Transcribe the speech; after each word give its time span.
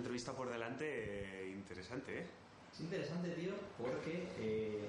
entrevista 0.00 0.32
por 0.32 0.50
delante 0.50 0.84
eh, 0.86 1.50
interesante, 1.50 2.20
¿eh? 2.20 2.26
Es 2.72 2.80
interesante, 2.80 3.30
tío, 3.30 3.52
porque 3.78 4.28
eh, 4.38 4.88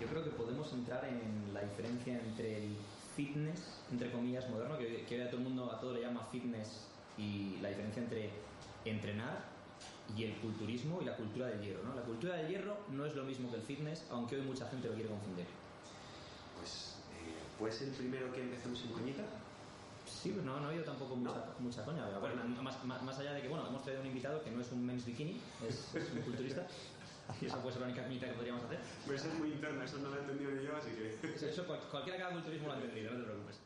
yo 0.00 0.06
creo 0.06 0.24
que 0.24 0.30
podemos 0.30 0.72
entrar 0.72 1.04
en 1.04 1.52
la 1.52 1.62
diferencia 1.62 2.18
entre 2.18 2.64
el 2.64 2.76
fitness, 3.16 3.82
entre 3.90 4.10
comillas, 4.10 4.48
moderno, 4.50 4.78
que, 4.78 5.04
que 5.04 5.16
hoy 5.16 5.22
a 5.22 5.30
todo 5.30 5.38
el 5.38 5.44
mundo, 5.44 5.70
a 5.70 5.80
todo 5.80 5.94
le 5.94 6.02
llama 6.02 6.26
fitness, 6.30 6.88
y 7.18 7.58
la 7.60 7.68
diferencia 7.68 8.02
entre 8.02 8.30
entrenar 8.84 9.44
y 10.16 10.24
el 10.24 10.34
culturismo 10.36 11.00
y 11.00 11.04
la 11.04 11.16
cultura 11.16 11.46
del 11.48 11.60
hierro, 11.60 11.82
¿no? 11.84 11.94
La 11.94 12.02
cultura 12.02 12.36
del 12.36 12.48
hierro 12.48 12.76
no 12.90 13.06
es 13.06 13.14
lo 13.14 13.24
mismo 13.24 13.50
que 13.50 13.56
el 13.56 13.62
fitness, 13.62 14.04
aunque 14.10 14.36
hoy 14.36 14.42
mucha 14.42 14.68
gente 14.68 14.88
lo 14.88 14.94
quiere 14.94 15.08
confundir. 15.08 15.46
Pues, 16.58 16.96
eh, 17.12 17.34
¿puede 17.58 17.72
ser 17.72 17.88
el 17.88 17.94
primero 17.94 18.32
que 18.32 18.40
empecemos 18.40 18.82
en 18.84 18.92
coñita? 18.92 19.24
Sí, 20.22 20.30
no, 20.44 20.60
no 20.60 20.66
ha 20.66 20.68
habido 20.68 20.84
tampoco 20.84 21.16
mucha, 21.16 21.34
No. 21.36 21.54
mucha 21.58 21.84
coña. 21.84 22.04
pero 22.06 22.20
Bueno. 22.20 22.44
más, 22.62 22.84
más, 22.84 23.18
allá 23.18 23.32
de 23.32 23.42
que, 23.42 23.48
bueno, 23.48 23.66
hemos 23.66 23.82
traído 23.82 24.02
un 24.02 24.06
invitado 24.06 24.42
que 24.44 24.50
no 24.52 24.60
es 24.60 24.70
un 24.70 24.86
men's 24.86 25.04
bikini, 25.04 25.40
es, 25.68 25.92
es 25.94 26.12
un 26.12 26.20
culturista, 26.22 26.64
y 27.40 27.46
esa 27.46 27.56
puede 27.60 27.72
ser 27.72 27.80
la 27.82 27.88
única 27.88 28.04
coñita 28.04 28.26
que 28.28 28.34
podríamos 28.34 28.62
hacer. 28.64 28.78
Pues 29.06 29.24
es 29.24 29.34
muy 29.34 29.48
interna, 29.48 29.84
eso 29.84 29.98
no 29.98 30.10
lo 30.10 30.16
he 30.16 30.20
entendido 30.20 30.50
ni 30.52 30.64
yo, 30.64 30.76
así 30.76 30.90
que... 30.90 31.18
Eso, 31.34 31.46
eso 31.46 31.66
cual- 31.66 31.80
cualquiera 31.90 32.18
que 32.18 32.22
haga 32.24 32.32
culturismo 32.34 32.68
lo 32.68 32.74
ha 32.74 32.76
entendido, 32.76 33.12
no 33.12 33.18
te 33.18 33.24
preocupes. 33.24 33.60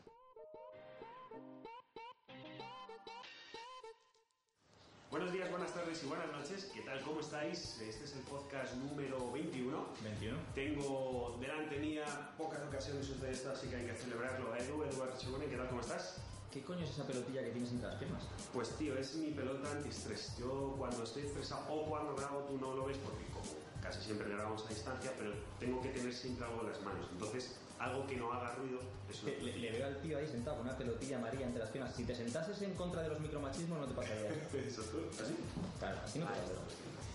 Buenos 5.11 5.31
días, 5.31 5.49
buenas 5.49 5.73
tardes 5.73 6.03
y 6.03 6.07
buenas 6.07 6.27
noches. 6.31 6.71
¿Qué 6.73 6.81
tal? 6.81 7.01
¿Cómo 7.01 7.21
estáis? 7.21 7.79
Este 7.79 8.03
es 8.03 8.13
el 8.15 8.21
podcast 8.23 8.73
número 8.75 9.31
21. 9.31 9.85
21. 10.03 10.37
Tengo 10.53 11.37
delante 11.39 11.77
mía 11.79 12.05
pocas 12.37 12.61
ocasiones 12.67 13.19
de 13.21 13.31
esto, 13.31 13.51
así 13.51 13.67
que 13.67 13.77
hay 13.77 13.85
que 13.85 13.93
celebrarlo. 13.95 14.55
Edu, 14.55 14.83
Eduardo 14.83 15.17
Chegone, 15.17 15.45
¿qué 15.45 15.55
tal? 15.55 15.69
¿Cómo 15.69 15.81
estás? 15.81 16.17
¿Qué 16.57 16.63
coño 16.63 16.83
es 16.83 16.89
esa 16.89 17.05
pelotilla 17.05 17.43
que 17.43 17.51
tienes 17.51 17.69
entre 17.69 17.87
las 17.87 17.97
piernas? 17.99 18.23
Pues 18.51 18.69
tío, 18.81 18.97
es 18.97 19.13
mi 19.13 19.29
pelota 19.29 19.69
antiestrés. 19.71 20.33
Yo 20.39 20.73
cuando 20.79 21.03
estoy 21.03 21.27
estresado 21.27 21.61
o 21.71 21.85
cuando 21.85 22.15
grabo 22.15 22.39
tú 22.49 22.57
no 22.57 22.73
lo 22.75 22.85
ves 22.87 22.97
porque 22.97 23.25
como 23.31 23.45
casi 23.79 24.01
siempre 24.01 24.27
grabamos 24.29 24.65
a 24.65 24.69
distancia, 24.69 25.13
pero 25.19 25.33
tengo 25.59 25.79
que 25.83 25.89
tener 25.89 26.11
siempre 26.11 26.47
algo 26.47 26.61
en 26.63 26.71
las 26.71 26.81
manos. 26.81 27.05
Entonces, 27.11 27.51
algo 27.77 28.07
que 28.07 28.17
no 28.17 28.33
haga 28.33 28.55
ruido 28.55 28.79
es 29.07 29.21
una 29.21 29.33
Le, 29.33 29.57
le- 29.59 29.71
veo 29.71 29.85
al 29.85 30.01
tío 30.01 30.17
ahí 30.17 30.27
sentado 30.27 30.57
con 30.57 30.65
una 30.67 30.75
pelotilla 30.75 31.17
amarilla 31.17 31.45
entre 31.45 31.59
las 31.61 31.69
piernas. 31.69 31.95
Si 31.95 32.03
te 32.05 32.15
sentases 32.15 32.59
en 32.63 32.73
contra 32.73 33.03
de 33.03 33.09
los 33.09 33.19
micromachismos 33.19 33.79
no 33.79 33.85
te 33.85 33.93
pasaría. 33.93 34.29
Eso 34.67 34.81
tú, 34.81 34.97
¿así? 35.23 35.35
Claro, 35.77 35.99
así 36.03 36.17
no 36.17 36.25
te 36.25 36.31
Ah, 36.31 36.35
pasaría. 36.41 36.61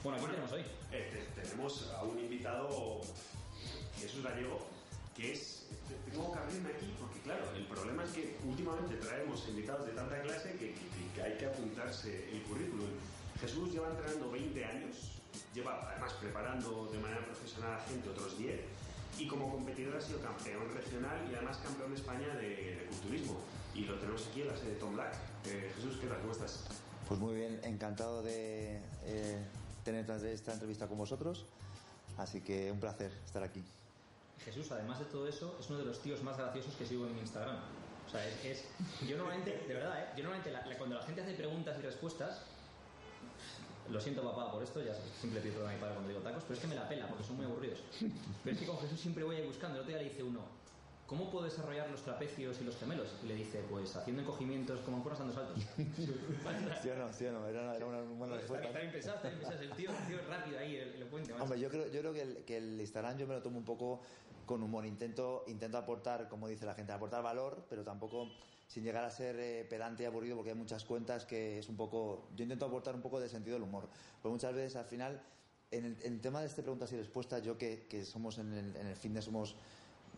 Bueno, 0.05 0.19
¿qué 0.19 0.27
tenemos 0.31 0.53
hoy? 0.53 0.61
Eh, 0.93 1.27
te- 1.35 1.43
tenemos 1.43 1.91
a 1.99 2.05
un 2.05 2.17
invitado, 2.17 3.01
Jesús 3.99 4.23
Gallego, 4.23 4.61
que 5.17 5.33
es... 5.33 5.62
te- 5.93 6.11
Tengo 6.11 6.33
que 6.33 6.39
abrirme 6.39 6.71
aquí 6.71 6.95
porque, 6.99 7.21
claro, 7.21 7.45
el 7.57 7.67
problema 7.67 8.05
es 8.05 8.11
que 8.13 8.37
últimamente 8.45 8.97
traemos 8.97 9.49
invitados 9.49 9.87
de 9.87 9.93
tanta 9.93 10.21
clase 10.23 10.53
que, 10.53 10.75
que- 10.75 11.13
que 11.15 11.23
hay 11.23 11.37
que 11.39 11.47
apuntarse 11.47 12.31
el 12.33 12.43
currículum. 12.43 12.89
Jesús 13.41 13.73
lleva 13.73 13.91
entrenando 13.91 14.31
20 14.31 14.65
años, 14.65 14.97
lleva 15.55 15.89
además 15.91 16.13
preparando 16.21 16.87
de 16.93 16.99
manera 16.99 17.25
profesional 17.27 17.75
a 17.75 17.81
gente 17.85 18.09
otros 18.09 18.39
10 18.39 18.61
y 19.19 19.27
como 19.27 19.51
competidor 19.51 19.97
ha 19.97 20.01
sido 20.01 20.21
campeón 20.21 20.71
regional 20.75 21.29
y 21.31 21.35
además 21.35 21.59
campeón 21.59 21.91
de 21.91 21.97
España 21.97 22.29
de, 22.37 22.49
de 22.49 22.87
culturismo. 22.91 23.39
Y 23.75 23.85
lo 23.85 23.99
tenemos 23.99 24.27
aquí 24.29 24.43
en 24.43 24.49
la 24.49 24.57
sede 24.57 24.71
de 24.71 24.77
Tom 24.77 24.95
Black. 24.95 25.15
Eh, 25.47 25.73
Jesús, 25.77 25.97
¿qué 26.01 26.07
tal? 26.07 26.19
¿Cómo 26.21 26.33
estás? 26.33 26.65
Pues 27.09 27.19
muy 27.21 27.35
bien, 27.35 27.61
encantado 27.65 28.23
de 28.23 28.81
eh, 29.05 29.39
tener 29.85 30.09
esta 30.25 30.53
entrevista 30.53 30.87
con 30.87 30.99
vosotros. 30.99 31.45
Así 32.19 32.41
que 32.43 32.71
un 32.71 32.79
placer 32.81 33.11
estar 33.25 33.43
aquí. 33.43 33.63
Jesús, 34.45 34.71
además 34.73 34.99
de 34.99 35.05
todo 35.07 35.27
eso, 35.29 35.57
es 35.61 35.69
uno 35.71 35.79
de 35.79 35.85
los 35.85 36.01
tíos 36.03 36.23
más 36.23 36.37
graciosos 36.37 36.75
que 36.77 36.87
sigo 36.87 37.07
en 37.07 37.15
mi 37.15 37.21
Instagram. 37.21 37.57
O 38.07 38.11
sea, 38.11 38.27
es... 38.27 38.45
es- 38.45 38.65
yo 39.09 39.17
normalmente, 39.17 39.57
de 39.67 39.75
verdad, 39.75 39.99
¿eh? 40.03 40.07
Yo 40.17 40.25
normalmente 40.25 40.51
la- 40.51 40.67
la- 40.67 40.77
cuando 40.79 40.97
la 40.97 41.03
gente 41.03 41.21
hace 41.23 41.35
preguntas 41.35 41.79
y 41.79 41.83
respuestas, 41.83 42.43
lo 43.89 44.01
siento 44.01 44.23
papá 44.23 44.51
por 44.53 44.63
esto, 44.63 44.83
ya 44.83 44.95
siempre 45.21 45.41
pido 45.41 45.55
perdón 45.55 45.71
a 45.71 45.75
mi 45.75 45.81
padre 45.81 45.95
cuando 45.95 46.09
digo 46.09 46.21
tacos, 46.23 46.43
pero 46.45 46.55
es 46.55 46.61
que 46.61 46.67
me 46.67 46.75
la 46.75 46.89
pela 46.89 47.07
porque 47.09 47.25
son 47.25 47.37
muy 47.37 47.45
aburridos. 47.47 47.81
Pero 48.45 48.55
es 48.55 48.59
que 48.61 48.67
con 48.67 48.79
Jesús 48.79 49.01
siempre 49.01 49.25
voy 49.25 49.37
ahí 49.37 49.47
buscando. 49.47 49.77
El 49.77 49.81
otro 49.83 49.93
día 49.95 50.03
le 50.03 50.09
dice 50.11 50.23
uno, 50.23 50.41
¿cómo 51.07 51.31
puedo 51.31 51.45
desarrollar 51.45 51.91
los 51.91 52.03
trapecios 52.03 52.61
y 52.61 52.65
los 52.65 52.77
gemelos? 52.77 53.09
Y 53.23 53.27
le 53.27 53.35
dice, 53.35 53.65
pues 53.69 53.95
haciendo 53.97 54.23
encogimientos 54.23 54.81
como 54.81 54.99
en 54.99 55.03
dando 55.19 55.35
saltos. 55.35 55.59
¿Sí 56.83 56.89
o 56.89 56.97
no? 56.97 57.13
¿Sí 57.13 57.27
o 57.27 57.33
no? 57.33 57.47
Era 57.49 57.63
una, 57.63 57.77
era 57.77 57.87
una 57.87 58.01
buena 58.03 58.35
Está 58.37 58.55
respuesta. 58.55 58.67
está 58.69 58.79
bien 58.81 58.93
pensado, 58.93 59.17
está 59.17 59.29
bien 59.29 59.41
pensado. 59.41 59.63
El 59.63 59.73
tío, 59.73 59.91
el 59.91 60.07
tío 60.07 60.21
es 60.21 60.27
rápido 60.27 60.59
ahí, 60.59 60.77
el- 60.77 60.95
macho. 61.35 61.45
Hombre, 61.45 61.61
yo 61.61 61.69
creo, 61.69 61.87
yo 61.91 62.01
creo 62.01 62.13
que, 62.13 62.23
el, 62.23 62.45
que 62.45 62.57
el 62.57 62.81
Instagram 62.81 63.19
yo 63.19 63.27
me 63.27 63.35
lo 63.35 63.43
tomo 63.43 63.59
un 63.59 63.65
poco 63.65 64.01
con 64.47 64.63
humor. 64.63 64.87
Intento, 64.87 65.45
intento 65.47 65.79
aportar, 65.79 66.29
como 66.29 66.49
dice 66.49 66.67
la 66.67 66.75
gente, 66.75 66.93
aportar 66.93 67.23
valor, 67.23 67.65
pero 67.69 67.85
tampoco 67.85 68.29
sin 68.67 68.85
llegar 68.85 69.05
a 69.05 69.11
ser 69.11 69.37
eh, 69.39 69.67
pedante 69.69 70.03
y 70.03 70.07
aburrido, 70.07 70.37
porque 70.37 70.51
hay 70.51 70.57
muchas 70.57 70.85
cuentas 70.85 71.27
que 71.27 71.59
es 71.59 71.69
un 71.69 71.77
poco. 71.77 72.29
Yo 72.35 72.43
intento 72.43 72.65
aportar 72.65 72.95
un 72.95 73.03
poco 73.03 73.21
de 73.21 73.29
sentido 73.29 73.55
del 73.55 73.65
humor. 73.65 73.89
Porque 74.21 74.33
muchas 74.33 74.55
veces 74.55 74.77
al 74.77 74.87
final, 74.87 75.23
en 75.71 75.85
el, 75.85 75.99
en 76.03 76.15
el 76.15 76.21
tema 76.21 76.41
de 76.41 76.47
este 76.47 76.63
preguntas 76.63 76.91
y 76.93 76.97
respuestas, 76.97 77.43
yo 77.43 77.59
que, 77.59 77.87
que 77.89 78.05
somos 78.05 78.39
en 78.39 78.53
el, 78.53 78.77
en 78.77 78.87
el 78.87 78.97
fitness, 78.97 79.25
somos. 79.27 79.57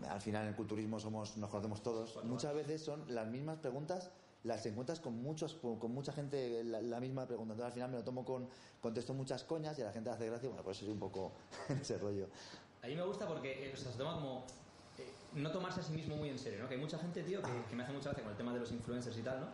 Al 0.09 0.21
final 0.21 0.43
en 0.43 0.49
el 0.49 0.55
culturismo 0.57 0.99
somos, 0.99 1.37
nos 1.37 1.51
conocemos 1.51 1.83
todos. 1.83 2.13
Cuatro 2.13 2.29
Muchas 2.29 2.55
veces 2.55 2.83
son 2.83 3.05
las 3.15 3.29
mismas 3.29 3.59
preguntas 3.59 4.11
las 4.45 4.65
encuentras 4.67 5.01
con 5.01 5.21
muchos 5.21 5.55
con, 5.55 5.91
mucha 5.91 6.13
gente 6.13 6.63
la, 6.65 6.81
la 6.81 7.01
misma 7.01 7.27
pregunta 7.27 7.55
entonces 7.55 7.67
al 7.67 7.73
final 7.73 7.91
me 7.91 7.97
lo 7.97 8.05
tomo 8.05 8.25
con 8.25 8.47
contesto 8.81 9.15
muchas 9.15 9.43
coñas 9.43 9.79
y 9.79 9.83
a 9.83 9.87
la 9.87 9.93
gente 9.93 10.11
le 10.11 10.17
hace 10.17 10.27
gracia 10.27 10.49
bueno 10.49 10.63
pues 10.63 10.77
soy 10.77 10.91
un 10.91 10.99
poco 10.99 11.33
ese 11.81 11.99
rollo 11.99 12.29
A 12.85 12.87
mí 12.87 12.95
me 12.95 13.03
gusta 13.03 13.27
porque 13.27 13.67
eh, 13.67 13.73
o 13.73 13.77
sea, 13.77 13.91
se 13.91 13.97
toma 13.97 14.13
como 14.15 14.45
eh, 14.99 15.11
no 15.33 15.51
tomarse 15.51 15.81
a 15.81 15.83
sí 15.83 15.95
mismo 15.95 16.17
muy 16.17 16.29
en 16.29 16.39
serio, 16.39 16.63
¿no? 16.63 16.69
Que 16.69 16.75
hay 16.75 16.81
mucha 16.81 16.99
gente, 16.99 17.23
tío, 17.23 17.41
que, 17.43 17.75
me 17.75 17.83
hace 17.83 17.93
mucha 17.93 18.11
gracia 18.11 18.23
con 18.23 18.33
el 18.33 18.37
tema 18.37 18.53
de 18.53 18.61
los 18.61 18.71
influencers 18.73 19.17
y 19.17 19.23
tal, 19.23 19.41
¿no? 19.41 19.47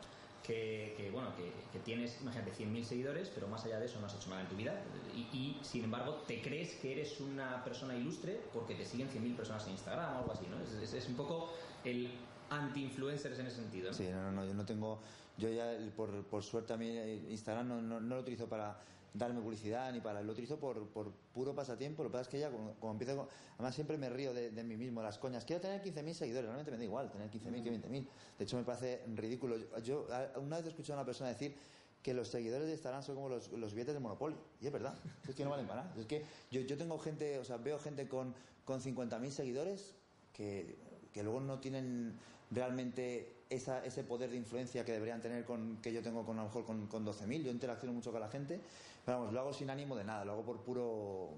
Que, 0.42 0.94
que, 0.96 1.12
bueno, 1.12 1.28
que, 1.36 1.52
que 1.72 1.78
tienes, 1.84 2.20
imagínate, 2.20 2.50
100.000 2.50 2.82
seguidores, 2.82 3.30
pero 3.32 3.46
más 3.46 3.64
allá 3.64 3.78
de 3.78 3.86
eso 3.86 4.00
no 4.00 4.06
has 4.06 4.14
hecho 4.16 4.30
nada 4.30 4.42
en 4.42 4.48
tu 4.48 4.56
vida. 4.56 4.74
Y, 5.14 5.56
sin 5.62 5.84
embargo, 5.84 6.24
te 6.26 6.42
crees 6.42 6.74
que 6.76 6.90
eres 6.90 7.20
una 7.20 7.62
persona 7.62 7.94
ilustre 7.94 8.40
porque 8.52 8.74
te 8.74 8.84
siguen 8.84 9.08
100.000 9.08 9.36
personas 9.36 9.64
en 9.66 9.72
Instagram 9.72 10.16
o 10.16 10.18
algo 10.18 10.32
así, 10.32 10.46
¿no? 10.48 10.56
Es, 10.82 11.08
un 11.08 11.14
poco 11.14 11.52
el 11.84 12.10
anti-influencers 12.50 13.38
en 13.38 13.46
ese 13.46 13.56
sentido, 13.56 13.92
sí 13.94 14.08
no 14.10 14.22
no 14.24 14.32
no 14.32 14.44
yo 14.44 14.54
no 14.54 14.64
tengo 14.64 14.98
yo 15.38 15.48
ya 15.50 15.70
por, 15.94 16.24
por 16.24 16.42
suerte 16.42 16.72
a 16.72 16.76
mí 16.76 16.88
eh, 16.88 17.28
Instagram 17.30 17.68
no, 17.68 17.80
no 17.80 18.00
lo 18.00 18.18
utilizo 18.18 18.48
para 18.48 18.76
darme 19.14 19.40
publicidad 19.40 19.92
ni 19.92 20.00
para 20.00 20.22
lo 20.22 20.32
utilizo 20.32 20.58
por, 20.58 20.88
por 20.88 21.10
puro 21.34 21.54
pasatiempo 21.54 22.02
lo 22.04 22.10
que 22.10 22.12
pasa 22.12 22.22
es 22.22 22.28
que 22.28 22.38
ya 22.38 22.50
como, 22.50 22.74
como 22.74 22.92
empiezo 22.92 23.16
con- 23.16 23.28
además 23.54 23.74
siempre 23.74 23.98
me 23.98 24.08
río 24.08 24.32
de, 24.32 24.50
de 24.50 24.62
mí 24.64 24.76
mismo 24.76 25.02
las 25.02 25.18
coñas 25.18 25.44
quiero 25.44 25.60
tener 25.60 25.82
15.000 25.82 26.12
seguidores 26.14 26.44
realmente 26.46 26.70
me 26.70 26.76
da 26.78 26.84
igual 26.84 27.10
tener 27.10 27.28
15.000 27.30 27.62
que 27.62 27.70
20.000 27.72 28.06
de 28.38 28.44
hecho 28.44 28.56
me 28.56 28.62
parece 28.64 29.02
ridículo 29.14 29.56
yo, 29.82 30.06
una 30.40 30.56
vez 30.58 30.66
he 30.66 30.68
escuchado 30.68 30.94
a 30.98 31.02
una 31.02 31.06
persona 31.06 31.30
decir 31.30 31.56
que 32.02 32.14
los 32.14 32.28
seguidores 32.28 32.66
de 32.66 32.72
Instagram 32.72 33.02
son 33.02 33.14
como 33.16 33.28
los, 33.28 33.52
los 33.52 33.74
billetes 33.74 33.92
de 33.92 34.00
Monopoly. 34.00 34.34
Y 34.62 34.66
es 34.68 34.72
verdad, 34.72 34.94
es 35.28 35.34
que 35.34 35.44
no 35.44 35.50
valen 35.50 35.66
para 35.66 35.82
nada. 35.82 35.94
Es 36.00 36.06
que 36.06 36.24
yo, 36.50 36.62
yo 36.62 36.78
tengo 36.78 36.98
gente, 36.98 37.38
o 37.38 37.44
sea, 37.44 37.58
veo 37.58 37.78
gente 37.78 38.08
con, 38.08 38.34
con 38.64 38.80
50.000 38.80 39.28
seguidores 39.30 39.96
que, 40.32 40.78
que 41.12 41.22
luego 41.22 41.40
no 41.40 41.58
tienen 41.60 42.18
realmente 42.50 43.34
esa, 43.50 43.84
ese 43.84 44.04
poder 44.04 44.30
de 44.30 44.36
influencia 44.36 44.84
que 44.84 44.92
deberían 44.92 45.20
tener 45.20 45.44
con 45.44 45.76
que 45.82 45.92
yo 45.92 46.02
tengo 46.02 46.24
con 46.24 46.38
a 46.38 46.42
lo 46.42 46.48
mejor 46.48 46.64
con, 46.64 46.86
con 46.86 47.04
12.000. 47.04 47.42
Yo 47.42 47.50
interacciono 47.50 47.92
mucho 47.92 48.12
con 48.12 48.20
la 48.20 48.28
gente, 48.28 48.60
pero 49.04 49.18
vamos, 49.18 49.34
lo 49.34 49.40
hago 49.40 49.52
sin 49.52 49.68
ánimo 49.68 49.96
de 49.96 50.04
nada, 50.04 50.24
lo 50.24 50.32
hago 50.32 50.44
por 50.44 50.60
puro 50.62 51.30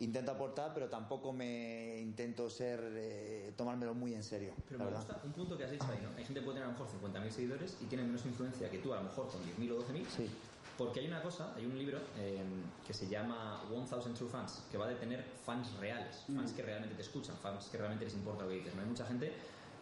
intento 0.00 0.32
aportar, 0.32 0.72
pero 0.72 0.88
tampoco 0.88 1.32
me 1.32 1.98
intento 2.00 2.48
ser 2.48 2.80
eh, 2.94 3.52
tomármelo 3.56 3.94
muy 3.94 4.14
en 4.14 4.22
serio. 4.22 4.54
Pero 4.66 4.78
me 4.78 4.84
verdad. 4.86 5.00
gusta 5.00 5.20
un 5.24 5.32
punto 5.32 5.56
que 5.56 5.64
has 5.64 5.70
dicho 5.70 5.86
ahí, 5.90 6.00
¿no? 6.02 6.10
Hay 6.16 6.24
gente 6.24 6.40
que 6.40 6.44
puede 6.44 6.58
tener 6.58 6.68
a 6.68 6.72
lo 6.72 6.78
mejor 6.78 7.00
50.000 7.00 7.30
seguidores 7.30 7.76
y 7.80 7.84
tiene 7.86 8.04
menos 8.04 8.24
influencia 8.24 8.70
que 8.70 8.78
tú, 8.78 8.92
a 8.92 8.96
lo 8.96 9.04
mejor 9.04 9.28
con 9.28 9.40
10.000 9.42 9.72
o 9.72 9.82
12.000. 9.82 10.06
Sí. 10.16 10.30
Porque 10.76 11.00
hay 11.00 11.06
una 11.08 11.22
cosa, 11.22 11.54
hay 11.54 11.66
un 11.66 11.76
libro 11.76 11.98
eh, 12.18 12.42
que 12.86 12.94
se 12.94 13.06
llama 13.06 13.62
1000 13.70 14.14
True 14.14 14.30
Fans, 14.30 14.62
que 14.70 14.78
va 14.78 14.88
de 14.88 14.94
tener 14.94 15.22
fans 15.44 15.74
reales, 15.74 16.24
fans 16.34 16.52
que 16.52 16.62
realmente 16.62 16.94
te 16.94 17.02
escuchan, 17.02 17.36
fans 17.36 17.68
que 17.70 17.76
realmente 17.76 18.06
les 18.06 18.14
importa 18.14 18.44
lo 18.44 18.48
que 18.48 18.56
dices. 18.56 18.74
¿no? 18.74 18.80
Hay 18.80 18.88
mucha 18.88 19.04
gente 19.04 19.30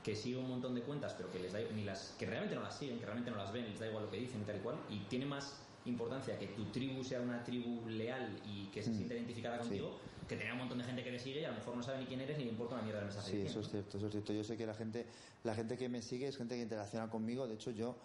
que 0.09 0.17
sigue 0.17 0.39
un 0.39 0.49
montón 0.49 0.75
de 0.75 0.81
cuentas, 0.81 1.13
pero 1.15 1.31
que 1.31 1.39
les 1.39 1.53
da 1.53 1.59
ni 1.75 1.85
las 1.85 2.15
que 2.19 2.25
realmente 2.25 2.55
no 2.55 2.63
las 2.63 2.79
siguen, 2.79 2.99
que 2.99 3.05
realmente 3.05 3.31
no 3.31 3.37
las 3.37 3.53
ven, 3.53 3.69
les 3.69 3.79
da 3.79 3.87
igual 3.87 4.05
lo 4.05 4.11
que 4.11 4.17
dicen 4.17 4.41
y 4.41 4.45
tal 4.45 4.57
y 4.57 4.61
cual, 4.61 4.77
y 4.89 5.01
tiene 5.01 5.27
más 5.27 5.61
importancia 5.85 6.39
que 6.39 6.47
tu 6.49 6.65
tribu 6.67 7.05
sea 7.05 7.21
una 7.21 7.45
tribu 7.45 7.87
leal 7.89 8.41
y 8.47 8.67
que 8.67 8.83
se 8.83 8.95
sienta 8.95 9.15
identificada 9.15 9.57
Sí. 9.57 9.69
contigo, 9.69 9.99
que 10.27 10.37
tener 10.37 10.53
un 10.53 10.61
montón 10.61 10.79
de 10.79 10.85
gente 10.85 11.05
que 11.05 11.11
te 11.11 11.19
sigue 11.19 11.43
y 11.43 11.45
a 11.45 11.51
lo 11.51 11.57
mejor 11.57 11.77
no 11.77 11.83
sabe 11.83 11.99
ni 11.99 12.07
quién 12.07 12.21
eres 12.21 12.39
ni 12.39 12.45
le 12.45 12.51
importa 12.51 12.75
una 12.77 12.85
mierda 12.85 13.01
el 13.01 13.07
mensaje. 13.07 13.31
Sí, 13.31 13.43
eso 13.43 13.61
es 13.61 13.69
cierto, 13.69 13.99
eso 13.99 14.07
es 14.07 14.13
cierto. 14.13 14.33
Yo 14.33 14.45
sé 14.45 14.57
que 14.57 14.67
la 14.67 14.75
gente, 14.75 15.07
la 15.45 15.55
gente 15.55 15.77
que 15.77 15.89
me 15.89 16.01
sigue 16.01 16.27
es 16.27 16.37
gente 16.37 16.57
que 16.57 16.63
interacciona 16.63 17.11
conmigo. 17.11 17.47
De 17.47 17.55
hecho, 17.55 17.71
yo 17.71 17.97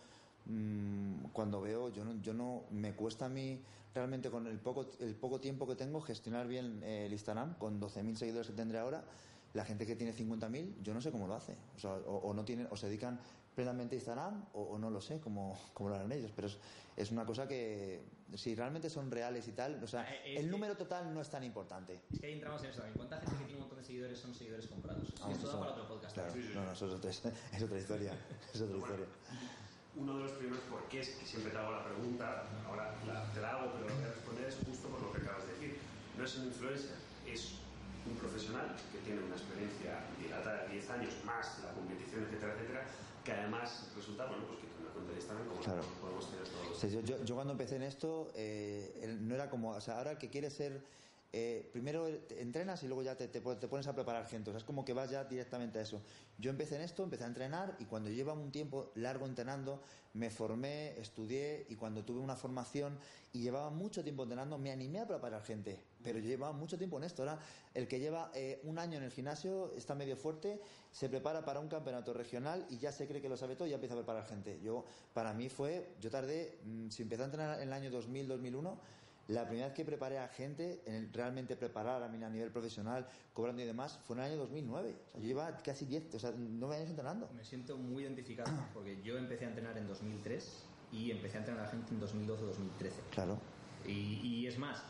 mm, 0.46 1.28
cuando 1.32 1.62
veo, 1.62 1.90
yo 1.90 2.04
no, 2.04 2.22
yo 2.22 2.34
no, 2.34 2.64
me 2.72 2.94
cuesta 2.94 3.26
a 3.26 3.30
mí 3.30 3.60
realmente 3.94 4.30
con 4.30 4.48
el 4.48 4.60
poco, 4.60 4.88
el 5.00 5.16
poco 5.16 5.40
tiempo 5.40 5.68
que 5.68 5.76
tengo 5.76 6.02
gestionar 6.02 6.48
bien 6.48 6.82
eh, 6.84 7.06
el 7.06 7.14
Instagram 7.14 7.58
con 7.58 7.80
12.000 7.80 8.16
seguidores 8.16 8.48
que 8.48 8.54
tendré 8.54 8.80
ahora. 8.80 9.04
La 9.54 9.64
gente 9.66 9.86
que 9.86 9.96
tiene 9.96 10.14
50.000, 10.16 10.82
yo 10.82 10.94
no 10.94 11.02
sé 11.02 11.12
cómo 11.12 11.28
lo 11.28 11.36
hace. 11.36 11.56
O, 11.76 11.80
sea, 11.80 11.94
o, 11.94 12.18
o 12.30 12.34
no 12.34 12.44
tienen, 12.44 12.68
o 12.72 12.76
se 12.76 12.88
dedican 12.88 13.20
plenamente 13.56 13.96
a 13.96 13.98
Instagram, 13.98 14.46
o, 14.54 14.62
o 14.64 14.78
no 14.80 14.90
lo 14.90 15.00
sé 15.00 15.20
cómo, 15.20 15.60
cómo 15.74 15.90
lo 15.90 15.96
harán 15.96 16.12
ellos. 16.12 16.32
Pero 16.36 16.48
es, 16.48 16.58
es 16.98 17.12
una 17.12 17.24
cosa 17.26 17.48
que, 17.48 18.02
si 18.36 18.56
realmente 18.56 18.90
son 18.90 19.12
reales 19.12 19.48
y 19.48 19.52
tal, 19.52 19.84
o 19.84 19.88
sea, 19.88 20.02
Ah, 20.02 20.16
es 20.26 20.40
el 20.40 20.46
que- 20.46 20.52
número 20.52 20.76
total 20.76 21.14
no 21.14 21.22
es 21.22 21.30
tan 21.30 21.44
importante. 21.44 22.02
Es 22.12 22.20
que 22.20 22.26
ahí 22.26 22.34
entramos 22.34 22.64
en 22.64 22.70
eso 22.72 22.80
también. 22.80 22.98
¿Cuánta 22.98 23.18
gente 23.20 23.32
que 23.38 23.44
tiene 23.46 23.54
un 23.56 23.60
montón 23.62 23.78
de 23.78 23.84
seguidores 23.86 24.20
son 24.20 24.34
seguidores 24.34 24.68
comprados? 24.68 25.08
Ah, 25.22 25.28
y 25.30 25.34
esto 25.34 25.46
da 25.48 25.54
eso- 25.54 25.60
para 25.60 25.72
otro 25.74 25.88
podcast. 25.88 26.14
claro. 26.16 26.34
Sí, 26.34 26.42
sí. 26.44 26.52
No, 26.56 26.66
no, 26.66 26.72
eso 26.72 26.88
es 26.88 26.94
otra, 26.94 27.12
es 27.12 27.64
otra 27.64 27.78
historia. 27.80 28.14
Es 28.54 28.62
otra 28.62 28.78
historia. 28.78 29.06
uno 29.96 30.18
de 30.18 30.24
los 30.24 30.32
primeros 30.32 30.64
porqués 30.66 31.10
que 31.10 31.26
siempre 31.28 31.52
te 31.52 31.58
hago 31.60 31.72
la 31.72 31.84
pregunta, 31.86 32.44
ahora 32.66 32.96
la, 33.06 33.32
te 33.32 33.40
la 33.40 33.52
hago, 33.52 33.72
pero 33.74 33.88
lo 33.88 33.94
voy 33.96 34.04
a 34.04 34.08
responder 34.08 34.46
es 34.48 34.56
justo 34.66 34.88
por 34.88 35.00
lo 35.04 35.12
que 35.14 35.22
acabas 35.22 35.46
de 35.46 35.54
decir. 35.54 35.78
No 36.18 36.24
es 36.26 36.36
un 36.40 36.46
influencer, 36.46 36.96
es 37.28 37.54
un 38.06 38.16
profesional 38.18 38.76
que 38.92 39.00
tiene 39.00 39.22
una 39.24 39.36
experiencia 39.36 40.04
dilatada 40.20 40.64
de 40.64 40.74
10 40.74 40.90
años 40.90 41.14
más 41.24 41.60
la 41.64 41.72
competición, 41.74 42.24
etcétera, 42.24 42.54
etcétera, 42.54 42.88
que 43.24 43.32
además 43.32 43.92
resulta, 43.96 44.26
bueno, 44.26 44.46
pues 44.48 44.60
que 44.60 44.68
una 44.82 44.92
cuenta 44.92 45.12
de 45.12 45.18
Instagram 45.18 45.48
como 45.48 45.62
Claro. 45.62 45.82
podemos 46.02 46.30
tener 46.30 46.44
todos. 46.48 46.78
Sí, 46.78 46.90
yo, 46.90 47.24
yo- 47.24 47.36
cuando 47.36 47.54
empecé 47.54 47.78
en 47.78 47.84
esto, 47.84 48.32
eh, 48.36 49.18
no 49.22 49.36
era 49.36 49.50
como, 49.50 49.70
o 49.72 49.82
sea, 49.82 49.98
ahora 49.98 50.12
el 50.12 50.18
que 50.18 50.30
quiere 50.30 50.50
ser, 50.50 50.84
eh, 51.36 51.68
primero 51.74 52.08
entrenas 52.38 52.84
y 52.84 52.88
luego 52.88 53.02
ya 53.02 53.16
te 53.16 53.42
pones 53.42 53.88
a 53.88 53.96
preparar 53.96 54.28
gente, 54.28 54.52
o 54.52 54.54
sea, 54.54 54.60
es 54.60 54.64
como 54.64 54.86
que 54.86 54.94
vas 54.94 55.10
ya 55.10 55.24
directamente 55.24 55.80
a 55.80 55.82
eso. 55.82 56.00
Yo 56.38 56.52
empecé 56.52 56.76
en 56.76 56.82
esto, 56.82 57.04
empecé 57.04 57.24
a 57.24 57.28
entrenar 57.28 57.76
y 57.80 57.86
cuando 57.86 58.12
llevaba 58.12 58.40
un 58.40 58.52
tiempo 58.52 58.92
largo 58.94 59.26
entrenando, 59.26 59.82
me 60.14 60.30
formé, 60.30 61.00
estudié 61.00 61.66
y 61.70 61.76
cuando 61.76 62.06
tuve 62.06 62.20
una 62.20 62.36
formación 62.36 63.00
y 63.32 63.42
llevaba 63.42 63.72
mucho 63.72 64.04
tiempo 64.04 64.24
entrenando, 64.24 64.60
me 64.60 64.72
animé 64.72 65.00
a 65.00 65.08
preparar 65.08 65.42
gente, 65.42 65.80
pero 66.04 66.20
yo 66.20 66.28
llevaba 66.28 66.54
mucho 66.54 66.78
tiempo 66.78 66.98
en 67.00 67.06
esto. 67.06 67.24
Ahora, 67.24 67.40
el 67.74 67.88
que 67.88 68.00
lleva 68.00 68.32
eh, 68.36 68.62
un 68.64 68.78
año 68.78 69.00
en 69.00 69.04
el 69.04 69.12
gimnasio 69.12 69.74
está 69.76 69.96
medio 69.96 70.16
fuerte, 70.16 70.62
se 70.92 71.10
prepara 71.10 71.44
para 71.44 71.60
un 71.60 71.68
campeonato 71.68 72.14
regional 72.14 72.64
y 72.70 72.78
ya 72.78 72.92
se 72.92 73.08
cree 73.08 73.24
que 73.24 73.30
lo 73.30 73.38
sabe 73.38 73.56
todo 73.56 73.68
y 73.68 73.72
ya 73.72 73.78
empieza 73.78 73.96
a 73.96 73.98
preparar 73.98 74.28
gente. 74.28 74.60
Yo, 74.62 74.86
para 75.16 75.34
mí 75.34 75.50
fue, 75.50 75.96
yo 76.00 76.12
tardé, 76.12 76.60
mm, 76.64 76.90
si 76.90 77.02
empecé 77.02 77.24
a 77.24 77.26
entrenar 77.26 77.60
en 77.60 77.70
el 77.70 77.74
año 77.74 77.90
2000, 77.90 78.28
2001, 78.28 78.80
la 79.30 79.46
primera 79.46 79.68
vez 79.68 79.76
que 79.76 79.86
preparé 79.86 80.20
a 80.20 80.28
gente, 80.28 80.82
en 80.86 80.96
el- 80.96 81.14
realmente 81.14 81.56
preparar 81.56 82.04
a 82.04 82.08
mí 82.10 82.22
a 82.24 82.30
nivel 82.30 82.52
profesional, 82.52 83.08
cobrando 83.34 83.62
y 83.62 83.66
demás, 83.66 84.00
fue 84.06 84.16
en 84.18 84.24
el 84.24 84.32
año 84.32 84.38
2009. 84.42 84.96
O 85.08 85.12
sea, 85.12 85.22
yo 85.22 85.28
llevaba 85.28 85.58
casi 85.58 85.86
10, 85.86 86.14
o 86.16 86.20
sea, 86.20 86.34
9 86.38 86.76
años 86.76 86.90
entrenando. 86.90 87.30
Me 87.36 87.44
siento 87.46 87.78
muy 87.78 88.04
identificado 88.04 88.52
porque 88.74 89.02
yo 89.02 89.18
empecé 89.18 89.46
a 89.46 89.50
entrenar 89.50 89.78
en 89.78 89.88
2003 89.88 90.66
y 90.92 91.12
empecé 91.12 91.38
a 91.38 91.40
entrenar 91.40 91.66
a 91.66 91.70
gente 91.70 91.94
en 91.94 92.02
2012-2013. 92.02 92.92
Claro. 93.12 93.38
Y, 93.86 94.20
y 94.22 94.48
es 94.48 94.58
más, 94.58 94.84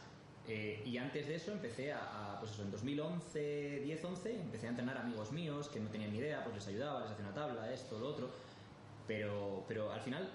eh, 0.48 0.82
y 0.86 0.98
antes 0.98 1.28
de 1.28 1.36
eso 1.36 1.52
empecé 1.52 1.94
a, 1.94 2.34
a, 2.34 2.40
pues 2.40 2.52
eso, 2.52 2.64
en 2.64 2.72
2011, 2.72 3.84
10-11, 3.86 4.42
empecé 4.42 4.68
a 4.68 4.70
entrenar 4.72 4.98
a 4.98 5.02
amigos 5.02 5.32
míos 5.32 5.70
que 5.70 5.80
no 5.80 5.90
tenían 5.90 6.12
ni 6.12 6.18
idea, 6.18 6.44
pues 6.44 6.56
les 6.56 6.68
ayudaba, 6.68 7.02
les 7.02 7.12
hacía 7.12 7.26
una 7.26 7.34
tabla, 7.34 7.72
esto, 7.72 8.00
lo 8.00 8.10
otro. 8.10 8.30
Pero, 9.08 9.64
pero 9.68 9.92
al 9.92 10.02
final, 10.02 10.30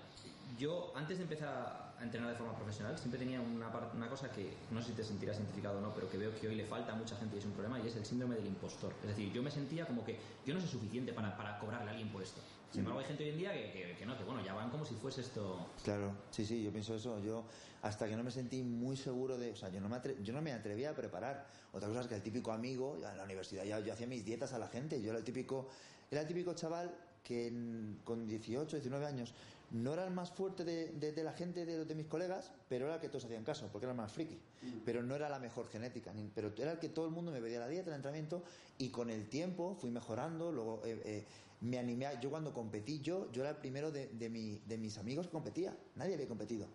yo 0.58 0.92
antes 0.94 1.18
de 1.18 1.24
empezar 1.24 1.48
a 1.48 1.87
a 1.98 2.04
entrenar 2.04 2.30
de 2.30 2.36
forma 2.36 2.54
profesional, 2.54 2.96
siempre 2.96 3.18
tenía 3.18 3.40
una, 3.40 3.68
una 3.94 4.08
cosa 4.08 4.30
que 4.30 4.56
no 4.70 4.80
sé 4.80 4.90
si 4.90 4.92
te 4.94 5.02
sentirás 5.02 5.36
identificado 5.36 5.78
o 5.78 5.80
no, 5.80 5.92
pero 5.94 6.08
que 6.08 6.16
veo 6.16 6.32
que 6.38 6.46
hoy 6.46 6.54
le 6.54 6.64
falta 6.64 6.92
a 6.92 6.94
mucha 6.96 7.16
gente 7.16 7.34
y 7.36 7.38
es 7.40 7.44
un 7.44 7.52
problema, 7.52 7.80
y 7.80 7.86
es 7.88 7.96
el 7.96 8.04
síndrome 8.04 8.36
del 8.36 8.46
impostor. 8.46 8.92
Es 9.02 9.08
decir, 9.08 9.32
yo 9.32 9.42
me 9.42 9.50
sentía 9.50 9.84
como 9.86 10.04
que 10.04 10.18
yo 10.46 10.54
no 10.54 10.60
soy 10.60 10.68
suficiente 10.68 11.12
para, 11.12 11.36
para 11.36 11.58
cobrarle 11.58 11.88
a 11.88 11.90
alguien 11.90 12.10
por 12.10 12.22
esto. 12.22 12.40
Sin 12.70 12.80
embargo, 12.80 13.00
hay 13.00 13.06
gente 13.06 13.24
hoy 13.24 13.30
en 13.30 13.38
día 13.38 13.52
que, 13.52 13.72
que- 13.72 13.96
que 13.98 14.06
no, 14.06 14.16
que 14.16 14.24
bueno, 14.24 14.44
ya 14.44 14.52
van 14.54 14.70
como 14.70 14.84
si 14.84 14.94
fuese 14.94 15.22
esto. 15.22 15.66
Claro, 15.82 16.12
sí, 16.30 16.44
sí, 16.44 16.62
yo 16.62 16.70
pienso 16.70 16.94
eso. 16.94 17.18
Yo 17.20 17.46
hasta 17.82 18.06
que 18.06 18.14
no 18.14 18.22
me 18.22 18.30
sentí 18.30 18.62
muy 18.62 18.96
seguro 18.96 19.38
de, 19.38 19.52
o 19.52 19.56
sea, 19.56 19.70
yo 19.70 19.80
no 19.80 19.88
me, 19.88 19.96
atre- 19.96 20.22
yo 20.22 20.32
no 20.34 20.42
me 20.42 20.52
atrevía 20.52 20.90
a 20.90 20.94
preparar. 20.94 21.46
Otra 21.72 21.88
cosa 21.88 22.02
es 22.02 22.06
que 22.08 22.14
el 22.14 22.22
típico 22.22 22.52
amigo, 22.52 22.96
en 22.96 23.16
la 23.16 23.24
universidad 23.24 23.64
ya 23.64 23.80
yo 23.80 23.92
hacía 23.92 24.06
mis 24.06 24.24
dietas 24.24 24.52
a 24.52 24.58
la 24.58 24.68
gente. 24.68 25.00
Yo 25.00 25.08
era 25.10 25.18
el 25.18 25.24
típico, 25.24 25.68
era 26.10 26.20
el 26.20 26.26
típico 26.28 26.52
chaval 26.54 26.94
que 27.24 27.46
en- 27.48 28.00
con 28.04 28.28
18, 28.28 28.76
19 28.76 29.06
años 29.06 29.32
no 29.70 29.92
era 29.92 30.04
el 30.04 30.10
más 30.12 30.30
fuerte 30.30 30.64
de, 30.64 30.92
de- 30.92 31.12
de 31.12 31.22
la 31.24 31.32
gente, 31.32 31.66
de, 31.66 31.84
de 31.84 31.94
mis 31.94 32.06
colegas, 32.06 32.52
pero 32.68 32.86
era 32.86 32.94
el 32.96 33.00
que 33.00 33.08
todos 33.08 33.24
hacían 33.26 33.44
caso, 33.44 33.68
porque 33.70 33.84
era 33.84 33.92
el 33.92 33.96
más 33.98 34.12
friki. 34.12 34.38
Pero 34.84 35.02
no 35.02 35.14
era 35.14 35.28
la 35.28 35.38
mejor 35.38 35.68
genética, 35.68 36.12
ni- 36.12 36.30
pero 36.34 36.52
era 36.56 36.72
el 36.72 36.78
que 36.78 36.88
todo 36.88 37.04
el 37.06 37.10
mundo 37.12 37.30
me 37.32 37.40
pedía 37.40 37.58
la 37.60 37.68
dieta, 37.68 37.90
el 37.90 37.96
entrenamiento, 37.96 38.42
y 38.78 38.88
con 38.90 39.10
el 39.10 39.28
tiempo 39.28 39.74
fui 39.74 39.90
mejorando, 39.90 40.50
luego 40.52 40.82
eh, 40.86 41.00
eh, 41.04 41.24
me 41.60 41.78
animé, 41.78 42.06
a- 42.06 42.20
yo 42.20 42.30
cuando 42.30 42.54
competí, 42.54 43.00
yo, 43.00 43.30
yo 43.32 43.42
era 43.42 43.50
el 43.50 43.56
primero 43.56 43.90
de, 43.90 44.06
de, 44.08 44.28
mi- 44.30 44.60
de 44.66 44.78
mis 44.78 44.96
amigos 44.98 45.26
que 45.26 45.32
competía, 45.32 45.76
nadie 45.96 46.14
había 46.14 46.28
competido. 46.28 46.66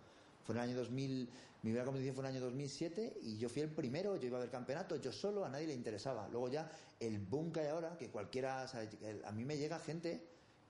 Fue 0.44 0.54
en 0.56 0.62
el 0.62 0.70
año 0.72 0.78
2000, 0.78 1.30
mi 1.62 1.70
primera 1.70 1.86
competición 1.86 2.14
fue 2.16 2.24
en 2.26 2.32
el 2.32 2.36
año 2.36 2.46
2007 2.46 3.18
y 3.22 3.38
yo 3.38 3.48
fui 3.48 3.62
el 3.62 3.70
primero, 3.70 4.18
yo 4.18 4.28
iba 4.28 4.38
a 4.38 4.42
ver 4.42 4.50
campeonato, 4.52 4.98
yo 4.98 5.12
solo, 5.14 5.46
a 5.46 5.50
nadie 5.50 5.68
le 5.68 5.74
interesaba. 5.74 6.28
Luego 6.28 6.50
ya 6.50 6.70
el 7.00 7.18
boom 7.20 7.54
que 7.54 7.62
hay 7.62 7.68
ahora, 7.68 7.98
que 7.98 8.10
cualquiera, 8.10 8.64
o 8.64 8.68
sea, 8.68 8.88
que 8.90 9.22
a 9.24 9.32
mí 9.32 9.46
me 9.46 9.58
llega 9.58 9.80
gente 9.80 10.22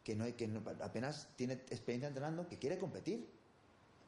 que, 0.04 0.16
no, 0.16 0.24
hay- 0.26 0.34
que 0.34 0.50
apenas 0.82 1.30
tiene 1.36 1.54
experiencia 1.54 2.08
entrenando, 2.08 2.48
que 2.48 2.58
quiere 2.60 2.78
competir. 2.78 3.28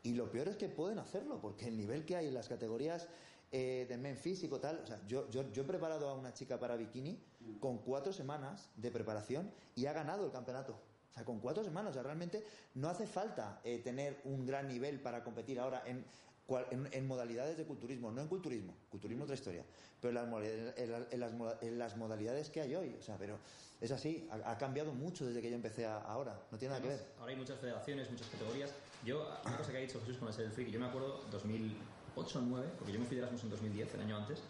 Y 0.04 0.14
lo 0.14 0.30
peor 0.30 0.48
es 0.50 0.56
que 0.58 0.70
pueden 0.70 1.00
hacerlo, 1.00 1.42
porque 1.42 1.68
el 1.68 1.78
nivel 1.78 2.06
que 2.06 2.16
hay 2.16 2.28
en 2.28 2.34
las 2.36 2.48
categorías 2.48 3.08
eh, 3.52 3.86
de 3.90 3.98
men 3.98 4.18
físico, 4.18 4.60
tal. 4.60 4.80
O 4.80 4.86
sea, 4.86 5.00
yo, 5.08 5.30
yo, 5.32 5.52
yo 5.52 5.64
he 5.64 5.66
preparado 5.66 6.10
a 6.10 6.14
una 6.16 6.34
chica 6.34 6.60
para 6.60 6.76
bikini 6.76 7.18
con 7.60 7.80
cuatro 7.80 8.14
semanas 8.14 8.70
de 8.76 8.92
preparación 8.92 9.52
y 9.76 9.86
ha 9.88 9.94
ganado 9.94 10.26
el 10.26 10.32
campeonato. 10.32 10.74
O 11.12 11.14
sea, 11.16 11.24
con 11.26 11.40
cuatro 11.40 11.64
semanas. 11.64 11.92
O 11.92 11.94
sea, 11.94 12.04
realmente 12.04 12.44
no 12.76 12.90
hace 12.90 13.08
falta 13.08 13.62
eh, 13.64 13.80
tener 13.80 14.20
un 14.26 14.46
gran 14.46 14.68
nivel 14.68 15.00
para 15.00 15.24
competir 15.24 15.60
ahora 15.60 15.82
en, 15.86 16.06
cual- 16.46 16.68
en, 16.72 16.88
en 16.92 17.08
modalidades 17.08 17.58
de 17.58 17.66
culturismo, 17.66 18.12
no 18.12 18.22
en 18.22 18.28
culturismo. 18.28 18.74
Culturismo 18.90 19.24
es 19.24 19.26
otra 19.26 19.36
historia. 19.36 19.64
Pero 20.02 20.10
en 20.10 20.16
las, 20.16 20.28
modalidades- 20.28 20.74
en 20.78 20.92
las- 20.92 21.14
en 21.14 21.20
las 21.20 21.64
las 21.92 21.98
modalidades 21.98 22.50
que 22.50 22.62
hay 22.62 22.76
hoy. 22.76 22.96
O 23.00 23.02
sea, 23.02 23.18
pero 23.18 23.38
es 23.82 23.92
así. 23.92 24.28
Ha, 24.32 24.52
ha 24.52 24.58
cambiado 24.58 24.94
mucho 24.94 25.26
desde 25.26 25.42
que 25.42 25.50
yo 25.50 25.56
empecé 25.56 25.86
a- 25.86 25.98
ahora. 26.00 26.40
No 26.52 26.58
tiene 26.58 26.74
nada 26.74 26.82
que 26.82 26.90
ver. 26.90 26.98
Además, 27.00 27.20
Ahora 27.20 27.32
hay 27.32 27.38
muchas 27.38 27.60
federaciones, 27.60 28.12
muchas 28.12 28.28
categorías. 28.28 28.72
Yo, 29.04 29.28
una 29.46 29.58
cosa 29.58 29.72
que 29.72 29.78
ha 29.78 29.82
dicho 29.82 30.00
Jesús 30.02 30.18
con 30.18 30.28
el 30.28 30.34
ser 30.34 30.50
friki, 30.52 30.72
yo 30.72 30.80
me 30.80 30.86
acuerdo 30.88 31.24
2008 31.32 31.76
o 32.16 32.22
2009, 32.42 32.68
porque 32.78 32.94
yo 32.94 33.00
me 33.00 33.06
fui 33.06 33.16
de 33.16 33.22
Erasmus 33.22 33.44
en 33.44 33.50
2010, 33.50 33.94
el 33.94 34.02
año 34.02 34.18
antes. 34.18 34.42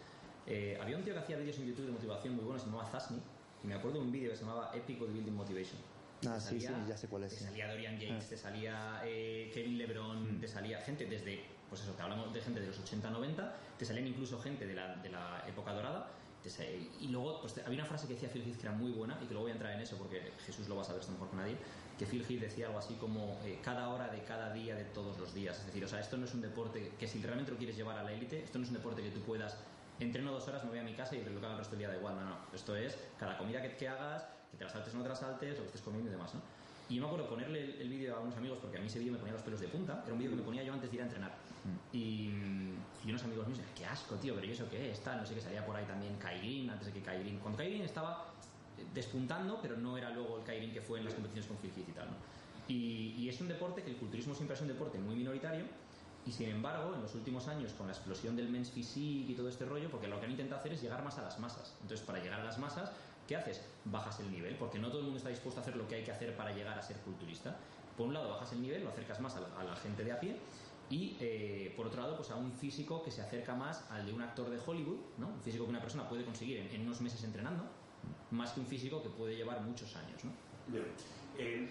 eh, 0.48 0.78
había 0.80 0.96
un 0.96 1.02
tío 1.02 1.12
que 1.12 1.18
hacía 1.18 1.36
vídeos 1.38 1.58
en 1.58 1.66
YouTube 1.66 1.86
de 1.86 1.90
motivación 1.92 2.36
muy 2.36 2.44
buenos, 2.44 2.62
se 2.62 2.68
llamaba 2.68 2.88
Zasni, 2.88 3.18
y 3.64 3.66
me 3.66 3.74
acuerdo 3.74 3.98
de 3.98 4.04
un 4.04 4.12
vídeo 4.12 4.30
que 4.30 4.36
se 4.36 4.44
llamaba 4.44 4.70
Epic 4.76 5.00
Building 5.00 5.32
Motivation. 5.34 5.76
Ah, 6.24 6.38
sí, 6.38 6.60
sí, 6.60 6.68
ya 6.88 6.96
sé 6.96 7.08
cuál 7.08 7.24
es, 7.24 7.32
Te 7.32 7.38
sí. 7.38 7.44
salía 7.46 7.68
Dorian 7.68 7.98
Yates, 7.98 8.24
Ah. 8.24 8.28
te 8.30 8.36
salía 8.36 9.02
eh, 9.04 9.50
Kevin 9.52 9.76
LeBron, 9.76 10.40
te 10.40 10.46
salía 10.46 10.80
gente 10.82 11.04
desde, 11.06 11.42
pues 11.68 11.82
eso, 11.82 11.92
te 11.92 12.02
hablamos 12.02 12.32
de 12.32 12.40
gente 12.40 12.60
de 12.60 12.66
los 12.66 12.78
80-90, 12.78 13.50
te 13.78 13.84
salían 13.84 14.06
incluso 14.06 14.38
gente 14.38 14.66
de 14.66 14.74
la, 14.74 14.96
de 14.96 15.08
la 15.10 15.44
época 15.48 15.72
dorada. 15.72 16.08
y 17.00 17.08
luego 17.08 17.40
pues, 17.40 17.58
había 17.58 17.80
una 17.80 17.86
frase 17.86 18.06
que 18.06 18.14
decía 18.14 18.28
Phil 18.28 18.42
Heath 18.46 18.56
que 18.56 18.66
era 18.66 18.72
muy 18.72 18.92
buena 18.92 19.18
y 19.22 19.26
que 19.26 19.34
luego 19.34 19.42
voy 19.42 19.50
a 19.50 19.54
entrar 19.54 19.72
en 19.72 19.80
eso 19.80 19.96
porque 19.96 20.32
Jesús 20.44 20.68
lo 20.68 20.76
va 20.76 20.82
a 20.82 20.84
saber 20.84 21.00
esto 21.00 21.12
mejor 21.12 21.30
que 21.30 21.36
nadie. 21.36 21.56
Que 21.98 22.06
Phil 22.06 22.24
Heath 22.28 22.40
decía 22.40 22.66
algo 22.66 22.78
así 22.78 22.94
como 22.94 23.38
eh, 23.44 23.58
cada 23.62 23.88
hora 23.88 24.08
de 24.08 24.22
cada 24.24 24.52
día 24.52 24.74
de 24.74 24.84
todos 24.84 25.18
los 25.18 25.34
días. 25.34 25.58
Es 25.58 25.66
decir, 25.66 25.84
o 25.84 25.88
sea, 25.88 26.00
esto 26.00 26.16
no 26.16 26.26
es 26.26 26.34
un 26.34 26.42
deporte 26.42 26.92
que 26.98 27.08
si 27.08 27.22
realmente 27.22 27.50
lo 27.50 27.58
quieres 27.58 27.76
llevar 27.76 27.98
a 27.98 28.02
la 28.02 28.12
élite, 28.12 28.44
esto 28.44 28.58
no 28.58 28.64
es 28.64 28.70
un 28.70 28.76
deporte 28.76 29.02
que 29.02 29.10
tú 29.10 29.20
puedas 29.20 29.56
entreno 29.98 30.30
dos 30.30 30.46
horas, 30.48 30.62
me 30.64 30.70
voy 30.70 30.78
a 30.78 30.82
mi 30.82 30.94
casa 30.94 31.16
y 31.16 31.24
lo 31.24 31.40
que 31.40 31.46
haga 31.46 31.52
el 31.52 31.58
resto 31.58 31.72
del 31.72 31.78
día 31.80 31.88
da 31.88 31.96
igual. 31.96 32.16
No, 32.16 32.24
no. 32.24 32.36
Esto 32.52 32.76
es 32.76 32.98
cada 33.18 33.38
comida 33.38 33.62
que, 33.62 33.76
que 33.76 33.88
hagas, 33.88 34.24
que 34.50 34.56
te 34.58 34.64
la 34.64 34.70
saltes 34.70 34.94
o 34.94 34.98
no 34.98 35.02
te 35.02 35.08
la 35.08 35.16
saltes, 35.16 35.56
lo 35.56 35.62
que 35.62 35.66
estés 35.66 35.82
comiendo 35.82 36.10
y 36.10 36.12
demás, 36.12 36.34
¿no? 36.34 36.40
Y 36.88 36.94
yo 36.94 37.02
me 37.02 37.08
acuerdo 37.08 37.28
ponerle 37.28 37.64
el, 37.64 37.80
el 37.80 37.88
vídeo 37.88 38.16
a 38.16 38.20
unos 38.20 38.36
amigos, 38.36 38.58
porque 38.60 38.78
a 38.78 38.80
mí 38.80 38.86
ese 38.86 38.98
vídeo 39.00 39.12
me 39.12 39.18
ponía 39.18 39.34
los 39.34 39.42
pelos 39.42 39.60
de 39.60 39.68
punta. 39.68 40.02
Era 40.04 40.12
un 40.12 40.18
vídeo 40.18 40.30
que 40.30 40.36
me 40.36 40.42
ponía 40.42 40.62
yo 40.62 40.72
antes 40.72 40.90
de 40.90 40.96
ir 40.96 41.02
a 41.02 41.04
entrenar. 41.06 41.32
Y, 41.92 42.30
y 43.04 43.10
unos 43.10 43.24
amigos 43.24 43.48
míos, 43.48 43.60
qué 43.76 43.84
asco, 43.84 44.14
tío, 44.16 44.34
pero 44.34 44.46
¿y 44.46 44.52
eso 44.52 44.68
qué 44.70 44.92
es? 44.92 45.00
Tal, 45.00 45.18
no 45.18 45.26
sé 45.26 45.34
qué 45.34 45.40
salía 45.40 45.66
por 45.66 45.74
ahí 45.74 45.84
también 45.84 46.16
Kairin, 46.16 46.70
antes 46.70 46.86
de 46.86 46.92
que 46.92 47.02
Kairin. 47.02 47.38
Cuando 47.38 47.58
Kairin 47.58 47.82
estaba 47.82 48.32
eh, 48.78 48.84
despuntando, 48.94 49.58
pero 49.60 49.76
no 49.76 49.98
era 49.98 50.10
luego 50.10 50.38
el 50.38 50.44
Kairin 50.44 50.72
que 50.72 50.80
fue 50.80 51.00
en 51.00 51.06
las 51.06 51.14
competiciones 51.14 51.48
con 51.48 51.56
Heath 51.56 51.88
y 51.88 51.92
tal, 51.92 52.06
¿no? 52.06 52.16
Y, 52.68 53.14
y 53.18 53.28
es 53.28 53.40
un 53.40 53.48
deporte 53.48 53.82
que 53.82 53.90
el 53.90 53.96
culturismo 53.96 54.34
siempre 54.34 54.54
es 54.54 54.60
un 54.60 54.68
deporte 54.68 54.98
muy 54.98 55.16
minoritario. 55.16 55.64
Y 56.24 56.32
sin 56.32 56.48
embargo, 56.48 56.92
en 56.94 57.02
los 57.02 57.14
últimos 57.14 57.46
años, 57.46 57.72
con 57.72 57.86
la 57.86 57.92
explosión 57.92 58.34
del 58.34 58.48
men's 58.48 58.70
physique 58.72 59.30
y 59.30 59.34
todo 59.36 59.48
este 59.48 59.64
rollo, 59.64 59.88
porque 59.88 60.08
lo 60.08 60.18
que 60.18 60.26
han 60.26 60.32
intentado 60.32 60.60
hacer 60.60 60.72
es 60.72 60.82
llegar 60.82 61.04
más 61.04 61.18
a 61.18 61.22
las 61.22 61.38
masas. 61.38 61.74
Entonces, 61.82 62.04
para 62.04 62.18
llegar 62.20 62.40
a 62.40 62.44
las 62.44 62.58
masas, 62.58 62.90
¿qué 63.26 63.36
haces? 63.36 63.62
Bajas 63.84 64.20
el 64.20 64.30
nivel, 64.30 64.56
porque 64.56 64.78
no 64.78 64.88
todo 64.88 64.98
el 64.98 65.04
mundo 65.04 65.18
está 65.18 65.30
dispuesto 65.30 65.60
a 65.60 65.62
hacer 65.62 65.76
lo 65.76 65.86
que 65.88 65.96
hay 65.96 66.04
que 66.04 66.12
hacer 66.12 66.36
para 66.36 66.52
llegar 66.52 66.78
a 66.78 66.82
ser 66.82 66.96
culturista. 66.98 67.56
Por 67.96 68.06
un 68.06 68.14
lado, 68.14 68.28
bajas 68.30 68.52
el 68.52 68.62
nivel, 68.62 68.84
lo 68.84 68.90
acercas 68.90 69.20
más 69.20 69.36
a 69.36 69.40
la, 69.40 69.48
a 69.58 69.64
la 69.64 69.76
gente 69.76 70.04
de 70.04 70.12
a 70.12 70.20
pie, 70.20 70.36
y 70.88 71.16
eh, 71.18 71.72
por 71.76 71.86
otro 71.86 72.00
lado, 72.00 72.16
pues 72.16 72.30
a 72.30 72.36
un 72.36 72.52
físico 72.52 73.02
que 73.02 73.10
se 73.10 73.20
acerca 73.20 73.54
más 73.54 73.84
al 73.90 74.06
de 74.06 74.12
un 74.12 74.22
actor 74.22 74.48
de 74.48 74.58
Hollywood, 74.64 74.98
¿no? 75.18 75.28
Un 75.28 75.40
físico 75.42 75.64
que 75.64 75.70
una 75.70 75.80
persona 75.80 76.08
puede 76.08 76.24
conseguir 76.24 76.58
en, 76.58 76.68
en 76.68 76.82
unos 76.82 77.00
meses 77.00 77.24
entrenando, 77.24 77.64
más 78.30 78.52
que 78.52 78.60
un 78.60 78.66
físico 78.66 79.02
que 79.02 79.08
puede 79.08 79.34
llevar 79.34 79.60
muchos 79.62 79.96
años, 79.96 80.24
¿no? 80.24 80.30
Bien. 80.68 80.86
Eh, 81.38 81.68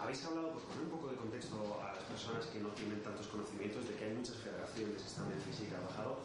habéis 0.00 0.24
hablado, 0.24 0.50
por 0.50 0.62
poner 0.62 0.84
un 0.84 0.90
poco 0.90 1.08
de 1.08 1.16
contexto 1.16 1.80
a 1.80 1.94
las 1.94 2.04
personas 2.04 2.46
que 2.46 2.58
no 2.58 2.68
tienen 2.70 3.02
tantos 3.02 3.28
conocimientos, 3.28 3.88
de 3.88 3.94
que 3.94 4.04
hay 4.04 4.14
muchas 4.14 4.36
federaciones, 4.36 5.04
están 5.04 5.30
en 5.30 5.40
física, 5.40 5.78
bajado. 5.88 6.18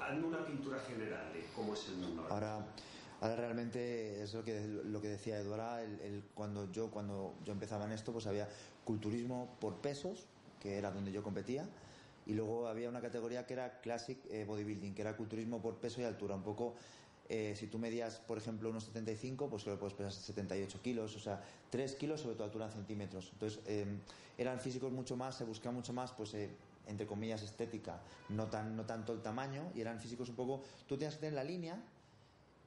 Hazme 0.00 0.26
una 0.26 0.44
pintura 0.44 0.78
general 0.80 1.32
de 1.32 1.46
cómo 1.54 1.74
es 1.74 1.88
el 1.88 1.96
mundo. 1.96 2.22
ahora. 2.28 2.54
Ahora, 2.54 2.66
ahora 3.20 3.36
realmente 3.36 4.22
es 4.22 4.34
lo 4.34 4.44
que, 4.44 4.66
lo 4.66 5.00
que 5.00 5.08
decía 5.08 5.38
Eduardo, 5.38 5.78
el, 5.78 6.00
el- 6.00 6.24
cuando, 6.34 6.70
yo, 6.72 6.90
cuando 6.90 7.34
yo 7.44 7.52
empezaba 7.52 7.84
en 7.86 7.92
esto, 7.92 8.12
pues 8.12 8.26
había 8.26 8.48
culturismo 8.84 9.56
por 9.60 9.76
pesos, 9.80 10.26
que 10.60 10.78
era 10.78 10.90
donde 10.90 11.12
yo 11.12 11.22
competía, 11.22 11.68
y 12.26 12.34
luego 12.34 12.66
había 12.68 12.88
una 12.88 13.00
categoría 13.00 13.46
que 13.46 13.54
era 13.54 13.80
Classic 13.80 14.18
eh, 14.30 14.44
Bodybuilding, 14.44 14.94
que 14.94 15.02
era 15.02 15.16
culturismo 15.16 15.60
por 15.62 15.76
peso 15.76 16.00
y 16.00 16.04
altura, 16.04 16.34
un 16.34 16.42
poco... 16.42 16.74
eh, 17.28 17.54
si 17.56 17.66
tú 17.66 17.78
medías, 17.78 18.18
por 18.20 18.38
ejemplo, 18.38 18.70
unos 18.70 18.84
75, 18.84 19.48
pues 19.50 19.62
solo 19.64 19.78
puedes 19.78 19.94
pesar 19.94 20.12
78 20.12 20.80
kilos, 20.82 21.16
o 21.16 21.20
sea, 21.20 21.42
3 21.70 21.94
kilos 21.96 22.20
sobre 22.20 22.36
tu 22.36 22.42
altura 22.44 22.66
en 22.66 22.72
centímetros. 22.72 23.30
Entonces, 23.32 23.60
eh, 23.66 23.84
eran 24.38 24.60
físicos 24.60 24.92
mucho 24.92 25.16
más, 25.16 25.36
se 25.36 25.44
buscaba 25.44 25.72
mucho 25.74 25.92
más, 25.92 26.12
pues, 26.12 26.34
eh, 26.34 26.50
entre 26.86 27.06
comillas, 27.06 27.42
estética, 27.42 28.00
no, 28.28 28.46
tan, 28.46 28.76
no 28.76 28.84
tanto 28.86 29.12
el 29.12 29.22
tamaño, 29.22 29.72
y 29.74 29.80
eran 29.80 29.98
físicos 30.00 30.28
un 30.28 30.36
poco... 30.36 30.62
Tú 30.86 30.96
tienes 30.96 31.14
que 31.16 31.20
tener 31.22 31.34
la 31.34 31.44
línea 31.44 31.82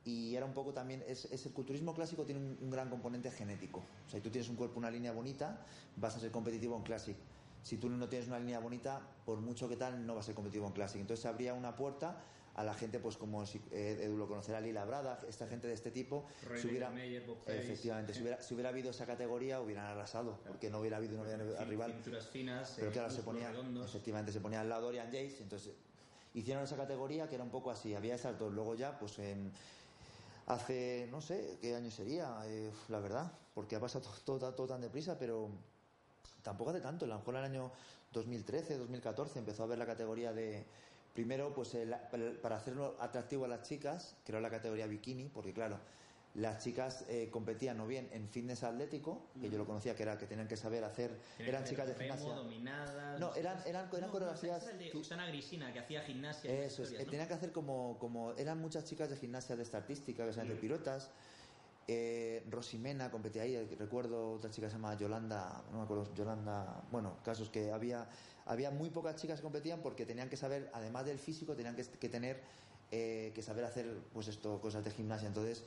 y 0.06 0.36
era 0.36 0.46
un 0.46 0.54
poco 0.54 0.74
también, 0.74 1.04
es, 1.08 1.26
es 1.26 1.46
el 1.46 1.52
culturismo 1.52 1.94
clásico 1.94 2.24
tiene 2.26 2.40
un, 2.42 2.58
un 2.62 2.70
gran 2.70 2.90
componente 2.90 3.32
genético. 3.32 3.80
O 3.80 4.10
sea, 4.10 4.20
si 4.20 4.22
tú 4.22 4.30
tienes 4.30 4.50
un 4.50 4.56
cuerpo, 4.56 4.80
una 4.80 4.90
línea 4.90 5.12
bonita, 5.12 5.66
vas 5.98 6.16
a 6.16 6.20
ser 6.20 6.32
competitivo 6.32 6.76
en 6.76 6.84
Classic. 6.84 7.18
Si 7.62 7.78
tú 7.78 7.90
no 7.90 8.08
tienes 8.08 8.28
una 8.28 8.40
línea 8.40 8.60
bonita, 8.60 9.02
por 9.26 9.40
mucho 9.40 9.68
que 9.68 9.76
tal, 9.76 10.06
no 10.06 10.16
vas 10.16 10.26
a 10.26 10.28
ser 10.28 10.36
competitivo 10.36 10.66
en 10.68 10.74
Classic. 10.74 11.02
Entonces 11.02 11.26
abría 11.26 11.54
una 11.54 11.76
puerta 11.76 12.24
a 12.56 12.64
la 12.64 12.74
gente, 12.74 13.00
pues 13.00 13.16
como 13.16 13.44
eh, 13.44 14.00
Edu 14.02 14.18
lo 14.18 14.28
conocerá, 14.28 14.60
Lila 14.60 14.84
Brada, 14.84 15.20
esta 15.30 15.48
gente 15.48 15.68
de 15.68 15.74
este 15.74 15.92
tipo, 15.92 16.26
si 16.60 16.68
hubiera, 16.68 16.90
Meyer, 16.90 17.24
efectivamente, 17.48 18.14
si 18.14 18.22
hubiera, 18.22 18.42
si 18.42 18.54
hubiera 18.54 18.70
habido 18.70 18.92
esa 18.92 19.06
categoría, 19.06 19.62
hubieran 19.62 19.86
arrasado, 19.86 20.40
porque 20.46 20.70
no 20.70 20.80
hubiera 20.80 20.98
habido 20.98 21.18
no 21.18 21.24
hubiera 21.24 21.64
rival. 21.64 21.94
Cinturas 21.94 22.28
finas, 22.28 22.74
Pero 22.76 22.90
eh, 22.90 22.94
claro, 22.94 23.10
se 23.12 23.22
ponía, 23.22 23.50
redondos. 23.52 23.90
efectivamente, 23.90 24.34
se 24.34 24.42
ponía 24.42 24.60
al 24.60 24.68
lado 24.68 24.88
Dorian 24.88 25.10
Yates, 25.12 25.40
entonces 25.40 25.74
hicieron 26.34 26.64
esa 26.64 26.76
categoría 26.76 27.30
que 27.30 27.36
era 27.36 27.44
un 27.44 27.50
poco 27.50 27.72
así, 27.72 27.94
había 27.96 28.16
esas 28.16 28.38
dos. 28.38 28.52
Luego 28.52 28.76
ya, 28.76 29.00
pues 29.00 29.20
en, 29.20 29.52
hace, 30.50 31.08
no 31.10 31.22
sé, 31.22 31.58
qué 31.62 31.76
año 31.76 31.92
sería, 31.92 32.36
eh, 32.46 32.72
la 32.90 33.00
verdad, 33.00 33.32
porque 33.54 33.76
ha 33.76 33.80
pasado 33.80 34.10
todo, 34.26 34.54
todo, 34.54 34.68
tan 34.68 34.82
deprisa, 34.82 35.18
pero 35.18 35.50
tampoco 36.44 36.72
hace 36.72 36.82
tanto, 36.82 37.06
a 37.06 37.08
lo 37.08 37.18
mejor 37.18 37.36
en 37.36 37.40
el 37.40 37.46
año 37.52 37.72
2013, 38.12 38.78
2014 38.78 39.40
empezó 39.40 39.64
a 39.64 39.68
ver 39.68 39.78
la 39.78 39.86
categoría 39.86 40.34
de, 40.34 40.66
primero, 41.14 41.54
pues 41.54 41.76
el- 41.76 41.96
para 42.42 42.58
hacerlo 42.58 42.96
atractivo 43.00 43.46
a 43.46 43.48
las 43.48 43.62
chicas, 43.64 44.16
creó 44.26 44.40
la 44.42 44.50
categoría 44.50 44.88
bikini, 44.88 45.30
porque 45.30 45.54
claro, 45.54 45.78
las 46.36 46.64
chicas 46.64 47.06
eh, 47.10 47.30
competían 47.32 47.80
o 47.80 47.88
bien 47.88 48.08
en 48.12 48.30
fitness 48.30 48.64
atlético, 48.64 49.32
que 49.42 49.50
yo 49.50 49.58
lo 49.58 49.66
conocía, 49.66 49.96
que 49.96 50.04
era 50.04 50.18
que 50.18 50.28
tenían 50.28 50.48
que 50.48 50.58
saber 50.58 50.84
hacer, 50.84 51.12
eran 51.40 51.64
chicas 51.66 51.88
de 51.88 51.96
gimnasia. 51.96 52.34
dominadas, 52.34 53.20
No, 53.20 53.34
eran- 53.36 53.58
eran- 53.66 53.88
eran 53.94 54.08
No, 54.08 54.12
coreografías 54.12 54.68
el 54.68 54.80
de 54.80 54.92
Susana 54.92 55.26
Grisina, 55.28 55.74
que 55.74 55.80
hacía 55.80 56.02
gimnasia. 56.04 56.52
Eso 56.66 56.84
es, 56.84 56.92
eh, 56.94 57.00
¿no? 57.04 57.10
tenían 57.12 57.28
que 57.28 57.34
hacer 57.34 57.52
como, 57.52 57.98
como 58.00 58.34
eran 58.34 58.60
muchas 58.62 58.86
chicas 58.86 59.10
de 59.10 59.18
gimnasia 59.18 59.56
de 59.56 59.64
esta 59.64 59.78
artística 59.78 60.26
que 60.26 60.32
saben 60.34 60.50
hacer 60.52 60.62
piruetas. 60.62 61.10
Eh, 61.88 62.46
Rosimena 62.52 63.10
competía 63.10 63.42
ahí, 63.42 63.56
eh, 63.56 63.76
recuerdo 63.80 64.34
otra 64.34 64.52
chica 64.52 64.68
que 64.68 64.72
se 64.72 64.78
llama 64.78 64.96
Yolanda, 64.96 65.64
no 65.72 65.80
me 65.80 65.84
acuerdo, 65.86 66.14
Yolanda, 66.14 66.84
bueno, 66.92 67.18
casos 67.24 67.50
que 67.50 67.72
había, 67.72 68.08
había 68.46 68.70
muy 68.70 68.92
pocas 68.92 69.16
chicas 69.16 69.40
que 69.40 69.44
competían 69.44 69.82
porque 69.82 70.06
tenían 70.06 70.30
que 70.30 70.38
saber, 70.38 70.70
además 70.74 71.08
del 71.08 71.18
físico, 71.18 71.56
tenían 71.56 71.76
que, 71.76 71.84
que 71.84 72.08
tener, 72.10 72.44
eh, 72.92 73.32
que 73.34 73.42
saber 73.42 73.66
hacer, 73.66 74.02
pues 74.14 74.28
esto, 74.28 74.62
cosas 74.62 74.84
de 74.84 74.92
gimnasia. 74.92 75.28
Entonces, 75.28 75.66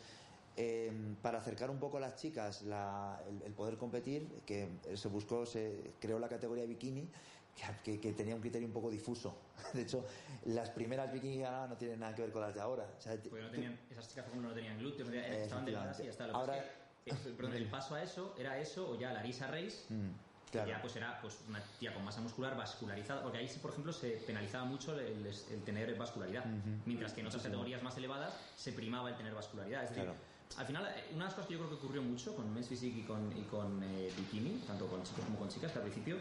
eh, 0.56 0.92
para 1.22 1.38
acercar 1.38 1.70
un 1.70 1.78
poco 1.78 1.96
a 1.96 2.00
las 2.00 2.16
chicas 2.16 2.62
la- 2.62 3.20
el, 3.28 3.42
el 3.42 3.52
poder 3.52 3.76
competir, 3.78 4.28
que 4.46 4.68
se 4.94 5.08
buscó, 5.08 5.46
se 5.46 5.92
creó 6.00 6.18
la 6.18 6.28
categoría 6.28 6.64
bikini, 6.64 7.08
que, 7.56 7.92
que- 7.92 8.00
que 8.00 8.12
tenía 8.12 8.34
un 8.34 8.40
criterio 8.40 8.66
un 8.66 8.72
poco 8.74 8.90
difuso. 8.90 9.34
De 9.72 9.82
hecho, 9.82 10.04
las 10.46 10.70
primeras 10.70 11.12
bikini 11.12 11.36
que 11.36 11.42
ganaban 11.42 11.70
no 11.70 11.76
tienen 11.76 12.00
nada 12.00 12.14
que 12.14 12.22
ver 12.22 12.32
con 12.32 12.42
las 12.42 12.54
de 12.54 12.60
ahora. 12.60 12.86
O 12.98 13.00
sea, 13.00 13.16
Porque 13.28 13.42
no 13.42 13.50
tenían, 13.50 13.78
esas 13.90 14.08
chicas, 14.08 14.26
ejemplo, 14.26 14.48
no 14.48 14.54
tenían 14.54 14.78
glúteos, 14.78 15.08
Eh, 15.10 15.42
estaban 15.44 15.64
delgadas 15.64 16.00
y 16.00 16.04
ya 16.04 16.10
está. 16.10 16.26
Lo 16.26 16.36
Ahora- 16.36 16.58
es 17.04 17.16
que, 17.18 17.28
eh, 17.30 17.32
perdón, 17.36 17.54
el 17.54 17.66
paso 17.70 17.94
a 17.94 18.02
eso 18.02 18.34
era 18.38 18.58
eso, 18.58 18.90
o 18.90 18.98
ya 18.98 19.12
Larisa 19.12 19.46
Reis, 19.48 19.86
Mm, 19.88 20.08
que 20.46 20.58
claro. 20.58 20.68
ya 20.68 20.80
pues 20.82 20.96
era 20.96 21.18
pues, 21.22 21.38
una 21.48 21.62
tía 21.80 21.94
con 21.94 22.04
masa 22.04 22.20
muscular 22.20 22.54
vascularizada, 22.56 23.22
porque 23.22 23.38
ahí, 23.38 23.48
por 23.62 23.70
ejemplo, 23.70 23.90
se 23.92 24.10
penalizaba 24.26 24.64
mucho 24.66 24.98
el, 24.98 25.26
el 25.26 25.62
tener 25.64 25.94
vascularidad, 25.96 26.44
mientras 26.84 27.12
que 27.14 27.20
en 27.22 27.26
otras 27.26 27.42
categorías 27.42 27.82
más 27.82 27.96
elevadas 27.96 28.34
se 28.56 28.72
primaba 28.72 29.08
el 29.08 29.16
tener 29.16 29.34
vascularidad. 29.34 29.84
Es 29.84 29.88
decir, 29.90 30.04
Claro. 30.04 30.18
Al 30.58 30.66
final, 30.66 30.84
eh, 30.86 31.08
una 31.14 31.24
de 31.24 31.28
las 31.28 31.34
cosas 31.34 31.46
que 31.48 31.54
yo 31.54 31.58
creo 31.60 31.70
que 31.70 31.76
ocurrió 31.76 32.02
mucho 32.02 32.34
con 32.34 32.52
Men's 32.52 32.68
Physique 32.68 33.00
y 33.00 33.04
con, 33.04 33.36
y 33.36 33.44
con 33.44 33.82
eh, 33.82 34.12
Bikini, 34.16 34.60
tanto 34.66 34.88
con 34.88 35.02
chicos 35.02 35.24
como 35.24 35.38
con 35.38 35.48
chicas, 35.48 35.72
que 35.72 35.78
al 35.78 35.84
principio 35.84 36.16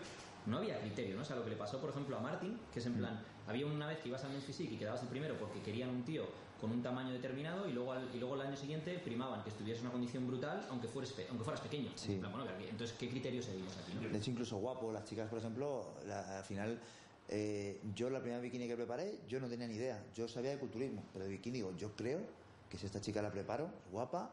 no 0.46 0.58
había 0.58 0.80
criterio, 0.80 1.16
¿no? 1.16 1.22
O 1.22 1.26
sea, 1.26 1.36
lo 1.36 1.44
que 1.44 1.52
le 1.52 1.56
pasó, 1.56 1.80
por 1.80 1.90
ejemplo, 1.92 2.18
a 2.18 2.20
Martin, 2.20 2.60
que 2.72 2.80
es 2.80 2.86
en 2.86 2.96
plan, 2.96 3.24
había 3.46 3.66
una 3.68 3.88
vez 3.88 4.00
que 4.00 4.10
ibas 4.10 4.24
al 4.24 4.32
Men's 4.32 4.46
Physique 4.46 4.74
y 4.74 4.78
quedabas 4.78 5.02
el 5.04 5.10
primero 5.10 5.38
porque 5.38 5.62
querían 5.62 5.90
un 5.90 6.04
tío 6.04 6.26
con 6.60 6.72
un 6.72 6.82
tamaño 6.82 7.12
determinado 7.12 7.68
y 7.68 7.74
luego, 7.74 7.92
al- 7.94 8.10
y 8.14 8.20
luego 8.20 8.36
el 8.36 8.42
año 8.42 8.56
siguiente 8.56 8.98
primaban 9.00 9.44
que 9.44 9.50
estuvieras 9.50 9.80
en 9.82 9.86
una 9.88 9.92
condición 9.94 10.28
brutal 10.28 10.66
aunque 10.70 10.88
fueras, 10.88 11.14
aunque 11.30 11.44
fueras 11.44 11.62
pequeño. 11.62 11.92
Sí. 11.96 12.14
En 12.14 12.20
plan, 12.22 12.32
bueno, 12.32 12.48
entonces, 12.60 12.96
¿qué 12.98 13.10
criterio 13.10 13.42
seguimos 13.42 13.76
aquí, 13.78 13.94
no? 13.94 14.02
De 14.02 14.18
hecho, 14.18 14.32
incluso 14.32 14.58
guapo, 14.58 14.92
las 14.92 15.06
chicas, 15.06 15.30
por 15.30 15.40
ejemplo, 15.40 15.96
la- 16.06 16.40
al 16.40 16.44
final, 16.44 16.80
eh, 17.28 17.80
yo 17.96 18.10
la 18.10 18.20
primera 18.20 18.42
bikini 18.42 18.68
que 18.68 18.76
preparé, 18.76 19.20
yo 19.28 19.40
no 19.40 19.48
tenía 19.48 19.68
ni 19.68 19.76
idea. 19.76 20.04
Yo 20.14 20.28
sabía 20.28 20.52
de 20.52 20.58
culturismo, 20.60 21.04
pero 21.14 21.26
de 21.26 21.32
bikini 21.32 21.58
digo, 21.58 21.76
yo 21.78 21.96
creo 21.96 22.41
que 22.72 22.78
si 22.78 22.86
esta 22.86 23.02
chica 23.02 23.22
la 23.22 23.30
preparo, 23.32 23.66
es 23.86 23.92
guapa, 23.92 24.32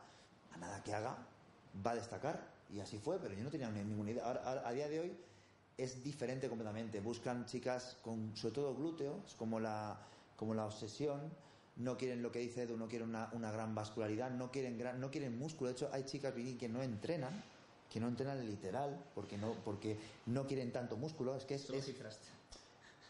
a 0.53 0.57
nada 0.59 0.83
que 0.85 0.95
haga, 0.95 1.19
va 1.85 1.91
a 1.91 1.95
destacar. 1.97 2.41
Y 2.73 2.79
así 2.81 2.99
fue, 2.99 3.19
pero 3.19 3.35
yo 3.35 3.43
no 3.43 3.51
tenía 3.51 3.69
ni- 3.71 3.83
ninguna 3.83 4.13
idea. 4.13 4.25
Ahora, 4.25 4.63
a 4.67 4.73
día 4.73 4.89
de 4.89 5.01
hoy 5.01 5.17
es 5.77 6.05
diferente 6.05 6.49
completamente. 6.49 7.01
Buscan 7.01 7.47
chicas 7.47 7.97
con, 8.03 8.37
sobre 8.37 8.55
todo 8.55 8.75
glúteos, 8.77 9.35
como 9.37 9.59
la, 9.59 9.99
como 10.37 10.55
la 10.55 10.67
obsesión. 10.67 11.21
No 11.77 11.97
quieren 11.97 12.23
lo 12.23 12.31
que 12.33 12.39
dice 12.41 12.63
Edu, 12.63 12.77
no 12.77 12.89
quieren 12.89 13.09
una, 13.09 13.29
una 13.33 13.51
gran 13.53 13.75
vascularidad, 13.75 14.31
no 14.31 14.51
quieren, 14.51 14.79
gran, 14.79 15.01
no 15.01 15.11
quieren 15.11 15.37
músculo. 15.39 15.71
De 15.71 15.77
hecho, 15.77 15.89
hay 15.93 16.05
chicas 16.05 16.35
que 16.35 16.69
no 16.69 16.83
entrenan, 16.83 17.33
que 17.91 17.99
no 18.01 18.07
entrenan 18.09 18.45
literal, 18.47 18.97
porque 19.15 19.37
no, 19.39 19.53
porque 19.65 19.97
no 20.27 20.47
quieren 20.47 20.73
tanto 20.73 20.97
músculo. 20.97 21.35
Es 21.37 21.45
que 21.45 21.55
es, 21.55 21.67
es- 21.79 21.85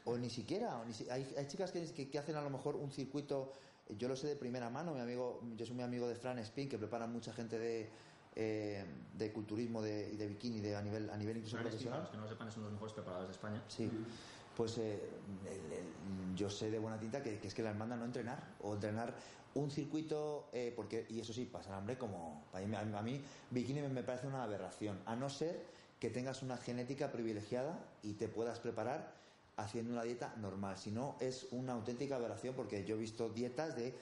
o 0.04 0.16
ni 0.16 0.30
siquiera, 0.30 0.78
o 0.78 0.84
ni 0.84 0.94
si- 0.94 1.08
hay, 1.10 1.26
hay 1.36 1.46
chicas 1.48 1.70
que, 1.72 1.84
que, 1.92 2.08
que 2.10 2.18
hacen 2.18 2.36
a 2.36 2.40
lo 2.42 2.48
mejor 2.50 2.76
un 2.76 2.90
circuito, 2.90 3.52
yo 3.96 4.08
lo 4.08 4.16
sé 4.16 4.26
de 4.28 4.36
primera 4.36 4.70
mano, 4.70 4.94
mi 4.94 5.00
amigo, 5.00 5.40
yo 5.56 5.64
soy 5.66 5.74
muy 5.74 5.84
amigo 5.84 6.08
de 6.08 6.14
Fran 6.14 6.38
Spin, 6.40 6.68
que 6.68 6.78
prepara 6.78 7.06
mucha 7.06 7.32
gente 7.32 7.58
de, 7.58 7.90
eh, 8.34 8.84
de 9.14 9.32
culturismo 9.32 9.82
de, 9.82 10.10
y 10.12 10.16
de 10.16 10.28
bikini 10.28 10.60
de, 10.60 10.76
a, 10.76 10.82
nivel, 10.82 11.08
a 11.10 11.16
nivel 11.16 11.36
incluso 11.38 11.56
Fran 11.56 11.66
Espín, 11.68 11.88
para 11.88 12.00
profesional. 12.00 12.00
los 12.02 12.10
que 12.10 12.16
no 12.16 12.22
lo 12.24 12.28
sepan, 12.28 12.48
es 12.48 12.56
uno 12.56 12.64
de 12.66 12.70
los 12.70 12.72
mejores 12.74 12.92
preparadores 12.94 13.28
de 13.28 13.32
España. 13.34 13.64
Sí, 13.68 14.06
pues 14.54 14.78
eh, 14.78 15.10
el- 15.46 15.72
el- 15.72 16.34
yo 16.34 16.50
sé 16.50 16.70
de 16.70 16.78
buena 16.78 16.98
tinta 16.98 17.22
que, 17.22 17.38
que 17.38 17.48
es 17.48 17.54
que 17.54 17.62
las 17.62 17.76
mandan 17.76 18.00
no 18.00 18.04
entrenar 18.04 18.56
o 18.60 18.74
entrenar 18.74 19.14
un 19.54 19.70
circuito, 19.70 20.50
eh, 20.52 20.72
porque 20.76 21.06
y 21.08 21.20
eso 21.20 21.32
sí, 21.32 21.44
pasan 21.46 21.72
hambre 21.74 21.96
como 21.96 22.44
a 22.52 22.60
mí, 22.60 22.74
a 22.76 23.02
mí 23.02 23.24
bikini 23.50 23.80
me, 23.80 23.88
me 23.88 24.02
parece 24.02 24.26
una 24.26 24.42
aberración, 24.44 25.00
a 25.06 25.16
no 25.16 25.30
ser 25.30 25.64
que 25.98 26.10
tengas 26.10 26.42
una 26.42 26.56
genética 26.58 27.10
privilegiada 27.10 27.78
y 28.02 28.12
te 28.14 28.28
puedas 28.28 28.60
preparar 28.60 29.17
haciendo 29.58 29.92
una 29.92 30.02
dieta 30.04 30.34
normal, 30.36 30.78
si 30.78 30.90
no 30.90 31.16
es 31.20 31.46
una 31.50 31.72
auténtica 31.74 32.16
aberración 32.16 32.54
porque 32.54 32.84
yo 32.84 32.94
he 32.94 32.98
visto 32.98 33.28
dietas 33.28 33.76
de 33.76 33.94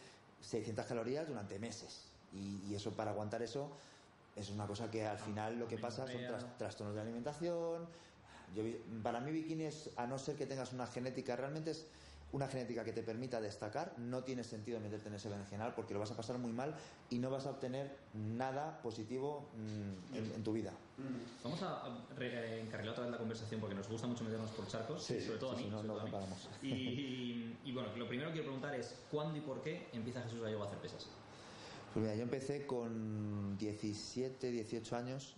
600 0.43 0.85
calorías 0.87 1.27
durante 1.27 1.59
meses 1.59 2.05
y, 2.33 2.61
y 2.69 2.75
eso 2.75 2.93
para 2.93 3.11
aguantar 3.11 3.43
eso 3.43 3.71
es 4.37 4.51
una 4.51 4.67
cosa 4.67 4.91
que 4.91 5.05
al 5.07 5.19
final 5.19 5.59
lo 5.59 5.67
que 5.67 5.79
pasa 5.79 6.07
son 6.07 6.21
tras- 6.29 6.59
trastornos 6.59 6.95
de 6.95 7.01
alimentación, 7.01 7.87
yo 8.55 8.63
para 9.03 9.19
mí 9.21 9.33
bikini 9.33 9.65
es, 9.65 9.91
a 9.97 10.07
no 10.07 10.19
ser 10.19 10.37
que 10.37 10.47
tengas 10.47 10.73
una 10.73 10.87
genética, 10.87 11.35
realmente 11.37 11.71
es 11.73 11.87
una 12.33 12.49
genética 12.49 12.85
que 12.85 12.93
te 12.93 13.03
permita 13.03 13.41
destacar, 13.41 13.95
no 13.99 14.25
tiene 14.25 14.45
sentido 14.45 14.81
meterte 14.81 15.09
en 15.09 15.15
ese 15.15 15.29
berenjenal 15.29 15.75
porque 15.75 15.95
lo 15.95 16.01
vas 16.01 16.11
a 16.11 16.17
pasar 16.17 16.39
muy 16.39 16.53
mal 16.53 16.75
y 17.09 17.19
no 17.19 17.31
vas 17.31 17.47
a 17.47 17.51
obtener 17.51 17.97
nada 18.15 18.83
positivo 18.83 19.49
mm, 19.55 20.17
en, 20.17 20.33
en 20.35 20.45
tu 20.45 20.53
vida. 20.53 20.73
Vamos 21.45 21.63
a 21.63 22.07
eh, 22.21 22.61
encarrilar 22.65 22.93
otra 22.93 23.05
vez 23.05 23.13
la 23.13 23.19
conversación 23.19 23.61
porque 23.61 23.75
nos 23.77 23.89
gusta 23.89 24.07
mucho 24.07 24.25
meternos 24.25 24.51
por 24.51 24.67
charcos, 24.67 25.05
Sí, 25.05 25.21
sobre 25.21 25.39
todo 25.39 25.51
sí, 25.57 25.57
a 25.57 25.59
mí. 25.59 25.65
sí, 25.65 25.71
no- 25.71 25.83
no- 25.83 26.01
a 26.01 26.05
mí. 26.05 26.11
Y, 26.63 26.67
y- 26.75 27.61
y 27.65 27.73
bueno, 27.73 27.95
lo 27.97 28.09
primero 28.09 28.29
que 28.31 28.35
quiero 28.35 28.47
preguntar 28.49 28.75
es 28.75 28.95
¿cuándo 29.11 29.39
y 29.39 29.43
por 29.43 29.63
qué 29.63 29.89
empieza 29.93 30.23
Jesús 30.23 30.41
Gallego 30.43 30.65
a 30.65 30.67
hacer 30.67 30.79
pesas? 30.79 31.07
Pues 31.93 32.03
mira, 32.03 32.15
yo 32.17 32.23
empecé 32.23 32.67
con 32.67 33.57
17, 33.57 34.51
18 34.51 34.97
años. 34.97 35.37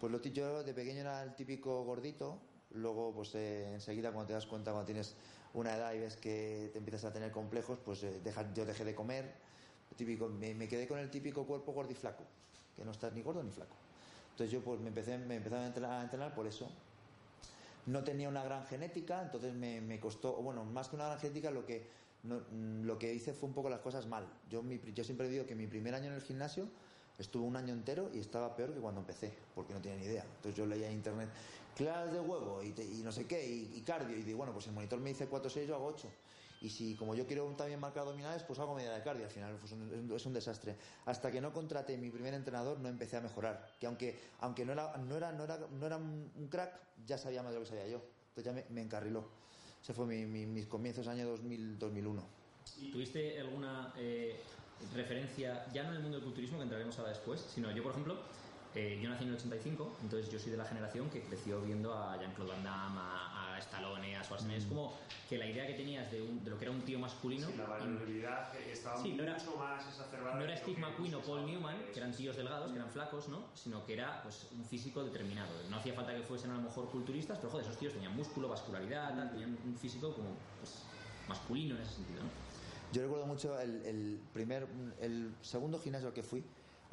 Pues 0.00 0.12
lo 0.12 0.20
yo 0.20 0.62
de 0.62 0.74
pequeño 0.74 1.00
era 1.00 1.22
el 1.22 1.34
típico 1.34 1.82
gordito. 1.84 2.38
Luego, 2.72 3.14
pues 3.14 3.34
eh, 3.36 3.72
enseguida 3.72 4.10
cuando 4.12 4.26
te 4.28 4.32
das 4.34 4.46
cuenta, 4.46 4.72
cuando 4.72 4.84
tienes 4.86 5.14
una 5.54 5.76
edad 5.76 5.94
y 5.94 6.00
ves 6.00 6.16
que 6.16 6.70
te 6.72 6.78
empiezas 6.78 7.04
a 7.04 7.12
tener 7.12 7.30
complejos, 7.30 7.78
pues 7.84 8.02
eh, 8.02 8.20
yo 8.54 8.66
dejé 8.66 8.84
de 8.84 8.94
comer. 8.94 9.32
Típico, 9.96 10.28
me, 10.28 10.68
quedé 10.68 10.88
con 10.88 10.98
el 10.98 11.08
típico 11.08 11.46
cuerpo 11.46 11.72
gordiflaco, 11.72 12.24
que 12.76 12.84
no 12.84 12.90
estás 12.90 13.12
ni 13.12 13.22
gordo 13.22 13.42
ni 13.42 13.52
flaco. 13.52 13.76
Entonces 14.32 14.52
yo 14.52 14.60
pues 14.60 14.80
me 14.80 14.88
empecé, 14.88 15.16
me 15.18 15.36
empecé 15.36 15.54
a 15.54 16.02
entrenar, 16.02 16.34
por 16.34 16.48
eso. 16.48 16.68
No 17.86 18.02
tenía 18.02 18.28
una 18.28 18.42
gran 18.42 18.66
genética, 18.66 19.22
entonces 19.22 19.54
me, 19.54 19.80
me 19.80 20.00
costó, 20.00 20.32
bueno, 20.42 20.64
más 20.64 20.88
que 20.88 20.96
una 20.96 21.06
gran 21.06 21.20
genética, 21.20 21.52
lo 21.52 21.64
que, 21.64 21.86
mm, 22.24 22.82
lo 22.82 22.98
que 22.98 23.14
hice 23.14 23.32
fue 23.32 23.48
un 23.48 23.54
poco 23.54 23.70
las 23.70 23.80
cosas 23.80 24.08
mal. 24.08 24.26
Yo, 24.50 24.62
mi 24.64 24.80
yo 24.92 25.04
siempre 25.04 25.28
digo 25.28 25.46
que 25.46 25.54
mi 25.54 25.68
primer 25.68 25.94
año 25.94 26.06
en 26.06 26.14
el 26.14 26.22
gimnasio 26.22 26.68
estuve 27.18 27.44
un 27.44 27.54
año 27.54 27.72
entero 27.72 28.10
y 28.12 28.18
estaba 28.18 28.56
peor 28.56 28.74
que 28.74 28.80
cuando 28.80 29.00
empecé, 29.00 29.32
porque 29.54 29.72
no 29.72 29.80
tenía 29.80 29.98
ni 29.98 30.06
idea. 30.06 30.24
Entonces 30.24 30.56
yo 30.56 30.66
leía 30.66 30.88
en 30.88 30.94
internet 30.94 31.28
clases 31.74 32.12
de 32.12 32.20
huevo 32.20 32.62
y, 32.62 32.70
te- 32.72 32.84
y 32.84 33.02
no 33.02 33.12
sé 33.12 33.26
qué, 33.26 33.46
y, 33.46 33.72
y 33.76 33.80
cardio, 33.82 34.16
y 34.16 34.22
digo, 34.22 34.38
bueno, 34.38 34.52
pues 34.52 34.66
el 34.66 34.72
monitor 34.72 34.98
me 35.00 35.10
dice 35.10 35.26
4 35.26 35.50
6, 35.50 35.68
yo 35.68 35.74
hago 35.76 35.86
8. 35.86 36.08
Y 36.62 36.70
si 36.70 36.94
como 36.94 37.14
yo 37.14 37.26
quiero 37.26 37.44
también 37.56 37.78
marcar 37.78 38.02
abdominales, 38.02 38.42
pues 38.44 38.58
hago 38.58 38.74
media 38.74 38.92
de 38.94 39.02
cardio. 39.02 39.24
Al 39.24 39.30
final 39.30 39.56
pues, 39.60 39.72
un- 39.72 39.82
es 39.92 39.98
un- 39.98 40.12
es 40.16 40.26
un 40.26 40.32
desastre. 40.32 40.76
Hasta 41.04 41.30
que 41.30 41.40
no 41.40 41.52
contraté 41.52 41.98
mi 41.98 42.10
primer 42.10 42.32
entrenador, 42.32 42.78
no 42.80 42.88
empecé 42.88 43.16
a 43.18 43.20
mejorar. 43.20 43.70
Que 43.78 43.86
aunque, 43.86 44.18
aunque 44.40 44.64
no, 44.64 44.72
era, 44.72 44.96
no, 44.96 45.16
era, 45.16 45.32
no, 45.32 45.44
era, 45.44 45.58
no 45.58 45.86
era 45.86 45.96
un 45.98 46.48
crack, 46.50 46.72
ya 47.06 47.18
sabía 47.18 47.42
más 47.42 47.52
de 47.52 47.58
lo 47.58 47.64
que 47.64 47.70
sabía 47.70 47.88
yo. 47.88 48.00
Entonces 48.28 48.44
ya 48.44 48.52
me, 48.52 48.64
me 48.70 48.80
encarriló. 48.80 49.24
Ese 49.82 49.92
fue 49.92 50.06
mi- 50.06 50.24
mi- 50.24 50.46
mis 50.46 50.66
comienzos, 50.66 51.06
año 51.06 51.26
2000, 51.28 51.78
2001. 51.78 52.24
¿Tuviste 52.90 53.38
alguna 53.40 53.92
eh, 53.98 54.40
referencia, 54.94 55.66
ya 55.72 55.82
no 55.82 55.90
en 55.90 55.96
el 55.96 56.02
mundo 56.02 56.16
del 56.16 56.24
culturismo, 56.24 56.56
que 56.58 56.62
entraremos 56.64 56.98
ahora 56.98 57.10
después, 57.10 57.40
sino 57.42 57.70
yo, 57.72 57.82
por 57.82 57.92
ejemplo, 57.92 58.16
Eh, 58.76 58.98
yo 59.00 59.08
nací 59.08 59.22
en 59.22 59.28
el 59.30 59.36
85, 59.36 59.98
entonces 60.02 60.28
yo 60.32 60.38
soy 60.40 60.50
de 60.50 60.56
la 60.56 60.64
generación 60.64 61.08
que 61.08 61.22
creció 61.22 61.60
viendo 61.60 61.94
a 61.94 62.16
Jean-Claude 62.18 62.50
Van 62.54 62.64
Damme, 62.64 62.98
a, 63.00 63.54
a 63.54 63.58
Stallone, 63.60 64.16
a 64.16 64.24
Schwarzenegger. 64.24 64.62
Es 64.62 64.66
como 64.66 64.92
que 65.28 65.38
la 65.38 65.46
idea 65.46 65.64
que 65.64 65.74
tenías 65.74 66.10
de, 66.10 66.20
un- 66.22 66.42
de 66.42 66.50
lo 66.50 66.58
que 66.58 66.64
era 66.64 66.72
un 66.72 66.82
tío 66.82 66.98
masculino. 66.98 67.46
Sí, 67.46 67.54
la 67.56 67.66
variabilidad 67.66 68.52
estaba 68.56 69.00
Sí, 69.00 69.12
no 69.12 69.22
era- 69.22 69.34
mucho 69.34 69.56
más 69.56 69.86
exacerbada. 69.86 70.34
no 70.36 70.42
era 70.44 70.56
Steve 70.56 70.74
que 70.74 70.80
McQueen 70.80 71.14
o 71.14 71.20
Paul 71.22 71.46
Newman, 71.46 71.76
que 71.92 72.00
eran 72.00 72.10
tíos 72.16 72.36
delgados, 72.36 72.72
que 72.72 72.76
eran 72.76 72.90
flacos, 72.90 73.28
¿no? 73.28 73.44
Sino 73.54 73.86
que 73.86 73.92
era 73.92 74.20
pues, 74.24 74.48
un 74.50 74.64
físico 74.64 75.04
determinado. 75.04 75.52
No 75.70 75.76
hacía 75.76 75.94
falta 75.94 76.12
que 76.12 76.22
fuesen 76.24 76.50
a 76.50 76.54
lo 76.56 76.62
mejor 76.62 76.90
culturistas, 76.90 77.38
pero 77.38 77.50
joder, 77.50 77.64
esos 77.66 77.78
tíos 77.78 77.92
tenían 77.92 78.16
músculo, 78.16 78.48
vascularidad, 78.48 79.14
tal, 79.14 79.30
tenían 79.30 79.56
un 79.64 79.76
físico 79.76 80.12
como 80.16 80.36
pues, 80.58 80.82
masculino 81.28 81.76
en 81.76 81.82
ese 81.82 81.94
sentido, 81.94 82.24
¿no? 82.24 82.28
Yo 82.90 83.02
recuerdo 83.02 83.26
mucho 83.26 83.58
el, 83.60 83.82
el 83.86 84.20
primer, 84.32 84.66
el 85.00 85.32
segundo 85.42 85.78
gimnasio 85.78 86.08
al 86.08 86.14
que 86.14 86.24
fui. 86.24 86.42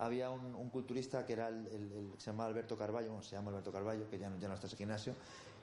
Había 0.01 0.31
un, 0.31 0.55
un 0.55 0.69
culturista 0.71 1.23
que 1.27 1.33
era 1.33 1.47
el, 1.49 1.67
el- 1.67 1.91
el- 1.93 2.11
se 2.17 2.31
llamaba 2.31 2.49
Alberto 2.49 2.75
Carballo, 2.75 3.09
bueno, 3.09 3.21
se 3.23 3.35
llama 3.35 3.51
Alberto 3.51 3.71
Carballo, 3.71 4.09
que 4.09 4.17
ya 4.17 4.31
no, 4.31 4.39
ya 4.39 4.47
no 4.47 4.55
está 4.55 4.65
en 4.65 4.69
ese 4.69 4.77
gimnasio. 4.77 5.15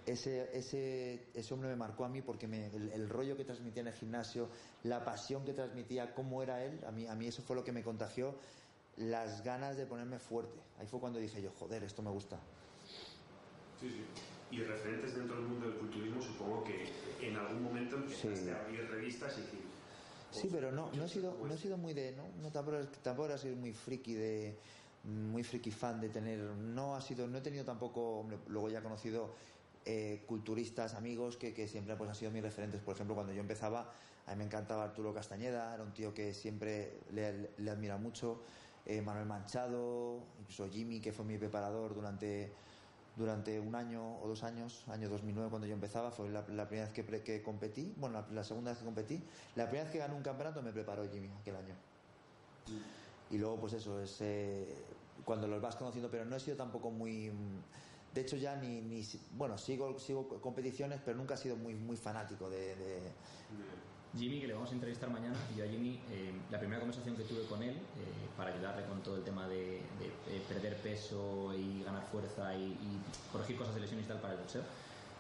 Ese, 0.06 0.56
ese, 0.56 1.26
ese 1.34 1.54
hombre 1.54 1.68
me 1.68 1.74
marcó 1.74 2.04
a 2.04 2.08
mí 2.08 2.22
porque 2.22 2.46
me- 2.46 2.66
el, 2.68 2.88
el 2.92 3.08
rollo 3.08 3.36
que 3.36 3.44
transmitía 3.44 3.80
en 3.82 3.88
el 3.88 3.94
gimnasio, 3.94 4.48
la 4.84 5.04
pasión 5.04 5.44
que 5.44 5.52
transmitía, 5.54 6.14
cómo 6.14 6.40
era 6.40 6.64
él, 6.64 6.78
a 6.86 6.92
mí, 6.92 7.08
a 7.08 7.16
mí 7.16 7.26
eso 7.26 7.42
fue 7.42 7.56
lo 7.56 7.64
que 7.64 7.72
me 7.72 7.82
contagió 7.82 8.36
las 8.96 9.42
ganas 9.42 9.76
de 9.76 9.86
ponerme 9.86 10.20
fuerte. 10.20 10.60
Ahí 10.78 10.86
fue 10.86 11.00
cuando 11.00 11.18
dije 11.18 11.42
yo, 11.42 11.50
joder, 11.58 11.82
esto 11.82 12.00
me 12.02 12.10
gusta. 12.10 12.38
Sí, 13.80 13.90
sí. 13.90 14.04
Y 14.56 14.60
referentes 14.62 15.16
dentro 15.16 15.36
del 15.36 15.46
mundo 15.46 15.68
del 15.68 15.78
culturismo, 15.78 16.22
supongo 16.22 16.62
que 16.62 16.86
en 17.26 17.34
algún 17.36 17.64
momento 17.64 17.96
empezaste 17.96 18.36
Sí. 18.36 18.50
a 18.50 18.60
abrir 18.60 18.88
revistas 18.88 19.36
y 19.36 19.40
decir. 19.40 19.67
Sí, 20.30 20.48
pero 20.50 20.70
no, 20.72 20.90
no 20.92 21.04
he 21.04 21.08
sido, 21.08 21.36
no 21.42 21.52
he 21.52 21.58
sido 21.58 21.78
muy 21.78 21.94
de, 21.94 22.12
no, 22.12 22.24
no 22.42 22.50
tampoco, 22.50 22.78
tampoco 23.02 23.32
he 23.32 23.38
sido 23.38 23.56
muy 23.56 23.72
friki 23.72 24.14
de, 24.14 24.58
muy 25.04 25.42
friki 25.42 25.70
fan 25.70 26.00
de 26.00 26.08
tener, 26.08 26.38
no 26.38 26.96
ha 26.96 27.00
sido, 27.00 27.26
no 27.26 27.38
he 27.38 27.40
tenido 27.40 27.64
tampoco, 27.64 28.20
hombre, 28.20 28.38
luego 28.48 28.68
ya 28.68 28.80
he 28.80 28.82
conocido 28.82 29.34
eh, 29.84 30.22
culturistas, 30.26 30.94
amigos 30.94 31.36
que, 31.36 31.54
que 31.54 31.66
siempre 31.66 31.96
pues 31.96 32.10
han 32.10 32.16
sido 32.16 32.30
mis 32.30 32.42
referentes. 32.42 32.80
Por 32.82 32.94
ejemplo, 32.94 33.14
cuando 33.14 33.32
yo 33.32 33.40
empezaba, 33.40 33.90
a 34.26 34.32
mí 34.32 34.38
me 34.38 34.44
encantaba 34.44 34.84
Arturo 34.84 35.14
Castañeda, 35.14 35.74
era 35.74 35.82
un 35.82 35.94
tío 35.94 36.12
que 36.12 36.34
siempre 36.34 37.00
le, 37.10 37.50
le 37.56 37.70
admira 37.70 37.96
mucho, 37.96 38.42
eh, 38.84 39.00
Manuel 39.00 39.26
Manchado, 39.26 40.20
incluso 40.40 40.68
Jimmy, 40.68 41.00
que 41.00 41.12
fue 41.12 41.24
mi 41.24 41.38
preparador 41.38 41.94
durante 41.94 42.52
durante 43.18 43.58
un 43.58 43.74
año 43.74 44.20
o 44.20 44.28
dos 44.28 44.44
años, 44.44 44.84
año 44.88 45.08
2009 45.08 45.50
cuando 45.50 45.66
yo 45.66 45.74
empezaba, 45.74 46.12
fue 46.12 46.30
la, 46.30 46.44
primera 46.44 46.88
vez 46.88 46.92
que, 46.94 47.04
que 47.22 47.42
competí, 47.42 47.92
bueno, 47.96 48.24
la, 48.30 48.44
segunda 48.44 48.70
vez 48.70 48.78
que 48.78 48.84
competí, 48.84 49.22
la 49.56 49.64
primera 49.64 49.84
vez 49.84 49.92
que 49.92 49.98
gané 49.98 50.14
un 50.14 50.22
campeonato 50.22 50.62
me 50.62 50.72
preparó 50.72 51.06
Jimmy 51.10 51.28
aquel 51.40 51.56
año. 51.56 51.74
Y 53.30 53.36
luego 53.36 53.58
pues 53.58 53.72
eso, 53.72 54.00
es 54.00 54.18
eh, 54.20 54.86
cuando 55.24 55.48
los 55.48 55.60
vas 55.60 55.74
conociendo, 55.74 56.10
pero 56.10 56.24
no 56.24 56.36
he 56.36 56.40
sido 56.40 56.56
tampoco 56.56 56.90
muy... 56.90 57.32
De 58.14 58.22
hecho 58.22 58.36
ya 58.36 58.56
ni, 58.56 58.80
ni 58.80 59.04
bueno, 59.32 59.58
sigo, 59.58 59.98
sigo 59.98 60.40
competiciones, 60.40 61.00
pero 61.04 61.18
nunca 61.18 61.34
he 61.34 61.36
sido 61.36 61.56
muy, 61.56 61.74
muy 61.74 61.96
fanático 61.96 62.48
de- 62.48 63.12
Jimmy, 64.16 64.40
que 64.40 64.46
le 64.46 64.54
vamos 64.54 64.70
a 64.70 64.74
entrevistar 64.74 65.10
mañana, 65.10 65.36
y 65.54 65.58
yo 65.58 65.64
a 65.64 65.68
Jimmy, 65.68 66.00
eh, 66.10 66.32
la 66.50 66.58
primera 66.58 66.80
conversación 66.80 67.14
que 67.16 67.24
tuve 67.24 67.44
con 67.44 67.62
él, 67.62 67.74
eh, 67.76 68.28
para 68.36 68.52
ayudarle 68.54 68.84
con 68.86 69.02
todo 69.02 69.16
el 69.16 69.22
tema 69.22 69.46
de, 69.48 69.82
de, 69.98 70.06
eh, 70.28 70.42
perder 70.48 70.76
peso 70.78 71.52
y 71.54 71.82
ganar 71.84 72.06
fuerza 72.10 72.54
y, 72.56 72.64
y 72.64 73.00
corregir 73.30 73.56
cosas 73.56 73.74
de 73.74 73.80
lesiones 73.82 74.06
y 74.06 74.08
tal 74.08 74.20
para 74.20 74.34
el 74.34 74.40
boxeo, 74.40 74.62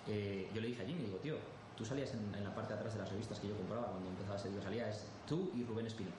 eh, 0.06 0.48
yo 0.54 0.60
le 0.60 0.68
dije 0.68 0.82
a 0.82 0.86
Jimmy, 0.86 1.04
digo, 1.04 1.18
tío, 1.18 1.36
tú 1.76 1.84
salías 1.84 2.12
en, 2.14 2.34
en 2.34 2.44
la 2.44 2.54
parte 2.54 2.72
de 2.72 2.78
atrás 2.78 2.94
de 2.94 3.00
las 3.00 3.10
revistas 3.10 3.38
que 3.38 3.48
yo 3.48 3.56
compraba 3.56 3.88
cuando 3.88 4.08
empezaba 4.08 4.36
a 4.36 4.38
ser 4.38 4.52
yo 4.52 4.62
salía, 4.62 4.88
es 4.88 5.04
tú 5.28 5.52
y 5.54 5.64
Rubén 5.64 5.86
Espino. 5.86 6.10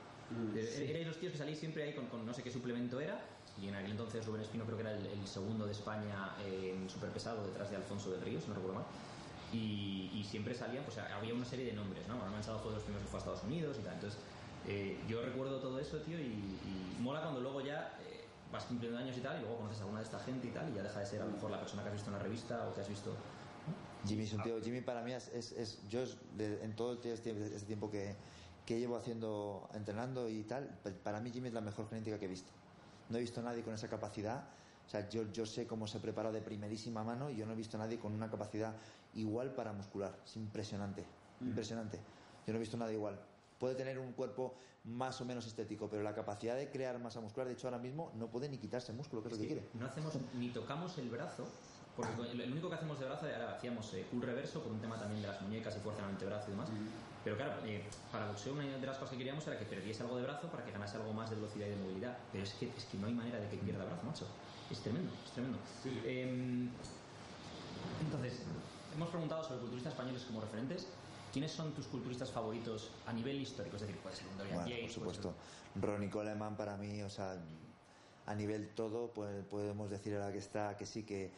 Eh, 0.55 0.87
Erais 0.91 1.07
los 1.07 1.17
tíos 1.17 1.31
que 1.31 1.39
salís 1.39 1.57
siempre 1.57 1.83
ahí 1.83 1.93
con, 1.95 2.05
con 2.05 2.23
no 2.25 2.33
sé 2.33 2.43
qué 2.43 2.51
suplemento 2.51 2.99
era, 3.01 3.19
y 3.59 3.67
en 3.67 3.75
aquel 3.75 3.91
entonces 3.91 4.25
Rubén 4.25 4.41
Espino 4.41 4.63
creo 4.65 4.77
que 4.77 4.83
era 4.83 4.91
el, 4.95 5.05
el 5.07 5.27
segundo 5.27 5.65
de 5.65 5.71
España 5.71 6.35
eh, 6.45 6.75
en 6.77 6.87
superpesado 6.89 7.45
detrás 7.47 7.69
de 7.71 7.77
Alfonso 7.77 8.11
del 8.11 8.21
Río, 8.21 8.39
si 8.39 8.47
no 8.47 8.53
recuerdo 8.53 8.75
mal. 8.75 8.85
Y, 9.51 10.11
y 10.13 10.23
siempre 10.23 10.53
salían, 10.53 10.83
pues 10.83 10.97
había 10.97 11.33
una 11.33 11.45
serie 11.45 11.65
de 11.65 11.73
nombres, 11.73 12.07
¿no? 12.07 12.15
Manuel 12.15 12.33
Manchado 12.33 12.59
fue 12.59 12.69
de 12.71 12.75
los 12.75 12.83
primeros 12.83 13.05
que 13.05 13.09
fue 13.11 13.17
a 13.17 13.21
Estados 13.21 13.43
Unidos 13.43 13.77
y 13.79 13.83
tal. 13.83 13.95
Entonces, 13.95 14.19
eh, 14.67 15.03
yo 15.07 15.21
recuerdo 15.23 15.59
todo 15.59 15.79
eso, 15.79 15.97
tío, 16.01 16.19
y, 16.19 16.23
y 16.23 16.95
mola 16.99 17.21
cuando 17.21 17.41
luego 17.41 17.61
ya 17.61 17.97
eh, 18.05 18.25
vas 18.51 18.65
cumpliendo 18.65 18.97
años 18.99 19.17
y 19.17 19.21
tal, 19.21 19.37
y 19.37 19.41
luego 19.41 19.57
conoces 19.57 19.79
a 19.79 19.83
alguna 19.83 19.99
de 20.01 20.05
esta 20.05 20.19
gente 20.19 20.47
y 20.47 20.51
tal, 20.51 20.69
y 20.71 20.75
ya 20.75 20.83
deja 20.83 20.99
de 20.99 21.05
ser 21.05 21.21
a 21.21 21.25
lo 21.25 21.31
mejor 21.31 21.49
la 21.51 21.59
persona 21.59 21.81
que 21.81 21.89
has 21.89 21.95
visto 21.95 22.09
en 22.09 22.17
la 22.17 22.21
revista 22.23 22.67
o 22.67 22.73
que 22.75 22.81
has 22.81 22.89
visto. 22.89 23.15
Jimmy 24.05 24.23
es 24.23 24.33
un 24.33 24.43
tío, 24.43 24.61
Jimmy 24.61 24.81
para 24.81 25.01
mí 25.03 25.13
es, 25.13 25.27
es, 25.29 25.51
es- 25.51 25.87
yo 25.89 26.01
es 26.01 26.15
de- 26.37 26.63
en 26.63 26.75
todo 26.75 26.93
el 26.93 26.99
tie- 27.01 27.11
este, 27.11 27.31
este 27.31 27.65
tiempo 27.67 27.89
que, 27.91 28.15
que 28.65 28.79
llevo 28.79 28.95
haciendo, 28.97 29.67
entrenando 29.73 30.29
y 30.29 30.43
tal, 30.43 30.79
pa- 30.83 30.91
para 31.03 31.19
mí 31.19 31.31
Jimmy 31.31 31.47
es 31.49 31.53
la 31.53 31.61
mejor 31.61 31.89
genética 31.89 32.17
que 32.19 32.25
he 32.25 32.29
visto. 32.29 32.51
No 33.09 33.17
he 33.17 33.21
visto 33.21 33.39
a 33.39 33.43
nadie 33.43 33.63
con 33.63 33.73
esa 33.73 33.89
capacidad. 33.89 34.43
O 34.85 34.89
sea, 34.91 35.07
yo, 35.09 35.31
yo 35.31 35.45
sé 35.45 35.67
cómo 35.67 35.85
se 35.85 35.99
prepara 35.99 36.31
de 36.31 36.41
primerísima 36.41 37.03
mano 37.03 37.29
y 37.29 37.35
yo 37.35 37.45
no 37.45 37.53
he 37.53 37.55
visto 37.55 37.77
a 37.77 37.79
nadie 37.79 37.99
con 37.99 38.11
una 38.13 38.29
capacidad 38.29 38.73
igual 39.15 39.53
para 39.53 39.73
muscular. 39.73 40.17
Es 40.25 40.35
impresionante, 40.35 41.05
impresionante. 41.41 41.99
Yo 42.45 42.53
no 42.53 42.57
he 42.57 42.59
visto 42.59 42.77
a 42.77 42.79
nadie 42.79 42.95
igual. 42.95 43.19
Puede 43.59 43.75
tener 43.75 43.99
un 43.99 44.13
cuerpo 44.13 44.55
más 44.85 45.19
o 45.21 45.25
menos 45.25 45.45
estético, 45.45 45.89
pero 45.89 46.03
la 46.03 46.13
capacidad 46.13 46.55
de 46.55 46.69
crear 46.69 46.97
masa 46.99 47.19
muscular, 47.19 47.47
de 47.47 47.53
hecho 47.53 47.67
ahora 47.67 47.79
mismo 47.79 48.11
no 48.15 48.27
puede 48.27 48.49
ni 48.49 48.57
quitarse 48.57 48.93
músculo, 48.93 49.21
que 49.21 49.29
es 49.29 49.33
lo 49.33 49.39
que 49.39 49.47
quiere. 49.47 49.67
No 49.73 49.85
hacemos 49.85 50.13
ni 50.35 50.49
tocamos 50.49 50.97
el 50.97 51.09
brazo, 51.09 51.47
porque 51.95 52.31
el 52.31 52.51
único 52.51 52.69
que 52.69 52.75
hacemos 52.75 52.99
de 52.99 53.05
brazo 53.05 53.27
era 53.27 53.55
hacíamos 53.55 53.93
eh, 53.93 54.05
cool 54.09 54.21
reverso 54.21 54.61
por 54.61 54.71
un 54.71 54.79
tema 54.79 54.97
también 54.97 55.21
de 55.21 55.27
las 55.27 55.41
muñecas 55.41 55.75
y 55.75 55.79
fuerza 55.79 56.01
en 56.01 56.07
el 56.07 56.13
antebrazo 56.13 56.47
y 56.47 56.51
demás. 56.51 56.69
Pero 57.23 57.35
claro, 57.35 57.53
eh, 57.65 57.83
para 58.11 58.27
boxeo 58.27 58.53
una 58.53 58.63
de 58.63 58.87
las 58.87 58.95
cosas 58.95 59.11
que 59.11 59.17
queríamos 59.17 59.45
era 59.45 59.59
que 59.59 59.65
perdiese 59.65 60.03
algo 60.03 60.15
de 60.15 60.23
brazo 60.23 60.47
para 60.47 60.63
que 60.63 60.71
ganase 60.71 60.95
algo 60.95 61.11
más 61.11 61.29
de 61.29 61.35
velocidad 61.35 61.67
y 61.67 61.71
de 61.71 61.75
movilidad. 61.75 62.17
Pero 62.31 62.43
es 62.45 62.53
que, 62.53 62.69
es 62.69 62.85
que 62.85 62.97
no 62.97 63.07
hay 63.07 63.13
manera 63.13 63.39
de 63.39 63.49
que 63.49 63.57
pierda 63.57 63.83
brazo, 63.83 64.03
macho. 64.05 64.25
Es 64.71 64.79
tremendo, 64.79 65.11
es 65.25 65.31
tremendo. 65.31 65.57
Em, 66.05 66.69
entonces, 68.01 68.43
hemos 68.93 69.09
preguntado 69.09 69.43
sobre 69.43 69.59
culturistas 69.59 69.93
españoles 69.93 70.23
como 70.25 70.41
referentes. 70.41 70.87
¿Quiénes 71.31 71.51
son 71.51 71.73
tus 71.73 71.87
culturistas 71.87 72.31
favoritos 72.31 72.89
a 73.05 73.13
nivel 73.13 73.39
histórico? 73.39 73.75
Es 73.75 73.83
decir, 73.83 73.97
puede 73.99 74.15
ser 74.15 74.27
un 74.27 74.37
Dorian 74.37 74.55
Bueno, 74.55 74.69
Yates, 74.69 74.93
por 74.95 75.03
puede 75.03 75.15
ser- 75.15 75.23
supuesto. 75.23 75.43
Ronnie 75.75 76.09
Coleman 76.09 76.57
para 76.57 76.75
mí, 76.75 77.01
o 77.03 77.09
sea, 77.09 77.37
a 78.25 78.35
nivel 78.35 78.69
todo, 78.73 79.13
pues 79.13 79.45
podemos 79.45 79.89
decir 79.89 80.15
ahora 80.15 80.31
que 80.31 80.39
está, 80.39 80.75
que 80.75 80.85
sí, 80.87 81.03
que 81.03 81.31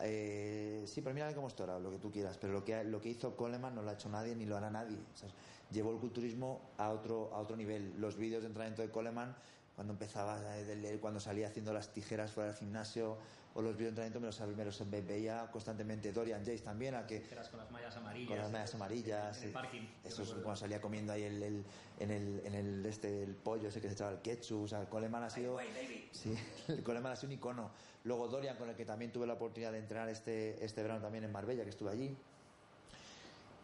eh, 0.00 0.84
sí, 0.86 1.00
pero 1.00 1.14
mira 1.14 1.32
cómo 1.34 1.46
está 1.48 1.78
lo 1.78 1.90
que 1.90 1.98
tú 1.98 2.10
quieras, 2.10 2.36
pero 2.38 2.52
lo 2.52 2.64
que, 2.64 2.82
lo 2.84 3.00
que 3.00 3.08
hizo 3.10 3.36
Coleman 3.36 3.74
no 3.74 3.82
lo 3.82 3.90
ha 3.90 3.94
hecho 3.94 4.08
nadie 4.08 4.34
ni 4.34 4.44
lo 4.46 4.56
hará 4.56 4.68
nadie. 4.70 4.98
O 5.14 5.16
sea, 5.16 5.28
llevó 5.70 5.92
el 5.92 5.98
culturismo 5.98 6.60
a 6.76 6.90
otro, 6.90 7.32
a 7.32 7.38
otro 7.38 7.56
nivel. 7.56 7.94
Los 8.00 8.16
vídeos 8.16 8.42
de 8.42 8.48
entrenamiento 8.48 8.82
de 8.82 8.90
Coleman, 8.90 9.34
cuando 9.76 9.92
empezaba, 9.92 10.38
eh, 10.58 10.98
cuando 11.00 11.20
salía 11.20 11.46
haciendo 11.48 11.72
las 11.72 11.92
tijeras 11.92 12.32
fuera 12.32 12.50
del 12.50 12.58
gimnasio, 12.58 13.16
o 13.56 13.62
los 13.62 13.76
de 13.78 13.88
entrenamiento 13.88 14.20
me 14.20 14.26
los, 14.26 14.40
me 14.54 14.64
los 14.66 15.06
veía 15.06 15.48
constantemente. 15.50 16.12
Dorian 16.12 16.40
Jace 16.44 16.58
también, 16.58 16.94
a 16.94 17.06
que 17.06 17.22
con 17.22 17.58
las 17.58 17.70
mallas 17.70 17.96
amarillas. 17.96 18.28
con 18.28 18.38
las 18.38 18.50
medias 18.50 18.74
amarillas. 18.74 19.36
En 19.38 19.42
el 19.44 19.48
sí. 19.48 19.54
parking. 19.54 19.82
Eso 20.04 20.22
es 20.22 20.28
cuando 20.30 20.56
salía 20.56 20.80
comiendo 20.80 21.12
ahí 21.14 21.22
el, 21.22 21.42
el- 21.42 21.64
en 21.98 22.10
el, 22.10 22.42
en 22.44 22.54
el 22.54 22.84
este 22.86 23.22
el 23.22 23.34
pollo 23.34 23.68
ese 23.68 23.80
que 23.80 23.88
se 23.88 23.94
echaba 23.94 24.12
el 24.12 24.18
ketchup. 24.20 24.64
O 24.64 24.68
sea, 24.68 24.82
el 24.82 24.88
Coleman 24.88 25.22
ha 25.24 25.30
sido. 25.30 25.56
Sí, 26.12 26.34
el 26.68 26.82
Coleman 26.82 27.12
ha 27.12 27.16
sido 27.16 27.28
un 27.28 27.32
icono. 27.38 27.70
Luego 28.04 28.28
Dorian, 28.28 28.56
con 28.58 28.68
el 28.68 28.76
que 28.76 28.84
también 28.84 29.10
tuve 29.10 29.26
la 29.26 29.32
oportunidad 29.32 29.72
de 29.72 29.78
entrenar 29.78 30.08
este, 30.10 30.62
este 30.64 30.82
verano 30.82 31.00
también 31.00 31.24
en 31.24 31.32
Marbella, 31.32 31.64
que 31.64 31.70
estuve 31.70 31.90
allí. 31.90 32.14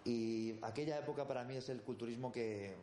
Y 0.05 0.57
aquella 0.63 0.99
época 0.99 1.27
para 1.29 1.45
mí 1.45 1.57
es 1.57 1.69
el 1.69 1.81
culturismo 1.83 2.33
que. 2.33 2.75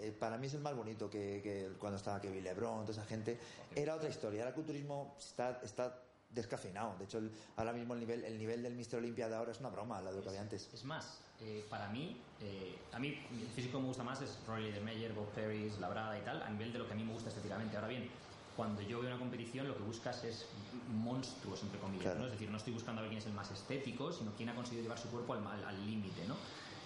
eh, 0.00 0.12
para 0.18 0.38
mí 0.38 0.46
es 0.48 0.54
el 0.54 0.60
más 0.60 0.74
bonito 0.74 1.08
que, 1.08 1.40
que 1.42 1.68
cuando 1.78 1.98
estaba 1.98 2.20
Kevin 2.20 2.42
Lebron, 2.42 2.80
toda 2.86 2.92
esa 2.92 3.04
gente. 3.04 3.38
Era 3.76 3.94
otra 3.94 4.08
historia. 4.08 4.40
Ahora 4.40 4.48
el 4.50 4.54
culturismo 4.54 5.14
está, 5.18 5.60
está 5.62 6.00
descafeinado. 6.34 6.94
De 6.98 7.04
hecho, 7.04 7.18
el- 7.18 7.30
ahora 7.56 7.72
mismo 7.72 7.94
el 7.94 8.00
nivel, 8.00 8.24
el 8.24 8.38
nivel 8.38 8.62
del 8.62 8.74
Mister 8.74 8.98
Olympia 8.98 9.28
de 9.28 9.36
ahora 9.36 9.52
es 9.52 9.60
una 9.60 9.68
broma, 9.70 10.00
la 10.02 10.10
de 10.10 10.16
lo 10.16 10.22
que 10.22 10.28
había 10.30 10.40
antes. 10.42 10.68
Es 10.72 10.84
más, 10.84 11.20
eh, 11.40 11.64
para 11.70 11.88
mí, 11.88 12.20
eh, 12.40 12.76
a 12.92 12.98
mí 12.98 13.08
el 13.30 13.48
físico 13.48 13.78
que 13.78 13.82
me 13.82 13.88
gusta 13.88 14.02
más 14.02 14.20
es 14.22 14.38
Rory 14.46 14.64
Ledermeyer, 14.64 15.12
Bob 15.12 15.30
Ferris, 15.34 15.78
Labrada 15.78 16.18
y 16.18 16.22
tal, 16.22 16.42
a 16.42 16.50
nivel 16.50 16.72
de 16.72 16.78
lo 16.78 16.86
que 16.86 16.92
a 16.92 16.96
mí 16.96 17.04
me 17.04 17.12
gusta 17.12 17.28
estéticamente. 17.28 17.76
Ahora 17.76 17.88
bien, 17.88 18.08
cuando 18.56 18.82
yo 18.82 19.00
veo 19.00 19.10
una 19.10 19.18
competición, 19.18 19.66
lo 19.66 19.76
que 19.76 19.82
buscas 19.82 20.22
es 20.24 20.46
monstruos, 20.88 21.62
entre 21.62 21.78
comillas. 21.80 22.04
Claro. 22.04 22.20
¿no? 22.20 22.26
Es 22.26 22.32
decir, 22.32 22.50
no 22.50 22.56
estoy 22.56 22.72
buscando 22.72 23.00
a 23.00 23.02
ver 23.02 23.10
quién 23.10 23.18
es 23.20 23.26
el 23.26 23.32
más 23.32 23.50
estético, 23.50 24.12
sino 24.12 24.32
quién 24.36 24.48
ha 24.48 24.54
conseguido 24.54 24.82
llevar 24.82 24.98
su 24.98 25.08
cuerpo 25.08 25.34
al 25.34 25.86
límite, 25.86 26.26
¿no? 26.28 26.36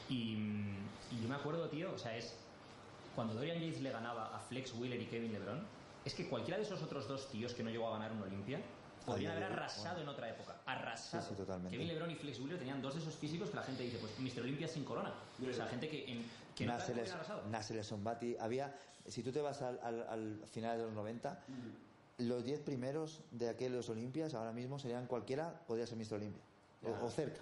Y, 0.08 0.34
y 1.10 1.20
yo 1.22 1.28
me 1.28 1.34
acuerdo, 1.34 1.68
tío, 1.68 1.92
o 1.92 1.98
sea, 1.98 2.16
es 2.16 2.34
cuando 3.14 3.34
Dorian 3.34 3.58
Yates 3.60 3.82
le 3.82 3.90
ganaba 3.90 4.34
a 4.34 4.40
Flex 4.40 4.72
Wheeler 4.74 5.00
y 5.02 5.06
Kevin 5.06 5.32
LeBron, 5.32 5.60
es 6.06 6.14
que 6.14 6.26
cualquiera 6.28 6.56
de 6.56 6.64
esos 6.64 6.80
otros 6.82 7.06
dos 7.06 7.28
tíos 7.30 7.52
que 7.52 7.62
no 7.62 7.68
llegó 7.68 7.88
a 7.88 7.98
ganar 7.98 8.12
un 8.12 8.22
Olympia 8.22 8.62
podrían 9.12 9.32
haber 9.32 9.44
arrasado 9.52 10.00
en 10.00 10.08
otra 10.08 10.28
época. 10.30 10.56
Arrasado. 10.66 11.22
Sí, 11.22 11.28
sí, 11.30 11.34
totalmente. 11.36 11.76
Kevin 11.76 11.88
LeBron 11.88 12.10
y 12.10 12.14
Flex 12.14 12.40
Wheeler 12.40 12.58
tenían 12.58 12.80
dos 12.80 12.94
de 12.94 13.00
esos 13.00 13.14
físicos 13.14 13.50
que 13.50 13.56
la 13.56 13.62
gente 13.62 13.82
dice, 13.82 13.98
pues 13.98 14.18
Mr. 14.18 14.42
Olympia 14.42 14.68
sin 14.68 14.84
corona. 14.84 15.12
O 15.40 15.52
sea, 15.52 15.66
gente 15.66 15.88
que 15.88 16.10
en, 16.10 16.24
que 16.54 16.64
hubiera 16.64 17.14
arrasado. 17.14 17.42
Nasser 17.48 17.84
Sombati 17.84 18.36
había 18.38 18.74
si 19.06 19.22
tú 19.22 19.32
te 19.32 19.40
vas 19.40 19.62
al, 19.62 19.78
al, 19.82 20.02
al 20.08 20.42
final 20.50 20.76
de 20.78 20.84
los 20.84 20.92
90 20.92 21.44
los 22.18 22.44
10 22.44 22.60
primeros 22.60 23.22
de 23.30 23.48
aquellos 23.48 23.88
Olimpias 23.88 24.34
ahora 24.34 24.52
mismo 24.52 24.78
serían 24.78 25.06
cualquiera 25.06 25.60
podría 25.66 25.86
ser 25.86 25.96
Mr. 25.98 26.14
Olimpia 26.14 26.42
o, 26.82 27.06
o 27.06 27.10
cerca 27.10 27.40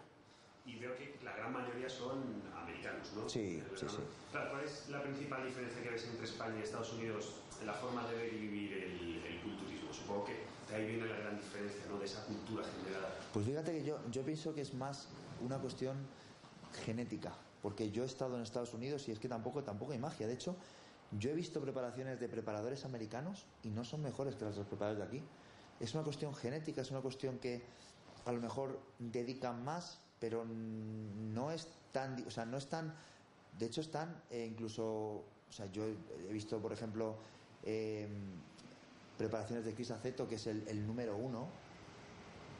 Y 0.67 0.77
veo 0.77 0.95
que 0.97 1.17
la 1.25 1.35
gran 1.35 1.53
mayoría 1.53 1.89
son 1.89 2.43
americanos, 2.55 3.13
¿no? 3.15 3.29
Sí, 3.29 3.63
sí, 3.75 3.87
sí. 3.89 3.97
Claro, 4.33 4.51
¿Cuál 4.51 4.65
es 4.65 4.89
la 4.89 5.03
principal 5.03 5.45
diferencia 5.47 5.83
que 5.83 5.91
ves 5.91 6.05
entre 6.05 6.25
España 6.25 6.57
y 6.59 6.63
Estados 6.63 6.93
Unidos 6.93 7.37
en 7.61 7.67
la 7.67 7.73
forma 7.75 8.07
de 8.09 8.17
ver 8.17 8.35
y 8.35 8.39
vivir 8.39 8.73
el, 8.73 9.25
el 9.25 9.41
culturismo? 9.41 9.93
Supongo 9.93 10.25
que 10.27 10.45
De 10.69 10.75
ahí 10.75 10.87
viene 10.87 11.07
la 11.07 11.17
gran 11.17 11.37
diferencia, 11.37 11.83
¿no? 11.89 11.99
De 11.99 12.07
esa 12.07 12.25
cultura 12.25 12.65
generada. 12.65 13.15
Pues 13.33 13.47
fíjate 13.47 13.73
que 13.73 13.85
yo, 13.85 13.99
yo 14.11 14.23
pienso 14.23 14.55
que 14.55 14.63
es 14.63 14.75
más 14.75 15.09
una 15.41 15.59
cuestión 15.59 15.97
genética, 16.85 17.33
porque 17.63 17.91
yo 17.91 18.03
he 18.03 18.07
estado 18.07 18.37
en 18.37 18.43
Estados 18.43 18.75
Unidos 18.75 19.09
y 19.09 19.13
es 19.13 19.19
que 19.19 19.29
tampoco, 19.29 19.63
tampoco 19.63 19.93
hay 19.93 19.99
magia. 19.99 20.27
De 20.27 20.35
hecho, 20.35 20.57
yo 21.13 21.31
he 21.31 21.35
visto 21.35 21.61
preparaciones 21.61 22.19
de 22.19 22.29
preparadores 22.29 22.85
americanos 22.85 23.47
y 23.63 23.71
no 23.71 23.85
son 23.85 24.03
mejores 24.03 24.35
que 24.35 24.45
las 24.45 24.55
de 24.55 24.61
los 24.61 24.69
preparadores 24.69 24.99
de 25.09 25.19
aquí. 25.19 25.25
Es 25.79 25.95
una 25.95 26.03
cuestión 26.03 26.35
genética, 26.35 26.81
es 26.81 26.91
una 26.91 27.01
cuestión 27.01 27.39
que 27.39 27.63
a 28.25 28.33
lo 28.33 28.41
mejor 28.41 28.81
dedican 28.99 29.65
más, 29.65 30.01
pero 30.19 30.45
no 30.45 31.53
es 31.53 31.69
tan, 31.93 32.27
o 32.27 32.31
sea, 32.31 32.45
no 32.45 32.57
es 32.57 32.67
tan, 32.69 32.95
de 33.59 33.67
hecho 33.67 33.81
están 33.81 34.23
eh, 34.31 34.49
incluso, 34.51 34.85
o 34.85 35.53
sea, 35.53 35.71
yo 35.71 35.85
he 35.85 36.33
visto, 36.33 36.59
por 36.59 36.73
ejemplo, 36.73 37.17
eh, 37.63 38.09
preparaciones 39.17 39.65
de 39.65 39.75
Chris 39.75 39.91
Aceto, 39.91 40.29
que 40.29 40.37
es 40.37 40.47
el, 40.47 40.87
número 40.87 41.17
uno, 41.17 41.49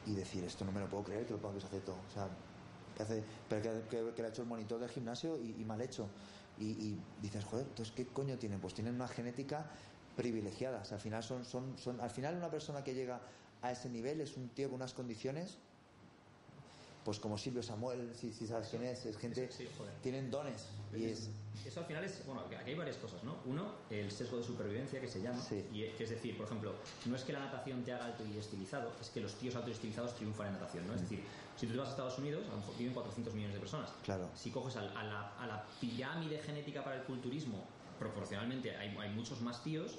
y 0.05 0.13
decir, 0.13 0.43
esto 0.43 0.65
no 0.65 0.71
me 0.71 0.79
lo 0.79 0.87
puedo 0.87 1.03
creer 1.03 1.25
que 1.25 1.33
lo 1.33 1.39
ponga 1.39 1.55
Chris 1.55 1.65
Aceto, 1.65 1.93
o 1.93 2.13
sea, 2.13 2.27
que 2.95 3.03
hace, 3.03 3.23
pero 3.47 3.61
que, 3.89 4.13
que, 4.15 4.21
le 4.21 4.27
ha 4.27 4.29
hecho 4.29 4.41
el 4.41 4.47
monitor 4.47 4.79
del 4.79 4.89
gimnasio 4.89 5.37
y, 5.37 5.63
mal 5.65 5.81
hecho. 5.81 6.07
Y, 6.59 6.97
dices, 7.21 7.45
joder, 7.45 7.67
entonces, 7.67 7.93
¿qué 7.95 8.07
coño 8.07 8.37
tienen? 8.39 8.59
Pues 8.59 8.73
tienen 8.73 8.95
una 8.95 9.07
genética 9.07 9.69
privilegiada. 10.15 10.81
al 10.89 10.99
final 10.99 11.21
son, 11.21 11.45
son, 11.45 11.77
son, 11.77 12.01
al 12.01 12.09
final 12.09 12.35
una 12.35 12.49
persona 12.49 12.83
que 12.83 12.95
llega 12.95 13.21
a 13.61 13.71
ese 13.71 13.89
nivel 13.89 14.21
es 14.21 14.35
un 14.35 14.49
tío 14.49 14.67
con 14.67 14.77
unas 14.77 14.93
condiciones 14.93 15.59
pues 17.07 17.21
como 17.21 17.37
Silvio 17.37 17.63
Samuel, 17.63 18.13
si, 18.13 18.33
sabes 18.33 18.67
quién 18.67 18.83
es, 18.83 19.05
es 19.05 19.15
gente, 19.17 19.49
tienen 20.03 20.29
dones. 20.29 20.65
Y 20.93 21.05
es... 21.05 21.29
Eso 21.65 21.79
al 21.79 21.85
final 21.85 22.03
es, 22.03 22.21
bueno, 22.25 22.41
aquí 22.41 22.69
hay 22.69 22.75
varias 22.75 22.97
cosas, 22.97 23.23
¿no? 23.23 23.37
Uno, 23.45 23.75
el 23.89 24.11
sesgo 24.11 24.35
de 24.35 24.43
supervivencia 24.43 24.99
que 24.99 25.07
se 25.07 25.21
llama, 25.21 25.41
y 25.71 25.87
que 25.91 26.03
es 26.03 26.09
decir, 26.09 26.35
por 26.35 26.47
ejemplo, 26.47 26.73
no 27.05 27.15
es 27.15 27.23
que 27.23 27.31
la 27.31 27.39
natación 27.39 27.81
te 27.85 27.93
haga 27.93 28.07
alto 28.07 28.25
y 28.25 28.37
estilizado, 28.37 28.91
es 28.99 29.09
que 29.09 29.21
los 29.21 29.35
tíos 29.35 29.55
alto 29.55 29.69
y 29.69 29.71
estilizados 29.71 30.15
triunfan 30.15 30.47
en 30.47 30.53
natación, 30.55 30.85
¿no? 30.85 30.95
Es 30.95 31.01
decir, 31.03 31.23
si 31.55 31.65
tú 31.65 31.71
te 31.71 31.79
vas 31.79 31.87
a 31.87 31.91
Estados 31.91 32.19
Unidos, 32.19 32.43
a 32.45 32.51
lo 32.51 32.57
mejor 32.57 32.77
viven 32.77 32.93
400 32.93 33.33
millones 33.33 33.53
de 33.53 33.59
personas. 33.61 33.89
Claro. 34.03 34.29
Si 34.35 34.51
coges 34.51 34.75
a, 34.75 34.81
la, 34.81 35.31
a 35.39 35.47
la, 35.47 35.65
pirámide 35.79 36.39
genética 36.39 36.83
para 36.83 36.97
el 36.97 37.03
culturismo, 37.03 37.63
proporcionalmente 37.99 38.75
hay, 38.75 38.93
hay 38.97 39.09
muchos 39.11 39.39
más 39.39 39.63
tíos 39.63 39.97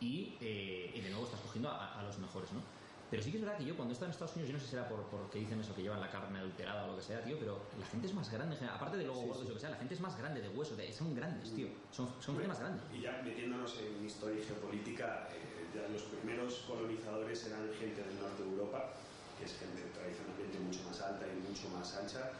y, 0.00 0.34
eh, 0.40 0.90
y, 0.92 1.00
de 1.02 1.10
nuevo 1.10 1.24
estás 1.24 1.38
cogiendo 1.38 1.68
a, 1.68 2.00
a 2.00 2.02
los 2.02 2.18
mejores, 2.18 2.50
¿no? 2.50 2.77
Pero 3.10 3.22
sí 3.22 3.30
que 3.30 3.38
es 3.38 3.42
verdad 3.42 3.56
que 3.56 3.64
yo 3.64 3.74
cuando 3.74 3.92
he 3.92 3.94
estado 3.94 4.10
en 4.10 4.12
Estados 4.12 4.36
Unidos, 4.36 4.48
yo 4.48 4.54
no 4.54 4.60
sé 4.60 4.66
si 4.66 4.70
será 4.72 4.88
por, 4.88 5.02
porque 5.08 5.38
dicen 5.38 5.58
eso, 5.60 5.74
que 5.74 5.82
llevan 5.82 6.00
la 6.00 6.10
carne 6.10 6.38
adulterada 6.38 6.84
o 6.84 6.88
lo 6.88 6.96
que 6.96 7.02
sea, 7.02 7.22
tío, 7.22 7.38
pero 7.38 7.62
la 7.78 7.86
gente 7.86 8.06
es 8.06 8.14
más 8.14 8.30
grande, 8.30 8.56
aparte 8.66 8.98
de 8.98 9.04
luego 9.04 9.22
gordos 9.22 9.46
o 9.46 9.48
lo 9.48 9.54
que 9.54 9.60
sea, 9.60 9.70
la 9.70 9.76
gente 9.76 9.94
es 9.94 10.00
más 10.00 10.18
grande 10.18 10.42
de 10.42 10.48
hueso, 10.50 10.76
de, 10.76 10.92
son 10.92 11.14
grandes, 11.14 11.54
tío, 11.54 11.68
son, 11.90 12.08
son 12.20 12.34
gente 12.34 12.48
más 12.48 12.60
grande. 12.60 12.82
Y 12.92 13.00
ya 13.00 13.22
metiéndonos 13.24 13.78
en 13.80 14.04
historia 14.04 14.40
y 14.40 14.44
geopolítica, 14.44 15.28
eh, 15.32 15.68
ya 15.74 15.88
los 15.88 16.02
primeros 16.02 16.64
colonizadores 16.66 17.46
eran 17.46 17.70
gente 17.72 18.02
del 18.02 18.20
norte 18.20 18.42
de 18.42 18.50
Europa, 18.50 18.92
que 19.38 19.44
es 19.44 19.56
gente 19.56 19.82
tradicionalmente 19.94 20.58
mucho 20.58 20.80
más 20.84 21.00
alta 21.00 21.24
y 21.26 21.48
mucho 21.48 21.68
más 21.70 21.96
ancha, 21.96 22.32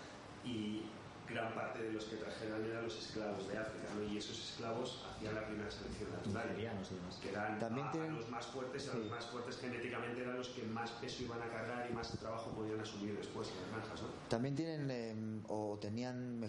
y 0.44 0.82
gran 1.30 1.54
parte 1.54 1.82
de 1.82 1.92
los 1.92 2.04
que 2.04 2.16
trajeron 2.16 2.64
eran 2.64 2.84
los 2.84 2.98
esclavos 2.98 3.48
de 3.48 3.58
África, 3.58 3.88
¿no? 3.94 4.02
y 4.02 4.16
esos 4.16 4.38
esclavos 4.38 5.04
hacían 5.10 5.34
la 5.34 5.46
primera 5.46 5.70
selección 5.70 6.10
natural, 6.10 6.54
que 7.20 7.28
eran 7.28 7.58
También 7.58 8.14
los 8.14 8.28
más 8.28 8.46
fuertes, 8.46 8.86
los 8.94 9.10
más 9.10 9.26
fuertes 9.26 9.58
genéticamente 9.58 10.22
eran 10.22 10.36
los 10.36 10.48
que 10.48 10.62
más 10.62 10.90
peso 10.92 11.24
iban 11.24 11.42
a 11.42 11.48
cargar 11.48 11.88
y 11.90 11.94
más 11.94 12.10
trabajo 12.18 12.50
podían 12.50 12.80
asumir 12.80 13.16
después 13.16 13.48
en 13.50 13.60
las 13.62 13.70
granjas. 13.70 14.02
¿no? 14.02 14.08
También 14.28 14.54
tienen 14.54 14.90
em, 14.90 15.42
o 15.48 15.78
tenían 15.80 16.40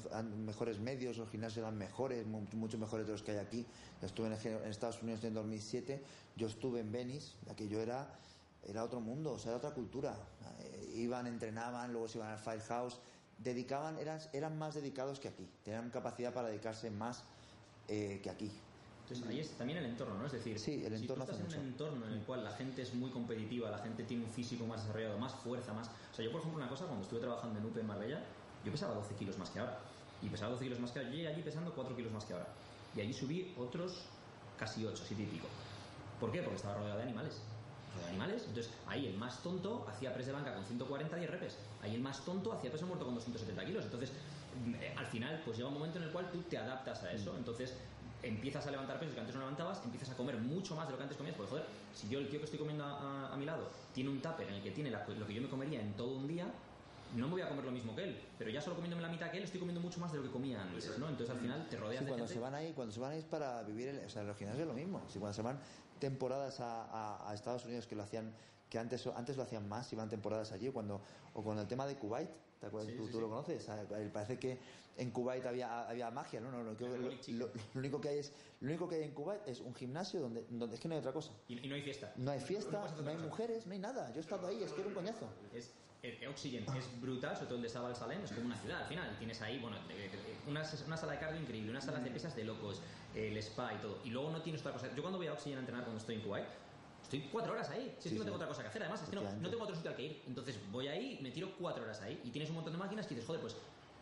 mejores 0.46 0.80
medios, 0.80 1.18
los 1.18 1.30
gimnasios 1.30 1.64
eran 1.64 1.78
mejores, 1.78 2.26
mucho 2.26 2.78
mejores 2.78 3.06
de 3.06 3.14
los 3.14 3.24
que 3.24 3.32
hay 3.32 3.38
aquí. 3.38 3.66
estuve 4.02 4.28
en, 4.28 4.34
Estados 4.70 5.02
Unidos 5.02 5.24
en 5.24 5.34
2007, 5.34 6.02
yo 6.36 6.48
estuve 6.48 6.80
en 6.80 6.92
Venice, 6.92 7.34
aquello 7.50 7.80
era 7.80 8.08
era 8.68 8.84
otro 8.84 9.00
mundo, 9.00 9.32
o 9.32 9.40
sea, 9.40 9.52
era 9.52 9.58
otra 9.58 9.72
cultura. 9.72 10.16
Eh, 10.60 10.94
iban, 10.98 11.28
entrenaban, 11.28 11.92
luego 11.94 12.10
se 12.10 12.18
iban 12.18 12.32
al 12.32 12.40
Firehouse 12.40 13.00
dedicaban, 13.40 13.98
eran, 13.98 14.20
eran 14.34 14.58
más 14.58 14.76
dedicados 14.76 15.20
que 15.20 15.30
aquí, 15.30 15.48
tenían 15.64 15.90
capacidad 15.90 16.34
para 16.34 16.50
dedicarse 16.50 16.92
más 16.92 17.24
eh, 17.88 18.20
que 18.22 18.30
aquí. 18.30 18.52
Entonces 19.04 19.28
ahí 19.28 19.40
es 19.40 19.50
también 19.52 19.80
el 19.80 19.86
entorno, 19.86 20.16
¿no? 20.20 20.28
Es 20.28 20.34
decir, 20.34 20.60
sí, 20.60 20.84
el 20.86 20.94
entorno 20.94 21.26
si 21.26 21.32
tú 21.32 21.38
estás 21.38 21.54
en 21.56 21.62
un 21.62 21.68
entorno 21.68 22.06
en 22.06 22.14
el 22.14 22.22
cual 22.22 22.44
la 22.44 22.52
gente 22.52 22.84
es 22.84 22.94
muy 22.94 23.10
competitiva, 23.10 23.72
la 23.72 23.80
gente 23.80 24.04
tiene 24.04 24.26
un 24.26 24.30
físico 24.30 24.68
más 24.68 24.82
desarrollado, 24.82 25.18
más 25.18 25.34
fuerza, 25.34 25.74
más... 25.74 25.88
O 25.88 26.16
sea, 26.16 26.24
yo 26.24 26.32
por 26.32 26.42
ejemplo 26.42 26.62
una 26.62 26.70
cosa, 26.70 26.86
cuando 26.86 27.04
estuve 27.04 27.20
trabajando 27.20 27.58
en 27.58 27.66
UP 27.66 27.76
en 27.78 27.88
Marbella, 27.88 28.24
yo 28.64 28.72
pesaba 28.72 28.94
12 28.94 29.16
kilos 29.16 29.38
más 29.40 29.50
que 29.50 29.60
ahora. 29.60 29.80
Y 30.22 30.30
pesaba 30.30 30.52
12 30.52 30.66
kilos 30.66 30.80
más 30.80 30.92
que 30.92 31.00
ahora. 31.00 31.10
Yo 31.10 31.16
llegué 31.16 31.28
allí 31.30 31.42
pesando 31.42 31.74
4 31.74 31.96
kilos 31.96 32.12
más 32.12 32.26
que 32.26 32.34
ahora. 32.34 32.48
Y 32.96 33.02
allí 33.02 33.14
subí 33.14 33.54
otros 33.58 34.06
casi 34.60 34.86
8, 34.86 35.04
7 35.08 35.24
y 35.24 35.26
pico. 35.26 35.48
¿Por 36.20 36.32
qué? 36.32 36.42
Porque 36.42 36.58
estaba 36.58 36.76
rodeado 36.76 36.98
de 36.98 37.04
animales 37.04 37.42
de 37.98 38.08
animales. 38.08 38.44
Entonces, 38.48 38.72
ahí 38.88 39.08
el 39.08 39.18
más 39.18 39.42
tonto 39.42 39.86
hacía 39.90 40.14
press 40.14 40.28
de 40.28 40.34
banca 40.34 40.54
con 40.54 40.66
140 40.66 41.20
y 41.20 41.26
repes. 41.26 41.58
Ahí 41.82 41.96
el 41.96 42.02
más 42.02 42.24
tonto 42.24 42.54
hacía 42.54 42.72
peso 42.72 42.86
muerto 42.86 43.06
con 43.06 43.16
270 43.16 43.66
kilos. 43.66 43.86
Entonces, 43.86 44.12
eh, 44.80 44.94
al 44.96 45.06
final, 45.06 45.42
pues 45.46 45.58
llega 45.58 45.70
un 45.70 45.76
momento 45.76 45.98
en 45.98 46.06
el 46.06 46.12
cual 46.12 46.30
tú 46.32 46.42
te 46.44 46.58
adaptas 46.58 47.04
a 47.04 47.12
eso. 47.12 47.36
Entonces, 47.38 47.74
empiezas 48.22 48.66
a 48.68 48.72
levantar 48.72 49.00
pesos 49.00 49.14
que 49.14 49.22
antes 49.22 49.36
no 49.36 49.42
levantabas, 49.42 49.82
empiezas 49.84 50.10
a 50.10 50.18
comer 50.18 50.38
mucho 50.38 50.76
más 50.76 50.88
de 50.88 50.92
lo 50.92 50.98
que 50.98 51.04
antes 51.04 51.18
comías. 51.18 51.36
Porque, 51.36 51.52
joder, 51.52 51.66
si 51.94 52.10
yo 52.10 52.20
el 52.20 52.30
tío 52.30 52.40
que 52.40 52.46
estoy 52.46 52.60
comiendo 52.60 52.84
a, 52.86 53.36
mi 53.38 53.46
lado 53.46 53.70
tiene 53.94 54.10
un 54.10 54.22
tupper 54.22 54.48
en 54.48 54.56
el 54.56 54.64
que 54.64 54.72
tiene 54.72 54.92
lo 54.92 55.28
que 55.28 55.34
yo 55.34 55.42
me 55.42 55.50
comería 55.50 55.82
en 55.82 55.94
todo 55.94 56.18
un 56.18 56.28
día, 56.28 56.48
no 57.16 57.26
me 57.26 57.34
voy 57.34 57.42
a 57.42 57.50
comer 57.50 57.66
lo 57.66 57.72
mismo 57.72 57.96
que 57.96 58.04
él, 58.04 58.22
pero 58.38 58.50
ya 58.50 58.62
solo 58.62 58.76
comiéndome 58.76 59.02
la 59.02 59.10
mitad 59.10 59.32
que 59.32 59.38
él 59.38 59.44
estoy 59.44 59.60
comiendo 59.60 59.82
mucho 59.82 60.00
más 60.00 60.12
de 60.12 60.18
lo 60.20 60.24
que 60.24 60.30
comía 60.30 60.62
antes, 60.62 60.98
¿no? 61.00 61.10
Entonces 61.10 61.36
al 61.36 61.42
final 61.42 61.68
te 61.70 61.78
rodeas 61.78 62.04
cuando 62.06 62.28
se 62.28 62.40
van 62.40 62.54
ahí, 62.54 62.74
cuando 62.74 62.94
se 62.94 63.00
van 63.00 63.12
ahí 63.12 63.20
es 63.20 63.26
para 63.26 63.64
vivir, 63.64 64.02
o 64.06 64.10
sea, 64.10 64.22
en 64.22 64.28
los 64.28 64.38
gimnasios 64.38 64.62
es 64.62 64.68
lo 64.68 64.74
mismo. 64.74 65.02
Si 65.08 65.18
cuando 65.18 65.34
se 65.34 65.42
van 65.42 65.60
temporadas 66.00 66.60
a, 66.60 67.30
a 67.30 67.34
Estados 67.34 67.66
Unidos 67.66 67.88
que 67.88 67.96
lo 67.96 68.04
hacían 68.04 68.34
que 68.70 68.78
antes, 68.78 69.08
antes 69.08 69.36
lo 69.36 69.44
hacían 69.44 69.68
más, 69.68 69.92
iban 69.94 70.10
temporadas 70.10 70.52
allí, 70.52 70.70
cuando, 70.70 71.02
o 71.34 71.44
con 71.44 71.58
el 71.58 71.68
tema 71.68 71.88
de 71.88 71.96
Kuwait, 71.96 72.30
¿te 72.60 72.68
acuerdas? 72.68 72.94
¿Tú, 72.96 73.20
lo 73.20 73.28
conoces? 73.28 73.68
Parece 74.14 74.38
que 74.38 74.60
en 74.98 75.12
Kuwait 75.12 75.46
había, 75.46 75.90
había 75.90 76.12
magia, 76.12 76.40
¿no? 76.40 76.52
no, 76.52 76.64
lo, 76.64 76.72
único 77.74 78.00
que 78.00 78.10
hay 78.10 78.20
es, 78.20 78.32
lo 78.62 78.70
único 78.70 78.88
que 78.88 78.96
hay 78.96 79.04
en 79.04 79.12
Kuwait 79.12 79.48
es 79.48 79.62
un 79.62 79.74
gimnasio 79.74 80.20
donde, 80.20 80.46
donde 80.50 80.76
es 80.76 80.82
que 80.82 80.88
no 80.88 80.94
hay 80.94 81.00
otra 81.00 81.14
cosa. 81.14 81.32
Y, 81.48 81.56
no 81.56 81.76
hay 81.76 81.82
fiesta. 81.82 82.14
No 82.18 82.32
hay 82.32 82.40
fiesta, 82.40 82.96
no, 83.02 83.10
hay 83.10 83.18
mujeres, 83.18 83.66
no 83.66 83.74
hay 83.74 83.80
nada. 83.80 84.12
Yo 84.12 84.18
he 84.18 84.22
estado 84.22 84.48
ahí, 84.48 84.62
es 84.62 84.72
que 84.72 84.82
era 84.82 84.90
un 84.90 84.96
coñazo. 84.96 85.28
Es, 85.54 85.72
Oxygen 86.30 86.66
es 86.78 87.02
brutal, 87.02 87.36
sobre 87.36 87.48
todo 87.48 87.56
donde 87.56 87.68
estaba 87.68 87.90
el 87.90 87.96
Salem, 87.96 88.24
es 88.24 88.32
como 88.32 88.46
una 88.46 88.58
ciudad 88.58 88.82
al 88.82 88.88
final. 88.88 89.16
Tienes 89.18 89.42
ahí, 89.42 89.60
bueno, 89.60 89.78
una, 90.48 90.64
una 90.88 90.98
sala 90.98 91.12
de 91.14 91.20
cardio 91.20 91.42
increíble, 91.42 91.72
una 91.72 91.82
sala 91.82 92.00
de 92.00 92.10
pesas 92.10 92.36
de 92.36 92.46
locos, 92.46 92.82
el 93.14 93.36
spa 93.38 93.74
y 93.74 93.78
todo. 93.78 94.00
Y 94.06 94.10
luego 94.10 94.32
no 94.32 94.42
tienes 94.42 94.62
otra 94.62 94.74
cosa. 94.74 94.94
Yo 94.96 95.02
cuando 95.02 95.18
voy 95.18 95.28
a 95.28 95.34
Oxygen 95.34 95.58
a 95.58 95.60
entrenar 95.60 95.84
cuando 95.84 96.00
estoy 96.00 96.16
en 96.16 96.22
Kuwait, 96.22 96.46
Estoy 97.10 97.28
cuatro 97.32 97.54
horas 97.54 97.68
ahí. 97.72 97.96
Si 97.98 98.10
es 98.10 98.14
que 98.14 98.20
no 98.20 98.26
tengo 98.26 98.36
otra 98.36 98.48
cosa 98.48 98.62
que 98.62 98.68
hacer. 98.68 98.84
Además, 98.84 99.02
es 99.02 99.10
que 99.10 99.16
no, 99.16 99.24
no, 99.24 99.50
tengo 99.50 99.64
otro 99.64 99.76
sitio 99.76 99.90
al 99.90 99.98
que 99.98 100.04
ir. 100.04 100.24
Entonces 100.28 100.60
voy 100.72 100.88
ahí, 100.88 101.18
me 101.24 101.32
tiro 101.32 101.56
cuatro 101.58 101.84
horas 101.84 102.00
ahí. 102.02 102.22
Y 102.24 102.30
tienes 102.30 102.50
un 102.50 102.58
montón 102.58 102.74
de 102.74 102.78
máquinas 102.78 103.08
que 103.08 103.16
dices, 103.16 103.26
joder, 103.26 103.42
pues 103.42 103.56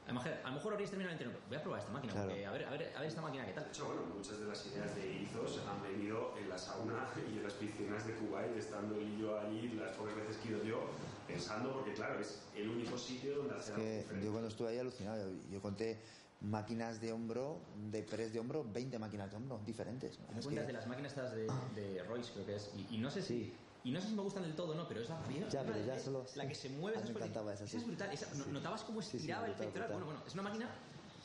a 0.08 0.10
lo 0.10 0.16
mejor, 0.16 0.34
a 0.44 0.50
lo 0.50 0.56
mejor 0.56 0.74
habrías 0.74 0.90
terminado 0.90 1.16
el 1.16 1.22
entreno. 1.22 1.40
Voy 1.48 1.58
a 1.58 1.62
probar 1.62 1.80
esta 1.80 1.92
máquina, 1.92 2.14
porque 2.14 2.46
a 2.46 2.52
ver, 2.52 2.66
a, 2.66 2.70
ver, 2.72 2.94
a 2.96 3.00
ver 3.00 3.08
esta 3.08 3.22
máquina 3.22 3.46
qué 3.46 3.54
tal. 3.54 3.64
De 3.64 3.70
hecho, 3.70 3.86
bueno, 3.86 4.02
muchas 4.14 4.40
de 4.40 4.46
las 4.48 4.66
ideas 4.68 4.96
de 4.96 5.22
Izos 5.24 5.62
han 5.68 5.84
venido 5.84 6.34
en 6.38 6.50
la 6.50 6.58
sauna 6.58 7.08
y 7.32 7.38
en 7.38 7.44
las 7.44 7.54
piscinas 7.54 8.06
de 8.06 8.14
Kuwait, 8.16 8.58
estando 8.58 8.96
yo 9.00 9.40
allí 9.40 9.70
las 9.80 9.92
pocas 9.96 10.16
veces 10.16 10.38
que 10.38 10.50
he 10.50 10.52
ido 10.52 10.64
yo, 10.64 10.90
pensando, 11.28 11.74
porque 11.74 11.94
claro, 11.94 12.20
es 12.20 12.40
el 12.56 12.70
único 12.70 12.98
sitio 12.98 13.38
donde 13.38 13.56
hacer 13.56 13.80
es 13.80 14.06
que 14.06 14.24
Yo 14.24 14.32
cuando 14.32 14.48
estuve 14.48 14.70
ahí 14.70 14.80
alucinado, 14.80 15.30
yo 15.52 15.62
conté 15.62 16.02
máquinas 16.42 17.02
de 17.02 17.12
hombro, 17.12 17.60
de 17.90 18.04
press 18.04 18.32
de 18.34 18.40
hombro, 18.40 18.64
20 18.64 19.00
máquinas 19.00 19.32
de 19.32 19.38
hombro 19.38 19.60
diferentes. 19.66 20.20
Me 20.34 20.42
cuentas 20.42 20.68
de 20.68 20.74
las 20.74 20.88
máquinas 20.88 21.12
estas 21.12 21.36
de, 21.36 21.48
de 21.76 22.04
Royce, 22.04 22.32
creo 22.34 22.46
que 22.46 22.56
es. 22.56 22.72
Y, 22.90 22.98
no 22.98 23.10
sé 23.10 23.22
si. 23.22 23.54
Y 23.84 23.92
no 23.92 24.02
sé 24.02 24.08
si 24.08 24.16
me 24.16 24.22
gustan 24.22 24.44
del 24.44 24.56
todo 24.56 24.76
no, 24.76 24.88
pero 24.88 25.02
es 25.02 25.10
la 25.10 25.24
primera. 25.24 25.50
Ya, 25.50 25.64
pero 25.64 25.80
ya 25.86 25.98
solo, 25.98 26.26
la 26.36 26.48
que 26.48 26.56
se 26.56 26.70
mueve. 26.70 27.02
me 27.02 27.10
encantaba 27.10 27.54
esa, 27.54 27.64
esa 27.64 27.78
es 27.78 27.86
brutal. 27.86 28.10
notabas 28.52 28.84
cómo 28.84 29.00
estiraba 29.00 29.48
el 29.48 29.54
pectoral. 29.54 29.90
Bueno, 29.92 30.06
bueno, 30.06 30.24
es 30.26 30.34
una 30.34 30.44
máquina 30.44 30.70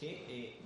que 0.03 0.27
eh, 0.29 0.57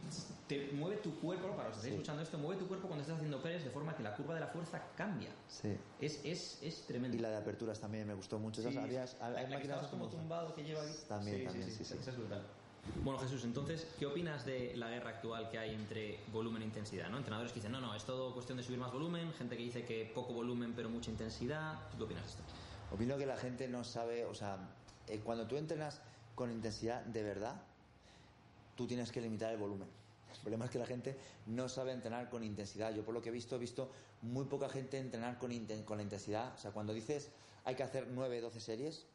te 0.49 0.73
mueve 0.73 0.97
tu 0.97 1.15
cuerpo, 1.21 1.51
para 1.51 1.69
los 1.69 1.73
que 1.73 1.81
estáis 1.81 1.93
escuchando 1.93 2.23
esto, 2.23 2.39
mueve 2.39 2.59
tu 2.59 2.67
cuerpo 2.67 2.87
cuando 2.87 3.03
estás 3.03 3.17
haciendo 3.19 3.43
press 3.43 3.65
de 3.65 3.71
forma 3.71 3.95
que 3.95 4.03
la 4.03 4.17
curva 4.17 4.33
de 4.33 4.41
la 4.41 4.47
fuerza 4.47 4.83
cambia. 4.97 5.29
Sí. 5.47 5.77
Es, 6.01 6.25
es, 6.25 6.59
es 6.63 6.87
tremendo. 6.87 7.19
Y 7.19 7.21
la 7.21 7.29
de 7.29 7.37
aperturas 7.37 7.79
también 7.79 8.07
me 8.07 8.15
gustó 8.15 8.39
mucho. 8.39 8.63
Esas 8.63 8.75
habías, 8.79 9.15
hay 9.21 9.47
máquinas 9.49 9.89
como 9.89 10.07
tumbado 10.07 10.55
que 10.55 10.65
lleva 10.65 10.81
ahí. 10.81 10.95
También, 11.07 11.45
también, 11.45 11.71
sí, 11.71 11.85
sí. 11.85 11.99
Esa 12.01 12.11
es 12.13 12.17
brutal. 12.17 12.47
Bueno, 13.05 13.19
Jesús, 13.19 13.45
entonces, 13.45 13.87
¿qué 13.99 14.07
opinas 14.07 14.47
de 14.47 14.75
la 14.77 14.89
guerra 14.89 15.11
actual 15.11 15.51
que 15.51 15.59
hay 15.59 15.75
entre 15.75 16.21
volumen 16.33 16.63
e 16.63 16.65
intensidad? 16.65 17.11
¿no? 17.11 17.19
Entrenadores 17.19 17.53
que 17.53 17.59
dicen, 17.59 17.73
no, 17.73 17.81
no, 17.83 17.95
es 17.95 18.05
todo 18.05 18.33
cuestión 18.33 18.57
de 18.57 18.65
subir 18.65 18.79
más 18.79 18.93
volumen, 18.93 19.35
gente 19.35 19.55
que 19.59 19.65
dice 19.65 19.85
que 19.85 20.11
poco 20.15 20.33
volumen 20.33 20.73
pero 20.75 20.89
mucha 20.89 21.11
intensidad. 21.11 21.75
¿Tú 21.91 21.99
qué 21.99 22.05
opinas 22.05 22.23
de 22.23 22.31
esto? 22.31 22.43
Opino 22.91 23.19
que 23.19 23.27
la 23.27 23.37
gente 23.37 23.69
no 23.69 23.85
sabe, 23.85 24.25
o 24.25 24.35
sea, 24.35 24.57
eh, 25.09 25.21
cuando 25.23 25.47
tú 25.47 25.57
entrenas 25.57 26.01
con 26.35 26.51
intensidad 26.51 27.05
de 27.05 27.23
verdad, 27.23 27.61
tú 28.77 28.87
tienes 28.87 29.11
que 29.11 29.21
limitar 29.21 29.53
el 29.53 29.59
volumen. 29.59 29.89
El 30.33 30.41
problema 30.41 30.67
es 30.67 30.71
que 30.71 30.79
la 30.79 30.87
gente 30.87 31.17
no 31.47 31.69
sabe 31.69 31.93
entrenar 31.93 32.29
con 32.29 32.45
intensidad. 32.45 32.95
Yo 32.95 33.05
por 33.05 33.15
lo 33.15 33.23
que 33.23 33.31
he 33.31 33.33
visto, 33.33 33.57
he 33.57 33.59
visto 33.59 33.91
muy 34.23 34.45
poca 34.45 34.69
gente 34.69 34.99
entrenar 34.99 35.39
con, 35.39 35.51
con 35.85 35.97
la 35.97 36.03
intensidad. 36.03 36.55
O 36.55 36.59
sea, 36.59 36.71
cuando 36.71 36.93
dices 36.93 37.31
hay 37.65 37.75
que 37.75 37.83
hacer 37.83 38.07
9, 38.09 38.41
12 38.41 38.61
series, 38.61 39.07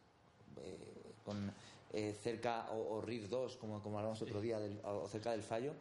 eh, 0.57 0.77
con 1.23 1.53
eh, 1.93 2.13
cerca, 2.21 2.69
o, 2.71 3.01
RIR 3.01 3.29
2, 3.29 3.57
como, 3.57 3.81
como 3.81 3.97
hablamos 3.97 4.21
otro 4.21 4.41
día, 4.41 4.59
o 4.83 5.07
cerca 5.07 5.31
del 5.31 5.43
fallo, 5.43 5.73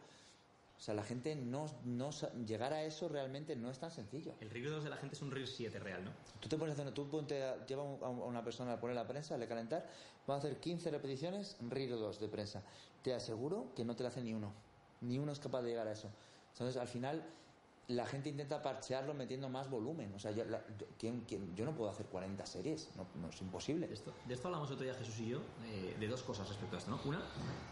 O 0.81 0.83
sea, 0.83 0.95
la 0.95 1.03
gente 1.03 1.35
no, 1.35 1.67
no 1.85 2.09
llegar 2.43 2.73
a 2.73 2.83
eso 2.83 3.07
realmente 3.07 3.55
no 3.55 3.69
es 3.69 3.77
tan 3.77 3.91
sencillo. 3.91 4.33
El 4.39 4.49
RIR 4.49 4.71
2 4.71 4.83
de 4.83 4.89
la 4.89 4.97
gente 4.97 5.15
es 5.15 5.21
un 5.21 5.29
RIR 5.29 5.47
7 5.47 5.77
real, 5.77 6.03
¿no? 6.03 6.09
Tú 6.39 6.49
te 6.49 6.57
pones 6.57 6.75
tú 6.95 7.07
ponte 7.07 7.43
a- 7.43 7.63
lleva 7.67 7.83
a 7.83 8.09
una 8.09 8.43
persona 8.43 8.73
a 8.73 8.79
poner 8.79 8.95
la 8.95 9.07
prensa, 9.07 9.37
le 9.37 9.47
calentar, 9.47 9.87
va 10.27 10.33
a 10.33 10.37
hacer 10.39 10.59
15 10.59 10.89
repeticiones, 10.89 11.55
RIR 11.59 11.91
2 11.91 12.19
de 12.19 12.27
prensa. 12.29 12.63
Te 13.03 13.13
aseguro 13.13 13.75
que 13.75 13.85
no 13.85 13.95
te 13.95 14.01
la 14.01 14.09
hace 14.09 14.21
ni 14.23 14.33
uno. 14.33 14.53
Ni 15.01 15.19
uno 15.19 15.31
es 15.31 15.39
capaz 15.39 15.61
de 15.61 15.69
llegar 15.69 15.87
a 15.87 15.91
eso. 15.91 16.09
Entonces, 16.53 16.81
al 16.81 16.87
final, 16.87 17.23
la 17.87 18.05
gente 18.05 18.29
intenta 18.29 18.61
parchearlo 18.61 19.13
metiendo 19.13 19.49
más 19.49 19.69
volumen. 19.69 20.13
O 20.13 20.19
sea, 20.19 20.31
yo, 20.31 20.45
la- 20.45 20.63
yo- 20.77 20.87
¿quién- 20.97 21.21
quién? 21.27 21.53
yo 21.55 21.65
no 21.65 21.73
puedo 21.75 21.89
hacer 21.89 22.05
40 22.05 22.45
series, 22.45 22.89
no, 22.95 23.05
no 23.15 23.29
es 23.29 23.41
imposible. 23.41 23.87
De 23.87 23.93
esto, 23.95 24.13
de 24.25 24.33
esto 24.33 24.47
hablamos 24.47 24.71
otro 24.71 24.83
día 24.83 24.93
Jesús 24.93 25.19
y 25.19 25.27
yo, 25.29 25.39
eh, 25.65 25.97
de 25.99 26.07
dos 26.07 26.23
cosas 26.23 26.47
respecto 26.47 26.75
a 26.75 26.79
esto, 26.79 26.91
¿no? 26.91 27.01
Una, 27.05 27.21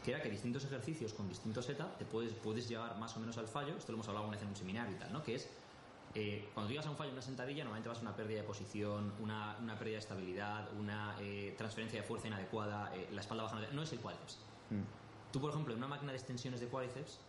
que 0.04 0.12
era 0.12 0.22
que 0.22 0.30
distintos 0.30 0.66
ejercicios 0.66 1.14
con 1.14 1.30
distintos 1.30 1.66
setup 1.66 1.98
te 1.98 2.06
puedes, 2.06 2.34
puedes 2.34 2.68
llevar 2.68 2.98
más 2.98 3.16
o 3.16 3.20
menos 3.22 3.38
al 3.38 3.48
fallo, 3.48 3.78
esto 3.78 3.92
lo 3.92 3.98
hemos 3.98 4.08
hablado 4.10 4.26
una 4.28 4.36
vez 4.36 4.44
en 4.44 4.50
un 4.50 4.56
seminario 4.56 4.96
y 4.96 5.00
tal, 5.00 5.14
¿no? 5.14 5.24
Que 5.24 5.36
es, 5.36 5.48
eh, 6.16 6.50
cuando 6.54 6.70
llegas 6.70 6.88
a 6.88 6.90
un 6.90 6.98
fallo 6.98 7.10
en 7.12 7.16
una 7.16 7.22
sentadilla, 7.22 7.64
normalmente 7.64 7.88
vas 7.88 8.00
a 8.00 8.02
una 8.02 8.16
pérdida 8.16 8.42
de 8.42 8.44
posición, 8.48 9.14
una, 9.22 9.58
una 9.62 9.78
pérdida 9.78 9.94
de 9.98 10.00
estabilidad, 10.00 10.74
una 10.78 11.16
eh, 11.22 11.54
transferencia 11.58 12.02
de 12.02 12.06
fuerza 12.08 12.28
inadecuada, 12.28 12.92
eh, 12.96 13.08
la 13.14 13.22
espalda 13.22 13.44
baja, 13.44 13.60
no- 13.62 13.72
no 13.72 13.84
es 13.84 13.94
el 13.94 14.00
cuádriceps. 14.00 14.40
Mm. 14.72 14.82
Tú, 15.32 15.40
por 15.40 15.52
ejemplo, 15.52 15.74
en 15.74 15.78
una 15.80 15.88
máquina 15.88 16.12
de 16.12 16.18
extensiones 16.18 16.60
de 16.60 16.68
cuádriceps, 16.68 17.20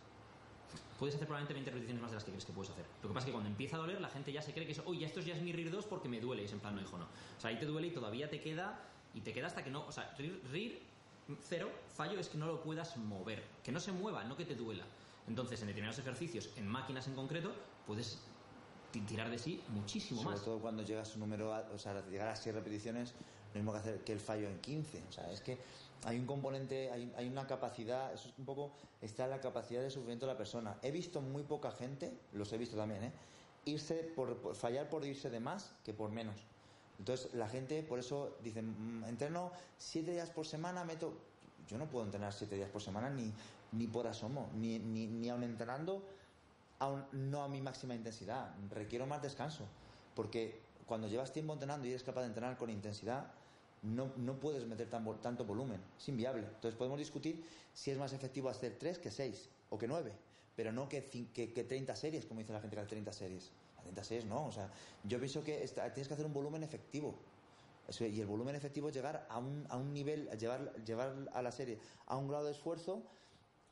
puedes 0.99 1.15
hacer 1.15 1.27
probablemente 1.27 1.53
20 1.53 1.71
repeticiones 1.71 2.01
más 2.01 2.11
de 2.11 2.15
las 2.15 2.23
que 2.23 2.31
crees 2.31 2.45
que 2.45 2.53
puedes 2.53 2.71
hacer. 2.71 2.85
Lo 3.01 3.09
que 3.09 3.13
pasa 3.13 3.25
es 3.25 3.25
que 3.27 3.31
cuando 3.31 3.49
empieza 3.49 3.75
a 3.77 3.79
doler, 3.79 3.99
la 4.01 4.09
gente 4.09 4.31
ya 4.31 4.41
se 4.41 4.53
cree 4.53 4.65
que 4.65 4.71
eso, 4.73 4.83
oye, 4.85 5.05
esto 5.05 5.19
ya 5.19 5.35
es 5.35 5.41
mi 5.41 5.51
RIR 5.51 5.71
2 5.71 5.85
porque 5.85 6.07
me 6.09 6.19
duele. 6.19 6.43
Y 6.43 6.45
es 6.45 6.53
en 6.53 6.59
plan, 6.59 6.75
no, 6.75 6.81
hijo, 6.81 6.97
no. 6.97 7.05
O 7.05 7.39
sea, 7.41 7.49
ahí 7.49 7.57
te 7.59 7.65
duele 7.65 7.87
y 7.87 7.91
todavía 7.91 8.29
te 8.29 8.41
queda, 8.41 8.79
y 9.13 9.21
te 9.21 9.33
queda 9.33 9.47
hasta 9.47 9.63
que 9.63 9.69
no, 9.71 9.85
o 9.85 9.91
sea, 9.91 10.13
RIR, 10.17 10.41
RIR 10.51 10.81
cero, 11.41 11.71
fallo 11.95 12.19
es 12.19 12.27
que 12.29 12.37
no 12.37 12.45
lo 12.47 12.61
puedas 12.61 12.97
mover. 12.97 13.43
Que 13.63 13.71
no 13.71 13.79
se 13.79 13.91
mueva, 13.91 14.23
no 14.23 14.35
que 14.37 14.45
te 14.45 14.55
duela. 14.55 14.85
Entonces, 15.27 15.61
en 15.61 15.67
determinados 15.67 15.99
ejercicios, 15.99 16.49
en 16.57 16.67
máquinas 16.67 17.07
en 17.07 17.15
concreto, 17.15 17.53
puedes 17.85 18.19
ti- 18.91 19.01
tirar 19.01 19.29
de 19.29 19.37
sí 19.37 19.63
muchísimo 19.69 20.21
Sobre 20.21 20.35
más. 20.35 20.43
todo 20.45 20.59
cuando 20.59 20.83
llegas 20.83 21.11
a 21.11 21.13
un 21.13 21.19
número, 21.21 21.51
o 21.73 21.77
sea, 21.77 22.05
llegar 22.09 22.27
a 22.27 22.35
6 22.35 22.53
repeticiones, 22.55 23.13
lo 23.53 23.59
mismo 23.59 23.71
que 23.71 23.77
hacer 23.79 24.03
que 24.03 24.11
el 24.13 24.19
fallo 24.19 24.47
en 24.47 24.59
15. 24.59 25.03
O 25.07 25.11
sea, 25.11 25.31
es 25.31 25.41
que 25.41 25.57
hay 26.05 26.17
un 26.19 26.25
componente, 26.25 26.91
hay, 26.91 27.27
una 27.27 27.45
capacidad, 27.47 28.13
eso 28.13 28.29
es 28.29 28.33
un 28.37 28.45
poco, 28.45 28.71
está 29.01 29.27
la 29.27 29.39
capacidad 29.39 29.81
de 29.81 29.89
sufrimiento 29.89 30.25
de 30.25 30.33
la 30.33 30.37
persona. 30.37 30.77
He 30.81 30.91
visto 30.91 31.21
muy 31.21 31.43
poca 31.43 31.71
gente, 31.71 32.11
los 32.33 32.51
he 32.53 32.57
visto 32.57 32.75
también, 32.75 33.03
¿eh? 33.03 33.11
irse 33.65 34.11
por, 34.15 34.55
fallar 34.55 34.89
por 34.89 35.05
irse 35.05 35.29
de 35.29 35.39
más 35.39 35.73
que 35.83 35.93
por 35.93 36.09
menos. 36.11 36.35
Entonces 36.97 37.33
la 37.33 37.47
gente 37.47 37.83
por 37.83 37.99
eso 37.99 38.35
dice, 38.43 38.61
"Mm, 38.61 39.05
entreno 39.05 39.51
siete 39.77 40.11
días 40.11 40.29
por 40.29 40.45
semana, 40.45 40.83
meto... 40.83 41.13
Yo 41.67 41.77
no 41.77 41.85
puedo 41.85 42.03
entrenar 42.05 42.33
siete 42.33 42.55
días 42.55 42.69
por 42.69 42.81
semana 42.81 43.09
ni, 43.09 43.31
ni 43.71 43.87
por 43.87 44.07
asomo, 44.07 44.49
ni, 44.55 44.79
ni, 44.79 45.07
ni 45.07 45.29
aun 45.29 45.43
entrenando 45.43 46.03
aún 46.81 47.05
no 47.11 47.43
a 47.43 47.47
mi 47.47 47.61
máxima 47.61 47.93
intensidad, 47.93 48.49
requiero 48.71 49.05
más 49.05 49.21
descanso, 49.21 49.65
porque 50.15 50.59
cuando 50.87 51.07
llevas 51.07 51.31
tiempo 51.31 51.53
entrenando 51.53 51.85
y 51.85 51.91
eres 51.91 52.01
capaz 52.03 52.21
de 52.21 52.27
entrenar 52.27 52.57
con 52.57 52.71
intensidad, 52.71 53.27
no, 53.81 54.11
no 54.17 54.39
puedes 54.39 54.65
meter 54.65 54.89
tanto 54.89 55.45
volumen, 55.45 55.81
es 55.97 56.07
inviable. 56.09 56.43
Entonces 56.45 56.75
podemos 56.75 56.99
discutir 56.99 57.43
si 57.73 57.91
es 57.91 57.97
más 57.97 58.13
efectivo 58.13 58.49
hacer 58.49 58.77
3 58.77 58.99
que 58.99 59.09
6 59.11 59.49
o 59.69 59.77
que 59.77 59.87
9, 59.87 60.11
pero 60.55 60.71
no 60.71 60.87
que, 60.87 61.03
que, 61.33 61.53
que 61.53 61.63
30 61.63 61.95
series, 61.95 62.25
como 62.25 62.39
dice 62.41 62.53
la 62.53 62.61
gente 62.61 62.75
que 62.75 62.81
hace 62.81 62.89
30 62.89 63.11
series. 63.13 63.51
A 63.79 63.81
30 63.83 64.03
series 64.03 64.25
no, 64.25 64.45
o 64.45 64.51
sea, 64.51 64.69
yo 65.03 65.17
pienso 65.17 65.43
que 65.43 65.63
esta- 65.63 65.91
tienes 65.93 66.07
que 66.07 66.13
hacer 66.13 66.25
un 66.25 66.33
volumen 66.33 66.63
efectivo. 66.63 67.15
Y 67.99 68.21
el 68.21 68.27
volumen 68.27 68.55
efectivo 68.55 68.87
es 68.87 68.95
llegar 68.95 69.25
a 69.29 69.37
un, 69.39 69.65
a 69.69 69.75
un 69.75 69.91
nivel, 69.93 70.29
llevar, 70.37 70.73
llevar 70.85 71.13
a 71.33 71.41
la 71.41 71.51
serie 71.51 71.77
a 72.05 72.15
un 72.15 72.27
grado 72.27 72.45
de 72.45 72.51
esfuerzo 72.51 73.03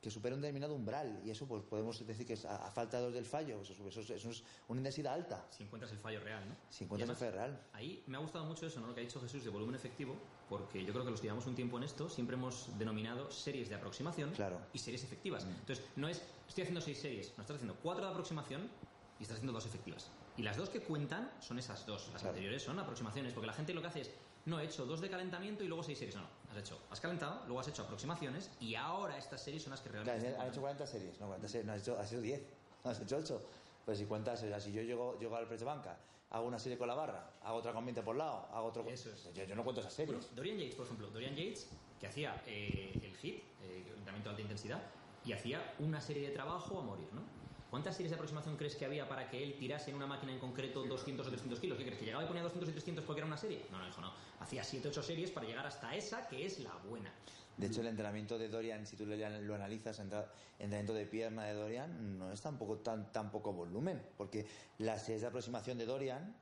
que 0.00 0.10
supera 0.10 0.34
un 0.34 0.40
determinado 0.40 0.74
umbral. 0.74 1.20
Y 1.24 1.30
eso 1.30 1.46
pues 1.46 1.62
podemos 1.62 2.04
decir 2.06 2.26
que 2.26 2.32
es 2.32 2.44
a, 2.44 2.66
a 2.66 2.70
falta 2.70 3.00
del 3.10 3.24
fallo. 3.26 3.60
Eso, 3.60 3.72
eso 3.86 4.00
es- 4.00 4.10
eso 4.10 4.30
es 4.30 4.42
una 4.68 4.80
intensidad 4.80 5.12
alta. 5.14 5.46
Si 5.50 5.62
encuentras 5.64 5.92
el 5.92 5.98
fallo 5.98 6.20
real, 6.20 6.48
¿no? 6.48 6.56
Si 6.70 6.84
encuentras 6.84 7.10
el 7.10 7.16
fallo 7.16 7.32
real. 7.32 7.66
Ahí 7.72 8.02
me 8.06 8.16
ha 8.16 8.20
gustado 8.20 8.44
mucho 8.46 8.66
eso, 8.66 8.80
¿no? 8.80 8.86
Lo 8.86 8.94
que 8.94 9.00
ha 9.00 9.04
dicho 9.04 9.20
Jesús 9.20 9.44
de 9.44 9.50
volumen 9.50 9.74
efectivo, 9.74 10.16
porque 10.48 10.84
yo 10.84 10.92
creo 10.92 11.04
que 11.04 11.10
los 11.10 11.20
que 11.20 11.26
llevamos 11.26 11.46
un 11.46 11.54
tiempo 11.54 11.76
en 11.76 11.84
esto 11.84 12.08
siempre 12.08 12.36
hemos 12.36 12.76
denominado 12.78 13.30
series 13.30 13.68
de 13.68 13.74
aproximación 13.74 14.30
Claro. 14.32 14.58
y 14.72 14.78
series 14.78 15.04
efectivas. 15.04 15.44
Mm. 15.44 15.50
Entonces, 15.50 15.84
no 15.96 16.08
es, 16.08 16.22
estoy 16.48 16.62
haciendo 16.62 16.80
seis 16.80 16.98
series, 16.98 17.34
no 17.36 17.42
estás 17.42 17.56
haciendo 17.56 17.76
cuatro 17.82 18.04
de 18.06 18.10
aproximación 18.10 18.70
y 19.18 19.22
estás 19.22 19.36
haciendo 19.36 19.52
dos 19.52 19.66
efectivas. 19.66 20.10
Y 20.36 20.42
las 20.42 20.56
dos 20.56 20.70
que 20.70 20.80
cuentan 20.80 21.30
son 21.40 21.58
esas 21.58 21.84
dos. 21.84 22.04
Las 22.12 22.22
Claro. 22.22 22.28
anteriores 22.30 22.62
son 22.62 22.78
aproximaciones, 22.78 23.34
porque 23.34 23.46
la 23.48 23.52
gente 23.52 23.74
lo 23.74 23.82
que 23.82 23.88
hace 23.88 24.00
es, 24.00 24.10
no, 24.46 24.58
he 24.58 24.64
hecho 24.64 24.86
dos 24.86 25.02
de 25.02 25.10
calentamiento 25.10 25.62
y 25.62 25.68
luego 25.68 25.82
seis 25.82 25.98
series. 25.98 26.14
No, 26.16 26.22
no, 26.22 26.28
has 26.50 26.56
hecho, 26.58 26.78
has 26.90 27.00
calentado, 27.00 27.42
luego 27.46 27.60
has 27.60 27.68
hecho 27.68 27.82
aproximaciones 27.82 28.50
y 28.60 28.74
ahora 28.74 29.16
estas 29.16 29.42
series 29.42 29.62
son 29.62 29.70
las 29.70 29.80
que 29.80 29.90
Claro, 29.90 30.04
realmente... 30.04 30.36
han 30.36 30.48
hecho 30.48 30.60
40 30.60 30.86
series, 30.86 31.20
no 31.20 31.26
40 31.26 31.48
series, 31.48 31.66
no, 31.66 31.72
has 31.72 31.80
hecho, 31.82 31.98
has 31.98 32.12
hecho 32.12 32.20
10, 32.20 32.42
no 32.84 32.90
has 32.90 33.00
hecho 33.00 33.16
8. 33.16 33.42
Pues 33.84 33.98
si 33.98 34.04
cuentas, 34.06 34.42
o 34.42 34.46
sea, 34.46 34.60
si 34.60 34.72
yo 34.72 34.82
llego, 34.82 35.18
llego 35.18 35.36
al 35.36 35.48
de 35.48 35.64
banca, 35.64 35.98
hago 36.30 36.46
una 36.46 36.58
serie 36.58 36.76
con 36.78 36.86
la 36.88 36.94
barra, 36.94 37.38
hago 37.42 37.58
otra 37.58 37.72
con 37.72 37.84
20 37.84 38.02
por 38.02 38.16
lado, 38.16 38.48
hago 38.52 38.66
otro 38.68 38.84
con- 38.84 38.92
Eso 38.92 39.10
es. 39.10 39.32
Yo, 39.34 39.44
yo 39.44 39.54
no 39.54 39.64
cuento 39.64 39.80
esas 39.80 39.92
series. 39.94 40.16
Bueno, 40.18 40.34
Dorian 40.36 40.58
Yates, 40.58 40.74
por 40.74 40.84
ejemplo, 40.86 41.10
Dorian 41.10 41.34
Yates, 41.34 41.68
que 41.98 42.06
hacía 42.06 42.42
eh, 42.46 42.92
el 43.02 43.16
HIT, 43.16 43.44
eh, 43.62 43.84
entrenamiento 43.96 44.28
de 44.28 44.30
alta 44.30 44.42
intensidad, 44.42 44.82
y 45.24 45.32
hacía 45.32 45.74
una 45.78 46.00
serie 46.00 46.28
de 46.28 46.34
trabajo 46.34 46.78
a 46.78 46.82
morir, 46.82 47.08
¿no? 47.12 47.22
¿Cuántas 47.70 47.94
series 47.94 48.10
de 48.10 48.16
aproximación 48.16 48.56
crees 48.56 48.74
que 48.74 48.84
había 48.84 49.08
para 49.08 49.30
que 49.30 49.42
él 49.42 49.56
tirase 49.56 49.90
en 49.90 49.96
una 49.96 50.06
máquina 50.06 50.32
en 50.32 50.40
concreto 50.40 50.82
200 50.82 51.24
o 51.24 51.30
300 51.30 51.60
kilos? 51.60 51.78
¿Qué 51.78 51.84
crees? 51.84 51.98
¿Que 52.00 52.04
llegaba 52.06 52.24
y 52.24 52.26
ponía 52.26 52.42
200 52.42 52.68
y 52.68 52.72
300 52.72 53.04
porque 53.04 53.20
era 53.20 53.26
una 53.28 53.36
serie? 53.36 53.64
No, 53.70 53.78
no, 53.78 53.86
hijo, 53.88 54.00
no. 54.00 54.12
Hacía 54.40 54.64
7 54.64 54.88
8 54.88 55.02
series 55.02 55.30
para 55.30 55.46
llegar 55.46 55.64
hasta 55.66 55.94
esa 55.94 56.26
que 56.26 56.44
es 56.44 56.58
la 56.58 56.74
buena. 56.88 57.12
De 57.56 57.66
hecho, 57.66 57.80
el 57.82 57.86
entrenamiento 57.88 58.38
de 58.38 58.48
Dorian, 58.48 58.86
si 58.86 58.96
tú 58.96 59.04
lo, 59.06 59.14
analizas, 59.54 59.98
entra- 60.00 60.32
entrenamiento 60.58 60.94
de 60.94 61.06
pierna 61.06 61.44
de 61.44 61.52
Dorian, 61.54 62.18
no 62.18 62.32
es 62.32 62.40
tampoco 62.40 62.78
tan, 62.78 63.12
tan 63.12 63.30
poco 63.30 63.52
volumen, 63.52 64.02
porque 64.16 64.46
las 64.78 65.02
series 65.04 65.20
de 65.20 65.28
aproximación 65.28 65.76
de 65.78 65.84
Dorian, 65.84 66.34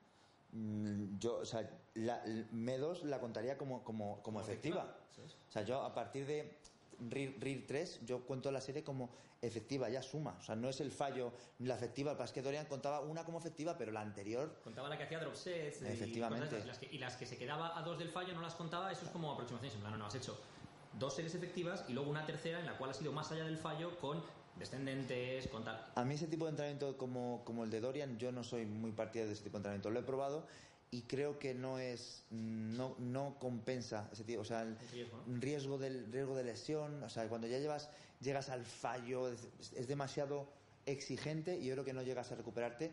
mm, 0.52 1.18
yo, 1.18 1.38
o 1.38 1.44
sea, 1.44 1.68
la, 1.94 2.24
M2 2.24 3.02
la 3.02 3.20
contaría 3.20 3.58
como, 3.58 3.82
como, 3.84 4.22
como 4.22 4.40
efectiva. 4.40 4.96
O 5.48 5.52
sea, 5.52 5.62
yo 5.62 5.82
a 5.82 5.92
partir 5.92 6.24
de 6.26 6.56
RIR, 7.10 7.36
RIR 7.40 7.66
3, 7.66 8.00
yo 8.04 8.24
cuento 8.24 8.50
la 8.50 8.60
serie 8.60 8.82
como 8.82 9.10
efectiva, 9.40 9.88
ya 9.88 10.02
suma. 10.02 10.36
O 10.38 10.42
sea, 10.42 10.56
no 10.56 10.68
es 10.68 10.80
el 10.80 10.90
fallo, 10.90 11.32
la 11.60 11.74
efectiva. 11.74 12.16
Para 12.16 12.32
que 12.32 12.42
Dorian 12.42 12.66
contaba 12.66 13.00
una 13.00 13.24
como 13.24 13.38
efectiva, 13.38 13.76
pero 13.78 13.92
la 13.92 14.00
anterior 14.00 14.60
Contaba 14.64 14.88
la 14.88 14.98
que 14.98 15.04
hacía 15.04 15.20
drop 15.20 15.34
sets 15.34 15.82
y 15.82 15.86
Efectivamente. 15.86 16.60
y 16.62 16.66
las, 16.66 16.78
que, 16.78 16.88
y 16.90 16.98
las 16.98 17.16
que 17.16 17.26
se 17.26 17.36
quedaba 17.36 17.78
a 17.78 17.82
dos 17.82 17.98
del 17.98 18.08
fallo 18.08 18.34
no 18.34 18.42
las 18.42 18.54
contaba, 18.54 18.90
eso 18.90 19.04
es 19.04 19.10
como 19.10 19.32
aproximaciones. 19.32 19.74
En 19.74 19.80
plan, 19.80 19.92
no, 19.92 19.98
no, 19.98 20.06
has 20.06 20.14
hecho 20.14 20.38
dos 20.98 21.14
series 21.14 21.34
efectivas 21.34 21.84
y 21.88 21.92
luego 21.92 22.10
una 22.10 22.26
tercera 22.26 22.58
en 22.58 22.66
la 22.66 22.76
cual 22.76 22.90
has 22.90 23.00
ido 23.00 23.12
más 23.12 23.30
allá 23.30 23.44
del 23.44 23.58
fallo 23.58 23.98
con 23.98 24.22
descendentes, 24.58 25.46
con 25.48 25.64
tal. 25.64 25.80
A 25.94 26.04
mí 26.04 26.14
ese 26.14 26.26
tipo 26.26 26.44
de 26.46 26.50
entrenamiento 26.50 26.98
como, 26.98 27.42
como 27.44 27.64
el 27.64 27.70
de 27.70 27.80
Dorian, 27.80 28.18
yo 28.18 28.32
no 28.32 28.42
soy 28.42 28.66
muy 28.66 28.90
partidario 28.90 29.28
de 29.28 29.34
ese 29.34 29.44
tipo 29.44 29.54
de 29.54 29.58
entrenamiento. 29.58 29.90
Lo 29.90 30.00
he 30.00 30.02
probado 30.02 30.46
y 30.90 31.02
creo 31.02 31.38
que 31.38 31.54
no 31.54 31.78
es 31.78 32.24
no, 32.30 32.96
no 32.98 33.36
compensa 33.38 34.08
ese 34.12 34.24
tipo, 34.24 34.40
o 34.40 34.44
sea, 34.44 34.62
el 34.62 34.70
El 34.70 34.90
riesgo, 34.90 35.22
riesgo 35.26 35.78
del 35.78 36.12
riesgo 36.12 36.36
de 36.36 36.44
lesión, 36.44 37.02
o 37.02 37.08
sea, 37.08 37.28
cuando 37.28 37.46
ya 37.46 37.58
llevas 37.58 37.90
llegas 38.20 38.48
al 38.48 38.64
fallo 38.64 39.28
es, 39.28 39.48
es 39.76 39.86
demasiado 39.86 40.48
exigente 40.86 41.58
y 41.58 41.66
yo 41.66 41.74
creo 41.74 41.84
que 41.84 41.92
no 41.92 42.02
llegas 42.02 42.32
a 42.32 42.34
recuperarte, 42.34 42.90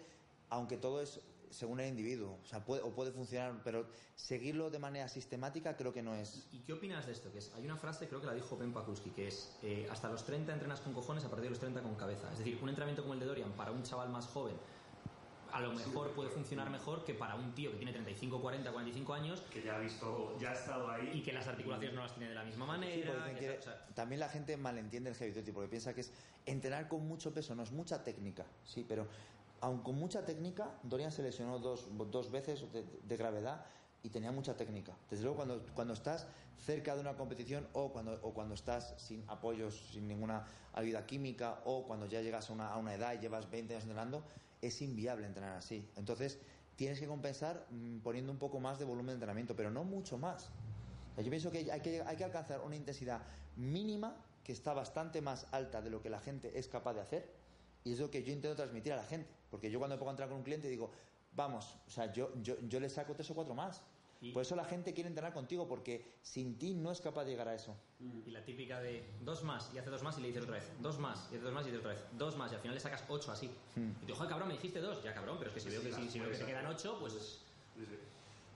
aunque 0.50 0.78
todo 0.78 1.02
es 1.02 1.22
según 1.52 1.80
el 1.80 1.88
individuo, 1.88 2.38
o 2.44 2.46
sea, 2.46 2.66
puede, 2.66 2.82
o 2.82 2.92
puede 2.92 3.12
funcionar, 3.12 3.62
pero 3.64 3.88
seguirlo 4.16 4.70
de 4.70 4.80
manera 4.80 5.08
sistemática 5.08 5.78
creo 5.78 5.94
que 5.94 6.02
no 6.02 6.14
es 6.14 6.48
¿Y 6.52 6.60
qué 6.60 6.74
opinas 6.74 7.06
de 7.06 7.14
esto? 7.14 7.32
Que 7.32 7.40
es, 7.40 7.54
hay 7.56 7.64
una 7.64 7.78
frase, 7.78 8.08
creo 8.08 8.20
que 8.20 8.28
la 8.28 8.34
dijo 8.34 8.58
Ben 8.58 8.74
Pakulski, 8.74 9.12
que 9.12 9.28
es 9.28 9.56
eh, 9.64 9.88
hasta 9.90 10.10
los 10.10 10.26
30 10.26 10.54
entrenas 10.54 10.82
con 10.82 10.94
cojones, 10.94 11.24
a 11.24 11.30
partir 11.30 11.46
de 11.46 11.50
los 11.52 11.60
30 11.60 11.82
con 11.82 11.96
cabeza. 11.96 12.32
Es 12.34 12.40
decir, 12.40 12.60
un 12.62 12.68
entrenamiento 12.68 13.04
como 13.04 13.14
el 13.14 13.20
de 13.22 13.26
Dorian 13.26 13.52
para 13.54 13.72
un 13.72 13.84
chaval 13.84 14.10
más 14.10 14.26
joven 14.28 14.56
a 15.56 15.62
lo 15.62 15.72
mejor 15.72 16.12
puede 16.12 16.30
funcionar 16.30 16.70
mejor 16.70 17.06
que 17.06 17.14
para 17.14 17.36
un 17.36 17.54
tío 17.56 17.72
que 17.72 17.78
tiene 17.78 17.94
35, 17.94 18.42
40, 18.42 18.72
45 18.74 19.14
años 19.14 19.42
que 19.54 19.64
ya 19.64 19.78
ha 19.78 19.80
visto, 19.80 20.38
ya 20.38 20.52
ha 20.52 20.54
estado 20.54 20.90
ahí. 20.92 21.12
y 21.14 21.22
que 21.24 21.32
las 21.32 21.48
articulaciones 21.48 21.96
no 21.96 22.02
las 22.02 22.14
tiene 22.14 22.28
de 22.30 22.36
la 22.36 22.44
misma 22.44 22.66
Sí, 22.66 22.72
manera. 22.72 23.14
o 23.58 23.62
sea, 23.62 23.86
también 23.96 24.20
la 24.20 24.28
gente 24.28 24.58
malentiende 24.58 25.10
el 25.10 25.16
heavy 25.16 25.32
duty 25.32 25.52
porque 25.54 25.70
piensa 25.70 25.94
que 25.94 26.02
es 26.02 26.12
entrenar 26.46 26.90
con 26.90 27.08
mucho 27.08 27.34
peso, 27.34 27.56
no 27.56 27.64
es 27.64 27.72
mucha 27.72 28.04
técnica, 28.04 28.46
sí, 28.66 28.86
pero 28.86 29.08
aun 29.62 29.80
con 29.82 29.96
mucha 29.96 30.26
técnica, 30.26 30.72
Dorian 30.84 31.14
se 31.14 31.24
lesionó 31.24 31.58
dos, 31.60 31.88
dos 32.12 32.30
veces 32.32 32.70
de, 32.74 32.84
de 33.04 33.18
gravedad 33.18 33.66
y 34.04 34.10
tenía 34.10 34.34
mucha 34.34 34.58
técnica. 34.58 34.92
Desde 35.10 35.24
luego 35.24 35.38
cuando, 35.38 35.66
cuando 35.74 35.94
estás 35.94 36.28
cerca 36.66 36.96
de 36.96 37.02
una 37.02 37.16
competición 37.16 37.66
o 37.72 37.94
cuando, 37.94 38.20
o 38.24 38.34
cuando 38.34 38.54
estás 38.56 38.94
sin 38.98 39.24
apoyos, 39.30 39.80
sin 39.94 40.08
ninguna 40.08 40.46
ayuda 40.74 41.06
química 41.06 41.62
o 41.64 41.86
cuando 41.88 42.06
ya 42.08 42.22
llegas 42.22 42.50
a 42.50 42.54
una, 42.54 42.68
a 42.68 42.78
una 42.78 42.94
edad 42.94 43.14
y 43.14 43.20
llevas 43.20 43.50
20 43.50 43.74
años 43.74 43.84
entrenando, 43.86 44.22
es 44.68 44.82
inviable 44.82 45.28
entrenar 45.28 45.58
así. 45.58 45.88
Entonces 45.96 46.40
tienes 46.76 47.00
que 47.00 47.08
compensar 47.08 47.68
mm, 47.70 48.00
poniendo 48.00 48.32
un 48.32 48.38
poco 48.38 48.60
más 48.60 48.80
de 48.80 48.86
volumen 48.86 49.08
de 49.08 49.14
entrenamiento, 49.14 49.56
pero 49.56 49.72
no 49.72 49.84
mucho 49.84 50.18
más. 50.18 50.50
Yo 51.18 51.30
pienso 51.30 51.50
que 51.50 51.72
hay, 51.72 51.80
que 51.80 52.02
hay 52.02 52.18
que 52.18 52.24
alcanzar 52.26 52.62
una 52.62 52.76
intensidad 52.76 53.22
mínima 53.56 54.18
que 54.44 54.52
está 54.52 54.74
bastante 54.74 55.22
más 55.22 55.48
alta 55.52 55.82
de 55.82 55.90
lo 55.90 56.02
que 56.02 56.10
la 56.10 56.20
gente 56.20 56.60
es 56.60 56.68
capaz 56.68 56.94
de 56.94 57.02
hacer 57.02 57.34
y 57.84 57.94
es 57.94 58.00
lo 58.00 58.12
que 58.12 58.22
yo 58.24 58.34
intento 58.34 58.56
transmitir 58.56 58.94
a 58.94 58.98
la 58.98 59.06
gente. 59.06 59.30
Porque 59.50 59.72
yo 59.72 59.80
cuando 59.80 59.96
me 59.96 60.00
pongo 60.00 60.10
a 60.10 60.14
entrar 60.14 60.28
con 60.28 60.40
un 60.40 60.44
cliente 60.44 60.68
digo, 60.68 60.92
vamos, 61.34 61.78
o 61.88 61.90
sea, 61.90 62.12
yo, 62.12 62.34
yo, 62.42 62.56
yo 62.68 62.80
le 62.80 62.90
saco 62.90 63.14
tres 63.14 63.30
o 63.32 63.36
cuatro 63.36 63.54
más. 63.56 63.82
Por 64.34 64.42
eso 64.42 64.56
la 64.56 64.66
gente 64.66 64.94
quiere 64.94 65.08
entrenar 65.10 65.34
contigo, 65.34 65.68
porque 65.68 66.14
sin 66.22 66.58
ti 66.58 66.74
no 66.74 66.92
es 66.92 67.00
capaz 67.02 67.26
de 67.26 67.32
llegar 67.32 67.48
a 67.48 67.54
eso. 67.56 67.76
Y 68.00 68.32
la 68.32 68.44
típica 68.44 68.80
de 68.82 69.06
dos 69.22 69.44
más 69.44 69.72
y 69.74 69.78
hace 69.78 69.90
dos 69.90 70.02
más 70.04 70.18
y 70.18 70.22
le 70.22 70.28
dices 70.28 70.44
otra 70.44 70.56
vez, 70.56 70.72
dos 70.82 70.98
más 71.00 71.28
y 71.32 71.36
hace 71.36 71.44
dos 71.44 71.54
más 71.54 71.64
y 71.64 71.66
dices 71.68 71.80
otra 71.80 71.92
vez, 71.94 72.04
dos 72.14 72.36
más 72.38 72.52
y 72.52 72.56
al 72.56 72.62
final 72.62 72.76
le 72.76 72.82
sacas 72.82 73.04
ocho 73.08 73.32
así. 73.32 73.48
Hmm. 73.76 73.90
Y 73.92 73.94
te 74.00 74.06
digo, 74.08 74.16
joder, 74.18 74.30
cabrón, 74.30 74.48
me 74.48 74.54
dijiste 74.56 74.80
dos. 74.80 75.04
Ya, 75.04 75.14
cabrón, 75.14 75.38
pero 75.38 75.50
es 75.52 75.54
que 75.54 75.60
si 75.62 75.70
veo 75.70 75.82
que, 75.84 75.94
si, 75.94 76.10
si 76.10 76.20
veo 76.20 76.30
que 76.32 76.38
te 76.38 76.46
quedan 76.46 76.66
ocho, 76.66 76.98
pues. 77.00 77.14
Sí, 77.14 77.86
sí. 77.86 77.98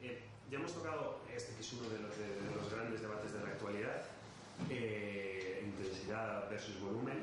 Eh, 0.01 0.23
ya 0.49 0.57
hemos 0.57 0.73
tocado 0.73 1.19
este, 1.35 1.53
que 1.53 1.61
es 1.61 1.73
uno 1.73 1.89
de 1.89 1.99
los, 1.99 2.17
de- 2.17 2.41
de 2.41 2.55
los 2.55 2.71
grandes 2.73 3.01
debates 3.01 3.33
de 3.33 3.39
la 3.39 3.49
actualidad, 3.49 4.01
eh, 4.69 5.63
intensidad 5.65 6.49
versus 6.49 6.79
volumen. 6.81 7.19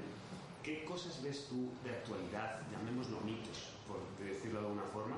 ¿Qué 0.62 0.84
cosas 0.84 1.22
ves 1.22 1.46
tú 1.48 1.70
de 1.84 1.90
actualidad, 1.90 2.60
llamémoslo 2.72 3.20
mitos, 3.20 3.70
por 3.86 4.00
decirlo 4.18 4.60
de 4.60 4.66
alguna 4.66 4.86
forma, 4.92 5.16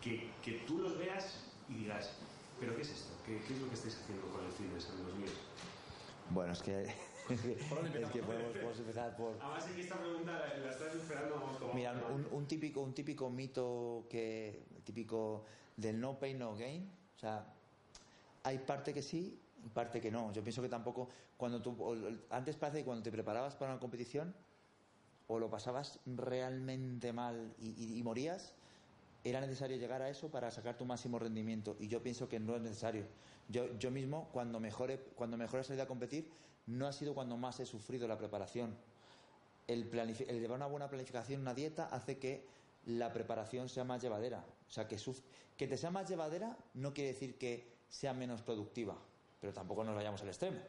que, 0.00 0.32
que 0.42 0.52
tú 0.66 0.78
los 0.78 0.96
veas 0.96 1.44
y 1.68 1.74
digas, 1.74 2.16
¿pero 2.60 2.76
qué 2.76 2.82
es 2.82 2.90
esto? 2.90 3.14
¿Qué, 3.24 3.42
qué 3.42 3.54
es 3.54 3.58
lo 3.58 3.68
que 3.68 3.74
estáis 3.74 3.96
haciendo 3.96 4.28
con 4.30 4.44
el 4.44 4.52
fitness, 4.52 4.90
amigos 4.90 5.14
míos? 5.14 5.34
Bueno, 6.28 6.52
es 6.52 6.62
que, 6.62 6.86
¿Por 7.68 7.82
dónde 7.82 8.02
es 8.04 8.10
que 8.10 8.22
podemos, 8.22 8.52
podemos 8.54 8.78
empezar 8.80 9.16
por... 9.16 9.36
Además, 9.40 9.66
es 9.68 9.74
que 9.74 9.80
esta 9.80 9.98
pregunta 9.98 10.32
la, 10.38 10.54
la 10.58 10.70
estás 10.70 10.94
esperando 10.94 11.40
como... 11.40 11.72
Mira, 11.74 11.92
un, 12.10 12.28
un 12.30 12.46
típico, 12.46 12.82
un 12.82 12.94
típico 12.94 13.30
mito 13.30 14.06
que 14.10 14.62
típico 14.84 15.44
del 15.76 16.00
no 16.00 16.18
pain 16.18 16.38
no 16.38 16.54
gain. 16.54 16.90
O 17.16 17.18
sea, 17.18 17.46
hay 18.44 18.58
parte 18.58 18.92
que 18.94 19.02
sí 19.02 19.40
y 19.64 19.68
parte 19.70 20.00
que 20.00 20.10
no. 20.10 20.32
Yo 20.32 20.42
pienso 20.42 20.62
que 20.62 20.68
tampoco 20.68 21.08
cuando 21.36 21.60
tú 21.62 21.76
antes 22.30 22.56
parece 22.56 22.78
que 22.80 22.84
cuando 22.84 23.02
te 23.02 23.10
preparabas 23.10 23.56
para 23.56 23.72
una 23.72 23.80
competición 23.80 24.34
o 25.28 25.38
lo 25.38 25.48
pasabas 25.50 26.00
realmente 26.06 27.12
mal 27.12 27.54
y, 27.58 27.70
y- 27.70 27.98
y 27.98 28.02
morías, 28.02 28.54
era 29.24 29.40
necesario 29.40 29.76
llegar 29.76 30.02
a 30.02 30.08
eso 30.08 30.30
para 30.30 30.50
sacar 30.50 30.76
tu 30.76 30.84
máximo 30.84 31.18
rendimiento. 31.18 31.76
Y 31.78 31.88
yo 31.88 32.02
pienso 32.02 32.28
que 32.28 32.40
no 32.40 32.56
es 32.56 32.62
necesario. 32.62 33.06
Yo, 33.48 33.76
yo 33.78 33.90
mismo, 33.90 34.28
cuando 34.32 34.60
mejor, 34.60 34.90
he, 34.90 34.98
cuando 34.98 35.36
mejor 35.36 35.60
he 35.60 35.64
salido 35.64 35.84
a 35.84 35.88
competir, 35.88 36.30
no 36.66 36.86
ha 36.86 36.92
sido 36.92 37.14
cuando 37.14 37.36
más 37.36 37.60
he 37.60 37.66
sufrido 37.66 38.08
la 38.08 38.16
preparación. 38.16 38.76
El, 39.66 39.92
el 39.96 40.40
llevar 40.40 40.56
una 40.56 40.66
buena 40.66 40.88
planificación, 40.88 41.42
una 41.42 41.54
dieta, 41.54 41.86
hace 41.86 42.18
que 42.18 42.46
la 42.86 43.12
preparación 43.12 43.68
sea 43.68 43.84
más 43.84 44.00
llevadera. 44.00 44.44
O 44.68 44.70
sea, 44.70 44.88
que, 44.88 44.96
que 45.56 45.66
te 45.66 45.76
sea 45.76 45.90
más 45.90 46.08
llevadera 46.08 46.56
no 46.74 46.94
quiere 46.94 47.12
decir 47.12 47.36
que 47.36 47.70
sea 47.88 48.14
menos 48.14 48.42
productiva, 48.42 48.96
pero 49.40 49.52
tampoco 49.52 49.84
nos 49.84 49.94
vayamos 49.94 50.22
al 50.22 50.28
extremo. 50.28 50.60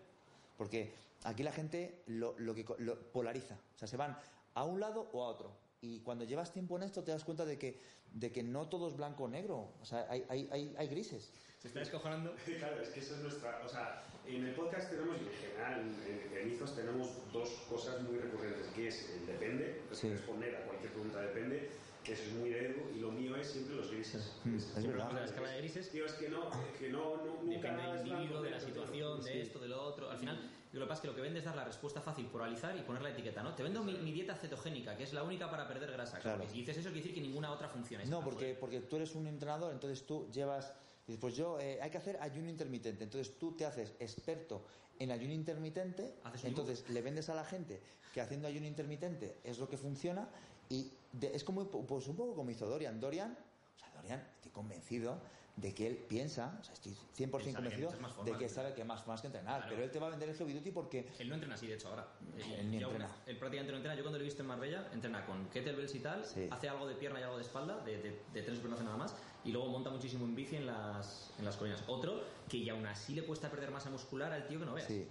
Porque 0.58 0.94
aquí 1.24 1.44
la 1.44 1.52
gente 1.52 2.04
lo, 2.08 2.38
lo 2.40 2.54
que 2.54 2.66
lo 2.80 3.00
polariza. 3.12 3.56
O 3.76 3.78
sea, 3.78 3.88
se 3.88 3.98
van 3.98 4.18
a 4.54 4.64
un 4.66 4.80
lado 4.80 5.10
o 5.14 5.24
a 5.24 5.28
otro. 5.28 5.52
Y 5.82 6.00
cuando 6.02 6.24
llevas 6.26 6.54
tiempo 6.54 6.78
en 6.78 6.84
esto 6.84 7.04
te 7.04 7.12
das 7.12 7.24
cuenta 7.24 7.44
de 7.44 7.58
que, 7.58 7.80
de 8.14 8.32
que 8.32 8.44
no 8.44 8.70
todo 8.70 8.88
es 8.88 8.96
blanco 8.96 9.24
o 9.24 9.28
negro. 9.28 9.74
O 9.82 9.86
sea, 9.86 10.06
hay, 10.10 10.24
hay, 10.30 10.48
hay, 10.52 10.76
hay 10.78 10.88
grises. 10.88 11.32
Se 11.60 11.68
está 11.68 11.80
descojonando. 11.80 12.36
Claro, 12.60 12.82
es 12.82 12.90
que 12.90 13.00
eso 13.00 13.16
es 13.16 13.22
nuestra. 13.22 13.62
O 13.66 13.70
sea, 13.70 14.04
en 14.28 14.46
el 14.46 14.54
podcast 14.54 14.92
tenemos, 14.92 15.18
y 15.20 15.26
en 15.26 15.34
general 15.34 15.82
en, 15.82 16.38
en 16.38 16.54
Izos 16.54 16.76
tenemos 16.76 17.10
dos 17.34 17.50
cosas 17.68 18.02
muy 18.04 18.20
recurrentes, 18.20 18.68
que 18.76 18.88
es 18.90 19.10
el 19.10 19.26
depende, 19.26 19.82
Sí. 19.92 20.10
responder 20.10 20.56
a 20.56 20.66
cualquier 20.66 20.92
pregunta 20.92 21.20
depende, 21.22 21.70
que 22.04 22.14
eso 22.14 22.24
es 22.24 22.34
muy 22.34 22.50
de 22.50 22.68
Edu, 22.68 22.90
y 22.96 23.00
lo 23.00 23.12
mío 23.12 23.36
es 23.36 23.48
siempre 23.48 23.76
los 23.76 23.90
grises. 23.92 24.34
Mm, 24.44 24.56
es 24.58 24.64
Siempre 24.66 24.92
verdad. 24.92 25.06
los 25.06 25.08
O 25.08 25.12
sea, 25.14 25.20
la 25.22 25.26
escala 25.26 25.50
de 25.50 25.58
grises 25.58 25.90
Tío, 25.90 26.06
es 26.06 26.14
que 26.14 26.30
no, 26.30 26.50
que 26.78 26.90
no, 26.90 27.18
no 27.18 27.26
nunca 27.42 27.50
Depende 27.50 27.78
nada 27.78 27.88
del 27.94 27.98
es 27.98 28.04
blanco, 28.04 28.22
individuo, 28.22 28.42
de 28.44 28.50
la 28.52 28.60
situación, 28.60 29.24
de 29.24 29.42
esto, 29.42 29.60
de 29.60 29.68
lo 29.68 29.82
otro. 29.84 30.10
Al 30.12 30.18
final, 30.20 30.52
lo 30.80 30.86
que 30.86 30.90
pasa 30.90 30.94
es 31.00 31.02
que 31.02 31.08
lo 31.08 31.16
que 31.16 31.22
vende 31.22 31.40
es 31.40 31.46
dar 31.46 31.56
la 31.56 31.66
respuesta 31.66 32.02
fácil 32.02 32.26
por 32.28 32.42
alizar 32.42 32.76
y 32.78 32.82
poner 32.82 33.02
la 33.02 33.10
etiqueta, 33.10 33.44
¿no? 33.44 33.54
Te 33.56 33.64
vendo 33.64 33.84
mi, 33.84 33.98
mi 33.98 34.12
dieta 34.12 34.36
cetogénica, 34.36 34.96
que 34.96 35.04
es 35.04 35.12
la 35.14 35.24
única 35.24 35.50
para 35.52 35.68
perder 35.68 35.92
grasa. 35.92 36.20
Claro. 36.20 36.44
Si 36.50 36.60
dices 36.60 36.78
eso, 36.78 36.90
quiere 36.90 37.02
decir 37.02 37.14
que 37.14 37.22
ninguna 37.22 37.52
otra 37.52 37.68
funciona. 37.68 38.04
No, 38.06 38.22
porque, 38.24 38.56
porque 38.60 38.80
tú 38.82 38.96
eres 38.96 39.14
un 39.16 39.28
entrenador, 39.28 39.74
entonces 39.74 40.06
tú 40.06 40.30
llevas. 40.32 40.74
dices, 41.08 41.20
Pues 41.20 41.36
yo, 41.36 41.60
eh, 41.60 41.80
hay 41.82 41.90
que 41.90 41.98
hacer 41.98 42.18
ayuno 42.22 42.50
intermitente. 42.50 43.04
Entonces 43.04 43.38
tú 43.38 43.52
te 43.58 43.66
haces 43.66 43.94
experto 44.00 44.66
en 45.00 45.12
ayuno 45.12 45.34
intermitente. 45.34 46.16
Entonces 46.44 46.90
le 46.90 47.02
vendes 47.02 47.28
a 47.30 47.36
la 47.36 47.44
gente 47.44 47.82
que 48.14 48.22
haciendo 48.22 48.48
ayuno 48.48 48.66
intermitente 48.68 49.40
es 49.44 49.58
lo 49.60 49.68
que 49.68 49.78
funciona. 49.78 50.30
Y 50.70 50.90
de- 51.12 51.36
es 51.36 51.44
como, 51.44 51.66
pues 51.70 52.08
un 52.08 52.16
poco 52.16 52.34
como 52.34 52.50
hizo 52.50 52.66
Dorian. 52.68 52.98
Dorian, 53.00 53.38
o 53.76 53.80
sea, 53.80 53.90
Dorian, 53.96 54.26
estoy 54.38 54.52
convencido 54.52 55.20
de 55.58 55.74
que 55.76 55.86
él 55.86 55.98
piensa, 55.98 56.58
o 56.60 56.64
sea, 56.64 56.74
estoy 56.74 56.94
100% 56.94 56.96
Él 56.96 57.30
sabe 57.30 57.42
que 57.44 57.48
hay 57.50 57.54
convencido 57.54 57.92
de 57.92 57.98
formas 57.98 58.38
que 58.40 58.50
sabe 58.50 58.74
que 58.74 58.84
más 58.84 59.06
más 59.06 59.22
que 59.22 59.28
entrenar. 59.28 59.58
Claro. 59.62 59.72
Pero 59.72 59.84
él 59.84 59.92
te 59.92 60.00
va 60.00 60.08
a 60.08 60.10
vender 60.12 60.30
el 60.30 60.36
heavy 60.36 60.54
duty 60.54 60.72
porque. 60.72 61.08
Él 61.20 61.28
no 61.30 61.36
entrena 61.36 61.56
así, 61.56 61.68
de 61.68 61.76
hecho, 61.76 61.90
ahora. 61.90 62.08
Él 62.38 62.72
ni 62.72 62.80
Yo- 62.80 62.88
entrena. 62.88 63.14
Él 63.28 63.38
prácticamente 63.38 63.72
no 63.72 63.78
entrena. 63.78 63.96
Yo 63.96 64.04
cuando 64.04 64.18
lo 64.18 64.24
he 64.24 64.26
visto 64.26 64.42
en 64.42 64.48
Marbella, 64.48 64.90
entrena 64.94 65.26
con 65.26 65.46
kettlebells 65.50 65.94
y 65.96 66.00
tal, 66.00 66.26
Sí. 66.26 66.48
hace 66.50 66.70
algo 66.70 66.88
de 66.88 66.96
pierna 66.96 67.20
y 67.20 67.24
algo 67.24 67.36
de 67.38 67.44
espalda, 67.44 67.80
de, 67.84 67.98
de, 68.02 68.42
de 68.42 68.52
no 68.64 68.76
hace 68.76 68.84
nada 68.84 68.98
más, 68.98 69.16
y 69.44 69.52
luego 69.52 69.68
monta 69.68 69.90
muchísimo 69.90 70.26
en 70.26 70.36
bici 70.36 70.56
en 70.56 70.66
las, 70.68 71.32
en 71.38 71.46
las 71.46 71.58
colinas. 71.58 71.84
Otro 71.88 72.24
que 72.50 72.58
y 72.58 72.70
aún 72.70 72.86
así 72.86 73.14
le 73.14 73.24
cuesta 73.24 73.50
perder 73.52 73.72
masa 73.72 73.90
muscular 73.90 74.32
al 74.32 74.48
tío 74.48 74.60
que 74.60 74.66
no 74.66 74.74
veas. 74.74 74.88
Sí. 74.88 75.06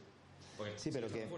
Porque 0.56 0.78
Sí, 0.78 0.90
pero 0.92 1.08
que, 1.08 1.28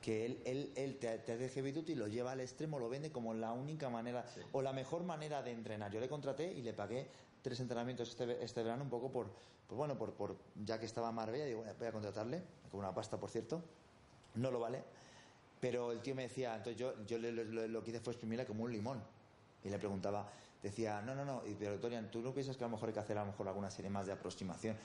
que 0.00 0.26
él, 0.26 0.40
él, 0.44 0.72
él 0.76 0.96
te, 0.98 1.18
te 1.18 1.32
hace 1.32 1.48
heavy 1.48 1.72
duty, 1.72 1.94
lo 1.94 2.06
lleva 2.08 2.32
al 2.32 2.40
extremo, 2.40 2.78
lo 2.78 2.88
vende 2.88 3.10
como 3.12 3.34
la 3.34 3.52
única 3.52 3.88
manera 3.90 4.26
Sí. 4.26 4.40
o 4.52 4.62
la 4.62 4.72
mejor 4.72 5.02
manera 5.04 5.42
de 5.42 5.52
entrenar. 5.52 5.92
Yo 5.92 6.00
le 6.00 6.08
contraté 6.08 6.52
y 6.52 6.62
le 6.62 6.72
pagué 6.72 7.08
tres 7.44 7.60
entrenamientos 7.60 8.08
este, 8.08 8.42
este 8.42 8.62
verano 8.62 8.82
un 8.84 8.88
poco 8.88 9.12
por, 9.12 9.30
por, 9.68 9.76
bueno, 9.76 9.98
por, 9.98 10.14
por 10.14 10.34
ya 10.64 10.80
que 10.80 10.86
estaba 10.86 11.10
en 11.10 11.14
Marbella, 11.14 11.44
digo, 11.44 11.62
voy 11.78 11.86
a 11.86 11.92
contratarle, 11.92 12.42
con 12.70 12.80
una 12.80 12.94
pasta 12.94 13.20
por 13.20 13.28
cierto, 13.30 13.62
no 14.36 14.50
lo 14.50 14.60
vale. 14.60 14.82
Pero 15.60 15.92
el 15.92 16.00
tío 16.00 16.14
me 16.14 16.22
decía, 16.22 16.56
entonces 16.56 16.78
yo, 16.78 16.94
yo 17.04 17.18
lo, 17.18 17.30
lo- 17.30 17.68
lo 17.68 17.84
que 17.84 17.90
hice 17.90 18.00
fue 18.00 18.14
exprimirle 18.14 18.46
como 18.46 18.64
un 18.64 18.72
limón. 18.72 19.02
Y 19.62 19.68
le 19.68 19.78
preguntaba, 19.78 20.26
decía, 20.62 21.02
no, 21.02 21.14
no, 21.14 21.24
no, 21.26 21.42
y, 21.46 21.54
pero 21.54 21.76
Dorian, 21.78 22.10
¿tú 22.10 22.20
no 22.22 22.32
piensas 22.32 22.56
que 22.56 22.64
a 22.64 22.66
lo 22.66 22.72
mejor 22.72 22.88
hay 22.88 22.94
que 22.94 23.00
hacer 23.00 23.18
a 23.18 23.20
lo 23.20 23.26
mejor 23.30 23.46
alguna 23.46 23.70
serie 23.70 23.90
más 23.90 24.06
de 24.06 24.12
aproximación? 24.12 24.76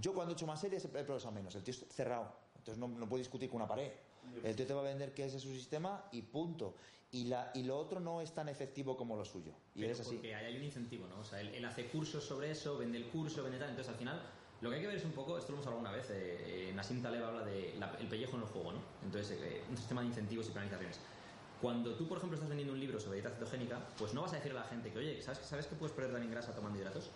Yo 0.00 0.12
cuando 0.12 0.32
he 0.32 0.34
hecho 0.34 0.46
más 0.46 0.60
series 0.60 0.84
he 0.84 0.88
progresado 0.88 1.32
menos, 1.32 1.54
el 1.54 1.62
tío 1.62 1.72
es 1.72 1.86
cerrado, 1.88 2.30
entonces 2.56 2.78
no, 2.78 2.86
no 2.88 3.08
puedo 3.08 3.18
discutir 3.18 3.48
con 3.48 3.56
una 3.56 3.66
pared. 3.68 3.90
El 4.42 4.56
tío 4.56 4.66
te 4.66 4.74
va 4.74 4.80
a 4.80 4.84
vender 4.84 5.12
que 5.14 5.24
ese 5.24 5.36
es 5.36 5.42
su 5.42 5.50
sistema 5.50 6.04
y 6.12 6.22
punto. 6.22 6.74
Y, 7.10 7.24
la, 7.24 7.50
y 7.54 7.62
lo 7.62 7.78
otro 7.78 8.00
no 8.00 8.20
es 8.20 8.32
tan 8.34 8.48
efectivo 8.48 8.96
como 8.96 9.16
lo 9.16 9.24
suyo. 9.24 9.52
Y 9.74 9.80
Pero 9.80 9.92
es 9.92 10.00
así. 10.00 10.14
Porque 10.16 10.34
ahí 10.34 10.44
hay 10.46 10.56
un 10.56 10.64
incentivo, 10.64 11.06
¿no? 11.06 11.20
O 11.20 11.24
sea, 11.24 11.40
él, 11.40 11.48
él 11.54 11.64
hace 11.64 11.86
cursos 11.86 12.22
sobre 12.24 12.50
eso, 12.50 12.76
vende 12.76 12.98
el 12.98 13.06
curso, 13.08 13.42
vende 13.42 13.58
tal. 13.58 13.70
Entonces, 13.70 13.92
al 13.92 13.98
final, 13.98 14.20
lo 14.60 14.68
que 14.68 14.76
hay 14.76 14.82
que 14.82 14.88
ver 14.88 14.96
es 14.96 15.04
un 15.04 15.12
poco, 15.12 15.38
esto 15.38 15.52
lo 15.52 15.56
hemos 15.58 15.66
hablado 15.66 15.80
una 15.80 15.92
vez, 15.92 16.10
eh, 16.10 16.68
eh, 16.68 16.72
Nassim 16.74 17.00
Taleb 17.00 17.24
habla 17.24 17.44
de 17.46 17.74
la- 17.78 17.96
el 17.98 18.08
pellejo 18.08 18.36
en 18.36 18.42
el 18.42 18.48
juego, 18.48 18.72
¿no? 18.72 18.82
Entonces, 19.02 19.38
eh, 19.40 19.64
un 19.70 19.76
sistema 19.76 20.02
de 20.02 20.08
incentivos 20.08 20.46
y 20.48 20.50
penalizaciones. 20.50 21.00
Cuando 21.60 21.96
tú, 21.96 22.06
por 22.06 22.18
ejemplo, 22.18 22.36
estás 22.36 22.48
vendiendo 22.48 22.72
un 22.72 22.78
libro 22.78 23.00
sobre 23.00 23.16
dieta 23.16 23.30
cetogénica, 23.34 23.94
pues 23.98 24.14
no 24.14 24.22
vas 24.22 24.32
a 24.32 24.36
decirle 24.36 24.58
a 24.58 24.62
la 24.62 24.68
gente 24.68 24.92
que, 24.92 24.98
oye, 24.98 25.20
¿sabes, 25.22 25.40
¿sabes 25.40 25.66
que 25.66 25.74
puedes 25.74 25.92
perder 25.94 26.12
también 26.12 26.30
grasa 26.30 26.54
tomando 26.54 26.78
hidratos? 26.78 27.10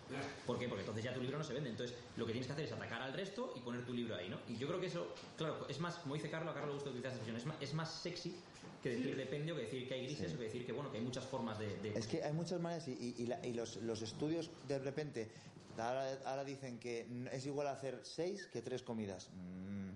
¿Por 0.45 0.59
qué? 0.59 0.67
Porque 0.67 0.81
entonces 0.81 1.03
ya 1.03 1.13
tu 1.13 1.21
libro 1.21 1.37
no 1.37 1.43
se 1.45 1.53
vende. 1.53 1.69
Entonces, 1.69 1.97
lo 2.17 2.25
que 2.25 2.33
tienes 2.33 2.47
que 2.47 2.53
hacer 2.53 2.65
es 2.65 2.71
atacar 2.73 3.01
al 3.01 3.13
resto 3.13 3.53
y 3.55 3.61
poner 3.61 3.85
tu 3.85 3.93
libro 3.93 4.15
ahí, 4.15 4.27
¿no? 4.29 4.39
Y 4.49 4.57
yo 4.57 4.67
creo 4.67 4.81
que 4.81 4.87
eso, 4.87 5.07
claro, 5.37 5.65
es 5.69 5.79
más, 5.79 5.95
como 5.99 6.15
dice 6.15 6.29
Carlos, 6.29 6.51
a 6.51 6.53
Carlos 6.53 6.71
le 6.71 6.73
gusta 6.75 6.89
utilizar 6.89 7.11
esta 7.13 7.23
expresión, 7.23 7.37
es 7.37 7.45
más, 7.45 7.61
es 7.61 7.73
más 7.73 8.01
sexy 8.01 8.43
que 8.81 8.89
decir 8.89 9.15
depende 9.15 9.53
o 9.53 9.55
que 9.55 9.61
decir 9.61 9.87
que 9.87 9.93
hay 9.93 10.03
grises 10.07 10.27
Sí. 10.29 10.35
o 10.35 10.39
que 10.39 10.43
decir 10.43 10.65
que, 10.65 10.73
bueno, 10.73 10.91
que 10.91 10.97
hay 10.97 11.03
muchas 11.05 11.25
formas 11.25 11.57
de... 11.57 11.77
de- 11.77 11.97
Es 11.97 12.05
que 12.07 12.21
hay 12.21 12.33
muchas 12.33 12.59
maneras 12.59 12.85
y, 12.89 12.91
y- 12.91 13.15
y 13.23 13.27
la- 13.27 13.45
y 13.47 13.53
los, 13.53 13.77
los 13.77 14.01
estudios 14.01 14.51
de 14.67 14.77
repente 14.79 15.31
ahora, 15.77 16.19
ahora 16.25 16.43
dicen 16.43 16.79
que 16.79 17.07
es 17.31 17.45
igual 17.45 17.67
hacer 17.67 18.01
seis 18.03 18.45
que 18.47 18.61
tres 18.61 18.83
comidas. 18.83 19.29
Mm, 19.31 19.91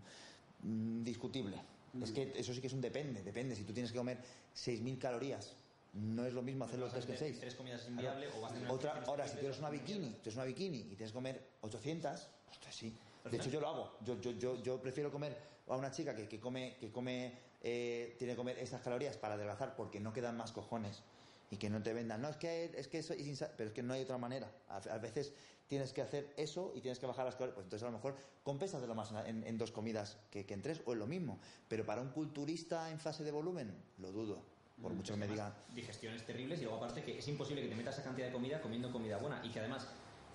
mm. 1.99 2.03
Es 2.03 2.11
que 2.11 2.33
eso 2.35 2.53
sí 2.53 2.61
que 2.61 2.67
es 2.67 2.73
un 2.73 2.81
depende, 2.81 3.23
depende. 3.23 3.55
Si 3.55 3.63
tú 3.63 3.73
tienes 3.73 3.91
que 3.91 3.97
comer 3.97 4.17
6.000 4.55 4.97
calorías, 4.97 5.55
no 5.93 6.25
es 6.25 6.33
lo 6.33 6.41
mismo 6.41 6.65
hacerlo 6.65 6.89
tres 6.89 7.05
que 7.05 7.17
seis. 7.17 7.39
tres 7.39 7.55
comidas 7.55 7.81
es 7.81 7.87
inviable 7.87 8.27
o 8.37 8.41
vas 8.41 8.51
a 8.51 8.55
tener 8.55 8.69
Otra, 8.69 9.03
ahora, 9.07 9.27
si 9.27 9.37
tú 9.37 9.45
eres 9.45 9.59
una 9.59 9.69
bikini, 9.69 10.09
tú 10.09 10.21
eres 10.23 10.35
una 10.35 10.45
bikini 10.45 10.77
y 10.77 10.95
tienes 10.95 11.11
que 11.11 11.15
comer 11.15 11.41
800, 11.61 12.27
ostras, 12.49 12.75
sí. 12.75 12.95
De 13.29 13.37
hecho, 13.37 13.49
yo 13.49 13.59
lo 13.59 13.67
hago. 13.67 13.97
Yo, 14.05 14.19
yo, 14.21 14.31
yo, 14.31 14.63
yo 14.63 14.81
prefiero 14.81 15.11
comer 15.11 15.35
a 15.67 15.75
una 15.75 15.91
chica 15.91 16.15
que, 16.15 16.27
que 16.27 16.39
come, 16.39 16.77
que 16.79 16.91
come 16.91 17.33
eh, 17.61 18.15
tiene 18.17 18.33
que 18.33 18.37
comer 18.37 18.57
estas 18.59 18.81
calorías 18.81 19.17
para 19.17 19.33
adelgazar 19.33 19.75
porque 19.75 19.99
no 19.99 20.13
quedan 20.13 20.37
más 20.37 20.51
cojones 20.51 21.03
y 21.49 21.57
que 21.57 21.69
no 21.69 21.81
te 21.81 21.93
vendan. 21.93 22.21
No, 22.21 22.29
es 22.29 22.37
que, 22.37 22.71
es 22.75 22.87
que 22.87 22.99
eso 22.99 23.13
es 23.13 23.45
pero 23.57 23.69
es 23.69 23.73
que 23.73 23.83
no 23.83 23.93
hay 23.93 24.03
otra 24.03 24.17
manera. 24.17 24.49
A, 24.69 24.77
a 24.77 24.97
veces 24.97 25.33
tienes 25.67 25.93
que 25.93 26.01
hacer 26.01 26.33
eso 26.37 26.71
y 26.75 26.81
tienes 26.81 26.99
que 26.99 27.05
bajar 27.05 27.25
las 27.25 27.35
calorías. 27.35 27.55
Pues 27.55 27.65
entonces 27.65 27.83
a 27.87 27.91
lo 27.91 27.97
mejor 27.97 28.15
compensas 28.43 28.81
de 28.81 28.87
lo 28.87 28.95
más 28.95 29.11
en, 29.25 29.45
en 29.45 29.57
dos 29.57 29.71
comidas 29.71 30.17
que, 30.31 30.45
que 30.45 30.53
en 30.53 30.61
tres 30.61 30.81
o 30.85 30.93
en 30.93 30.99
lo 30.99 31.07
mismo. 31.07 31.39
Pero 31.67 31.85
para 31.85 32.01
un 32.01 32.09
culturista 32.09 32.89
en 32.89 32.99
fase 32.99 33.23
de 33.23 33.31
volumen, 33.31 33.73
lo 33.99 34.11
dudo. 34.11 34.41
Por 34.81 34.93
mucho 34.93 35.13
que 35.13 35.19
me 35.19 35.27
digan. 35.27 35.51
digestiones 35.73 36.23
terribles 36.23 36.59
y 36.59 36.63
luego 36.63 36.77
aparte 36.77 37.03
que 37.03 37.17
es 37.17 37.27
imposible 37.27 37.63
que 37.63 37.69
te 37.69 37.75
metas 37.75 37.95
esa 37.95 38.03
cantidad 38.03 38.27
de 38.27 38.33
comida 38.33 38.61
comiendo 38.61 38.91
comida 38.91 39.17
buena 39.17 39.43
y 39.43 39.49
que 39.49 39.59
además 39.59 39.87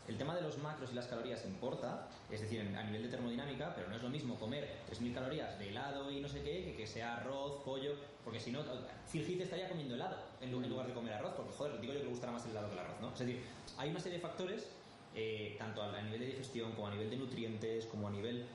el 0.09 0.19
tema 0.19 0.35
de 0.35 0.43
los 0.43 0.59
macros 0.59 0.91
y 0.91 0.95
las 0.95 1.07
calorías 1.07 1.45
importa, 1.45 2.09
es 2.29 2.41
decir, 2.41 2.61
a 2.61 2.83
nivel 2.83 3.05
de 3.05 3.09
termodinámica, 3.09 3.73
pero 3.75 3.89
no 3.89 3.95
es 3.95 4.03
lo 4.03 4.09
mismo 4.09 4.35
comer 4.35 4.69
3.000 4.91 5.15
calorías 5.15 5.59
de 5.61 5.69
helado 5.69 6.11
y 6.11 6.21
no 6.21 6.29
sé 6.29 6.43
qué, 6.43 6.65
que 6.65 6.75
que 6.77 6.87
sea 6.89 7.19
arroz, 7.19 7.63
pollo, 7.65 7.95
porque 8.25 8.41
si 8.41 8.51
no, 8.51 8.65
Heath 9.13 9.41
estaría 9.41 9.69
comiendo 9.69 9.95
helado 9.95 10.17
en 10.41 10.53
en 10.53 10.69
lugar 10.69 10.89
de 10.89 10.93
comer 10.93 11.15
arroz, 11.15 11.35
porque 11.37 11.53
joder, 11.53 11.81
digo 11.81 11.93
yo 11.93 12.01
que 12.01 12.05
le 12.07 12.11
gustará 12.11 12.33
más 12.33 12.45
el 12.45 12.51
helado 12.51 12.67
que 12.69 12.75
el 12.75 12.81
arroz, 12.81 13.01
¿no? 13.01 13.13
Es 13.13 13.19
decir, 13.21 13.43
hay 13.79 13.91
una 13.91 14.01
serie 14.01 14.19
de 14.19 14.23
factores, 14.23 14.67
eh, 15.15 15.57
tanto 15.59 15.83
a, 15.83 16.01
nivel 16.03 16.21
de 16.21 16.27
digestión 16.27 16.73
como 16.73 16.87
a 16.89 16.91
nivel 16.91 17.11
de 17.11 17.17
nutrientes, 17.17 17.87
como 17.87 18.09
a 18.09 18.11
nivel 18.11 18.47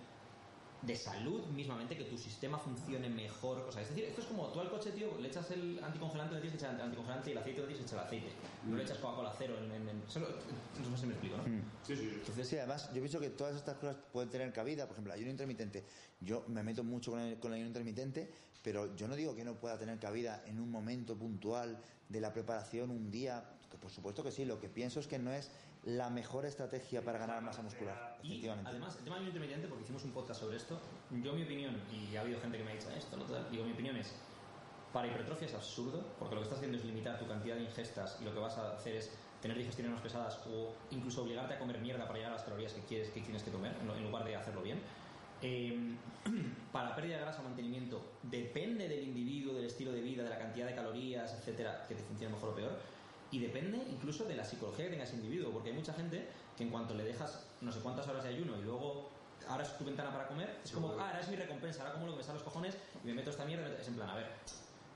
de 0.82 0.96
salud 0.96 1.46
mismamente, 1.48 1.98
que 1.98 2.04
tu 2.06 2.18
sistema 2.18 2.58
funcione 2.58 3.10
mejor. 3.10 3.60
O 3.68 3.72
sea, 3.72 3.82
es 3.82 3.90
decir, 3.90 4.06
esto 4.06 4.22
es 4.22 4.28
como 4.28 4.48
tú 4.50 4.60
al 4.60 4.70
coche, 4.70 4.92
tío, 4.92 5.18
le 5.20 5.28
echas 5.28 5.50
el 5.52 5.84
anticongelante, 5.84 6.36
le 6.36 6.42
tienes 6.42 6.60
que 6.60 6.66
echar 6.66 6.76
el 6.76 6.82
anticongelante 6.82 7.30
y 7.30 7.32
el 7.34 7.38
aceite 7.40 7.62
le 7.62 7.68
tienes 7.68 7.84
que 7.86 7.88
echar 7.88 8.00
el 8.00 8.06
aceite. 8.06 8.32
No 8.64 8.78
le 8.78 8.84
echas 8.84 8.98
Coca-Cola 9.00 9.34
cero 9.38 9.56
en, 9.64 9.72
en, 9.72 9.90
en- 9.90 10.04
solo- 10.10 10.28
no 10.30 10.96
sé 10.96 11.02
si 11.02 11.06
me 11.08 11.14
explico, 11.14 11.38
¿no? 11.38 11.44
Sí, 11.84 11.96
sí, 11.96 11.96
sí. 11.98 12.10
Entonces, 12.20 12.48
sí, 12.48 12.58
además, 12.58 12.88
yo 12.94 13.02
pienso 13.02 13.20
que 13.20 13.30
todas 13.32 13.56
estas 13.56 13.76
cosas 13.78 13.98
pueden 14.14 14.30
tener 14.30 14.54
cabida. 14.54 14.86
Por 14.86 14.94
ejemplo, 14.94 15.14
el 15.14 15.18
ayuno 15.18 15.32
intermitente. 15.32 15.84
Yo 16.22 16.44
me 16.48 16.62
meto 16.64 16.84
mucho 16.84 17.12
con 17.12 17.22
el, 17.22 17.40
con 17.40 17.52
el 17.52 17.56
ayuno 17.56 17.70
intermitente, 17.70 18.32
pero 18.64 18.96
yo 18.96 19.08
no 19.08 19.16
digo 19.16 19.36
que 19.36 19.44
no 19.44 19.56
pueda 19.56 19.78
tener 19.80 19.98
cabida 20.00 20.44
en 20.46 20.60
un 20.60 20.70
momento 20.70 21.18
puntual 21.18 21.80
de 22.08 22.22
la 22.22 22.34
preparación, 22.34 22.92
un 22.92 23.10
día. 23.10 23.44
Que 23.72 23.78
por 23.78 23.90
supuesto 23.92 24.24
que 24.24 24.32
sí. 24.32 24.46
Lo 24.46 24.60
que 24.60 24.70
pienso 24.70 25.00
es 25.00 25.08
que 25.08 25.18
no 25.20 25.32
es 25.34 25.50
la 25.84 26.10
mejor 26.10 26.46
estrategia 26.46 27.04
para 27.04 27.18
ganar 27.18 27.42
masa 27.42 27.62
muscular. 27.62 28.18
Y 28.24 28.28
Efectivamente. 28.28 28.70
además, 28.70 28.96
el 28.98 29.04
tema 29.04 29.18
del 29.18 29.28
intermitente, 29.28 29.68
porque 29.68 29.84
hicimos 29.84 30.04
un 30.04 30.12
podcast 30.12 30.42
sobre 30.42 30.58
esto, 30.58 30.80
yo 31.12 31.34
mi 31.34 31.44
opinión, 31.44 31.82
y 31.92 32.16
ha 32.16 32.22
habido 32.22 32.40
gente 32.40 32.58
que 32.58 32.64
me 32.64 32.72
ha 32.72 32.74
dicho 32.76 32.90
esto, 32.92 33.16
lo 33.18 33.24
otro", 33.24 33.44
digo, 33.50 33.64
mi 33.64 33.72
opinión 33.72 33.96
es, 33.96 34.14
para 34.92 35.08
hipertrofia 35.08 35.48
es 35.48 35.54
absurdo, 35.54 36.16
porque 36.20 36.36
lo 36.36 36.42
que 36.42 36.46
estás 36.46 36.60
haciendo 36.60 36.78
es 36.78 36.86
limitar 36.86 37.18
tu 37.20 37.28
cantidad 37.28 37.56
de 37.56 37.64
ingestas 37.64 38.18
y 38.22 38.26
lo 38.26 38.34
que 38.34 38.40
vas 38.40 38.58
a 38.58 38.76
hacer 38.76 38.96
es 38.96 39.12
tener 39.42 39.58
digestiones 39.58 39.94
más 39.94 40.02
pesadas 40.02 40.40
o 40.50 40.74
incluso 40.90 41.24
obligarte 41.24 41.54
a 41.54 41.60
comer 41.60 41.80
mierda 41.80 42.06
para 42.06 42.18
llegar 42.18 42.32
a 42.32 42.36
las 42.36 42.44
calorías 42.44 42.74
que 42.74 42.82
quieres 42.82 43.10
que 43.10 43.22
tienes 43.22 43.44
que 43.44 43.52
comer, 43.52 43.76
en 43.80 44.04
lugar 44.04 44.26
de 44.26 44.36
hacerlo 44.36 44.62
bien. 44.62 44.82
Eh, 45.42 45.96
para 46.72 46.96
pérdida 46.96 47.18
de 47.18 47.22
grasa, 47.22 47.44
mantenimiento, 47.44 48.02
depende 48.24 48.90
del 48.90 49.04
individuo, 49.04 49.54
del 49.54 49.66
estilo 49.66 49.92
de 49.92 50.02
vida, 50.02 50.24
de 50.24 50.30
la 50.30 50.40
cantidad 50.40 50.66
de 50.66 50.76
calorías, 50.76 51.34
etcétera, 51.34 51.86
que 51.88 51.96
te 51.96 52.04
funcione 52.04 52.34
mejor 52.34 52.50
o 52.50 52.56
peor. 52.56 52.80
Y 53.32 53.40
depende 53.40 53.78
incluso 53.90 54.26
de 54.26 54.36
la 54.36 54.44
psicología 54.46 54.86
que 54.86 54.92
tenga 54.92 55.04
ese 55.04 55.16
individuo, 55.16 55.52
porque 55.52 55.70
hay 55.70 55.76
mucha 55.76 55.94
gente 55.94 56.28
que 56.56 56.64
en 56.64 56.70
cuanto 56.70 56.94
le 56.94 57.04
dejas 57.04 57.46
no 57.62 57.72
sé 57.72 57.80
cuántas 57.80 58.08
horas 58.08 58.24
de 58.24 58.30
ayuno 58.30 58.58
y 58.58 58.62
luego 58.64 59.10
ahora 59.48 59.64
es 59.64 59.78
tu 59.78 59.84
ventana 59.86 60.12
para 60.12 60.28
comer, 60.28 60.60
es 60.64 60.72
como, 60.72 60.90
ah, 61.00 61.08
ahora 61.08 61.20
es 61.22 61.28
mi 61.30 61.36
recompensa, 61.36 61.82
ahora 61.82 61.94
como 61.94 62.06
lo 62.08 62.12
que 62.14 62.18
me 62.20 62.24
sale 62.24 62.36
los 62.36 62.44
cojones 62.44 62.76
y 63.04 63.08
me 63.08 63.14
meto 63.14 63.30
esta 63.30 63.46
mierda, 63.46 63.68
es 63.80 63.88
en 63.88 63.96
plan, 63.96 64.10
a 64.10 64.16
ver, 64.16 64.28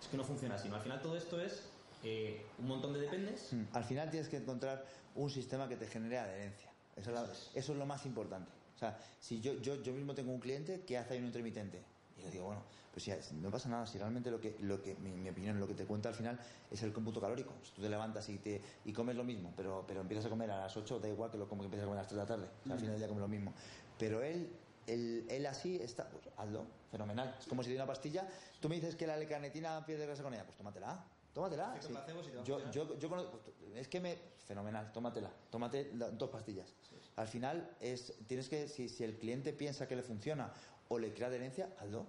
es 0.02 0.08
que 0.08 0.18
no 0.18 0.24
funciona 0.24 0.56
así, 0.56 0.68
¿no? 0.70 0.76
Al 0.76 0.82
final 0.82 1.02
todo 1.02 1.16
esto 1.18 1.40
es 1.42 1.64
eh, 2.04 2.46
un 2.58 2.68
montón 2.68 2.94
de 2.94 3.02
dependes. 3.02 3.52
Mm. 3.54 3.64
Al 3.74 3.84
final 3.84 4.10
tienes 4.10 4.28
que 4.30 4.38
encontrar 4.38 4.86
un 5.16 5.30
sistema 5.30 5.68
que 5.68 5.76
te 5.78 5.88
genere 5.88 6.18
adherencia. 6.18 6.70
Eso 6.96 7.10
es, 7.12 7.16
la- 7.16 7.32
eso 7.60 7.72
es 7.74 7.78
lo 7.78 7.86
más 7.86 8.06
importante. 8.06 8.50
O 8.76 8.80
sea, 8.80 8.98
si 9.20 9.40
yo, 9.42 9.54
yo, 9.62 9.82
yo 9.84 9.94
mismo 9.94 10.16
tengo 10.16 10.32
un 10.32 10.40
cliente 10.40 10.82
que 10.82 10.98
hace 10.98 11.14
ayuno 11.14 11.28
intermitente 11.28 11.82
y 12.18 12.24
le 12.24 12.32
digo, 12.32 12.46
bueno, 12.46 12.64
pues 12.92 13.06
si 13.06 13.36
no 13.36 13.50
pasa 13.50 13.70
nada, 13.70 13.88
si 13.88 13.98
realmente 13.98 14.30
lo 14.30 14.40
que, 14.40 14.58
lo 14.60 14.82
que 14.82 14.96
mi, 14.96 15.12
mi 15.12 15.30
opinión, 15.30 15.60
lo 15.60 15.68
que 15.68 15.74
te 15.74 15.86
cuenta 15.86 16.10
al 16.10 16.16
final 16.16 16.38
es 16.70 16.84
el 16.84 16.92
cómputo 16.92 17.22
calórico. 17.22 17.54
Si 17.64 17.72
tú 17.72 17.82
te 17.82 17.90
levantas 17.90 18.28
y, 18.30 18.38
te, 18.38 18.62
y 18.84 18.92
comes 18.92 19.16
lo 19.16 19.24
mismo, 19.24 19.54
pero, 19.56 19.86
pero 19.88 20.02
empiezas 20.02 20.26
a 20.26 20.30
comer 20.30 20.52
a 20.52 20.58
las 20.60 20.76
8, 20.76 21.00
da 21.00 21.08
igual 21.08 21.32
que 21.32 21.38
lo 21.38 21.48
como 21.48 21.62
que 21.62 21.68
empiezas 21.68 21.86
a 21.86 21.88
comer 21.88 22.00
a 22.00 22.02
las 22.02 22.10
3 22.10 22.18
de 22.18 22.24
la 22.24 22.28
tarde. 22.28 22.46
O 22.62 22.64
sea, 22.66 22.74
al 22.74 22.80
final 22.80 22.92
del 22.94 23.00
día 23.00 23.08
comes 23.08 23.22
lo 23.22 23.28
mismo. 23.30 23.54
Pero 23.98 24.22
él, 24.22 24.52
él, 24.88 25.26
él 25.30 25.46
así 25.46 25.78
está, 25.78 26.10
pues 26.10 26.28
hazlo, 26.36 26.66
fenomenal. 26.92 27.36
Es 27.40 27.48
como 27.48 27.64
si 27.64 27.70
de 27.70 27.78
una 27.78 27.86
pastilla, 27.86 28.28
tú 28.60 28.68
me 28.68 28.76
dices 28.76 28.96
que 28.96 29.08
la 29.08 29.16
L-carnitina 29.18 29.86
pierde 29.86 30.06
grasa 30.06 30.24
con 30.24 30.34
ella, 30.34 30.44
pues 30.46 30.58
tómatela. 30.58 31.06
Tómatela. 31.34 31.74
Sí. 31.82 31.94
te 32.06 32.44
Yo, 32.44 32.72
yo, 32.72 33.00
yo 33.00 33.10
conozco- 33.10 33.40
es 33.74 33.88
que 33.88 34.02
me 34.02 34.18
fenomenal 34.46 34.92
tómatela 34.92 35.32
tómate 35.50 35.92
dos 35.94 36.30
pastillas 36.30 36.74
al 37.16 37.28
final 37.30 37.78
es 37.80 38.14
tienes 38.28 38.50
que 38.50 38.68
si, 38.68 38.90
si 38.90 39.06
el 39.06 39.18
cliente 39.18 39.54
piensa 39.54 39.88
que 39.88 39.96
le 39.96 40.04
funciona 40.04 40.52
o 40.90 41.00
le 41.00 41.14
crea 41.14 41.28
adherencia 41.30 41.70
hazlo 41.80 42.06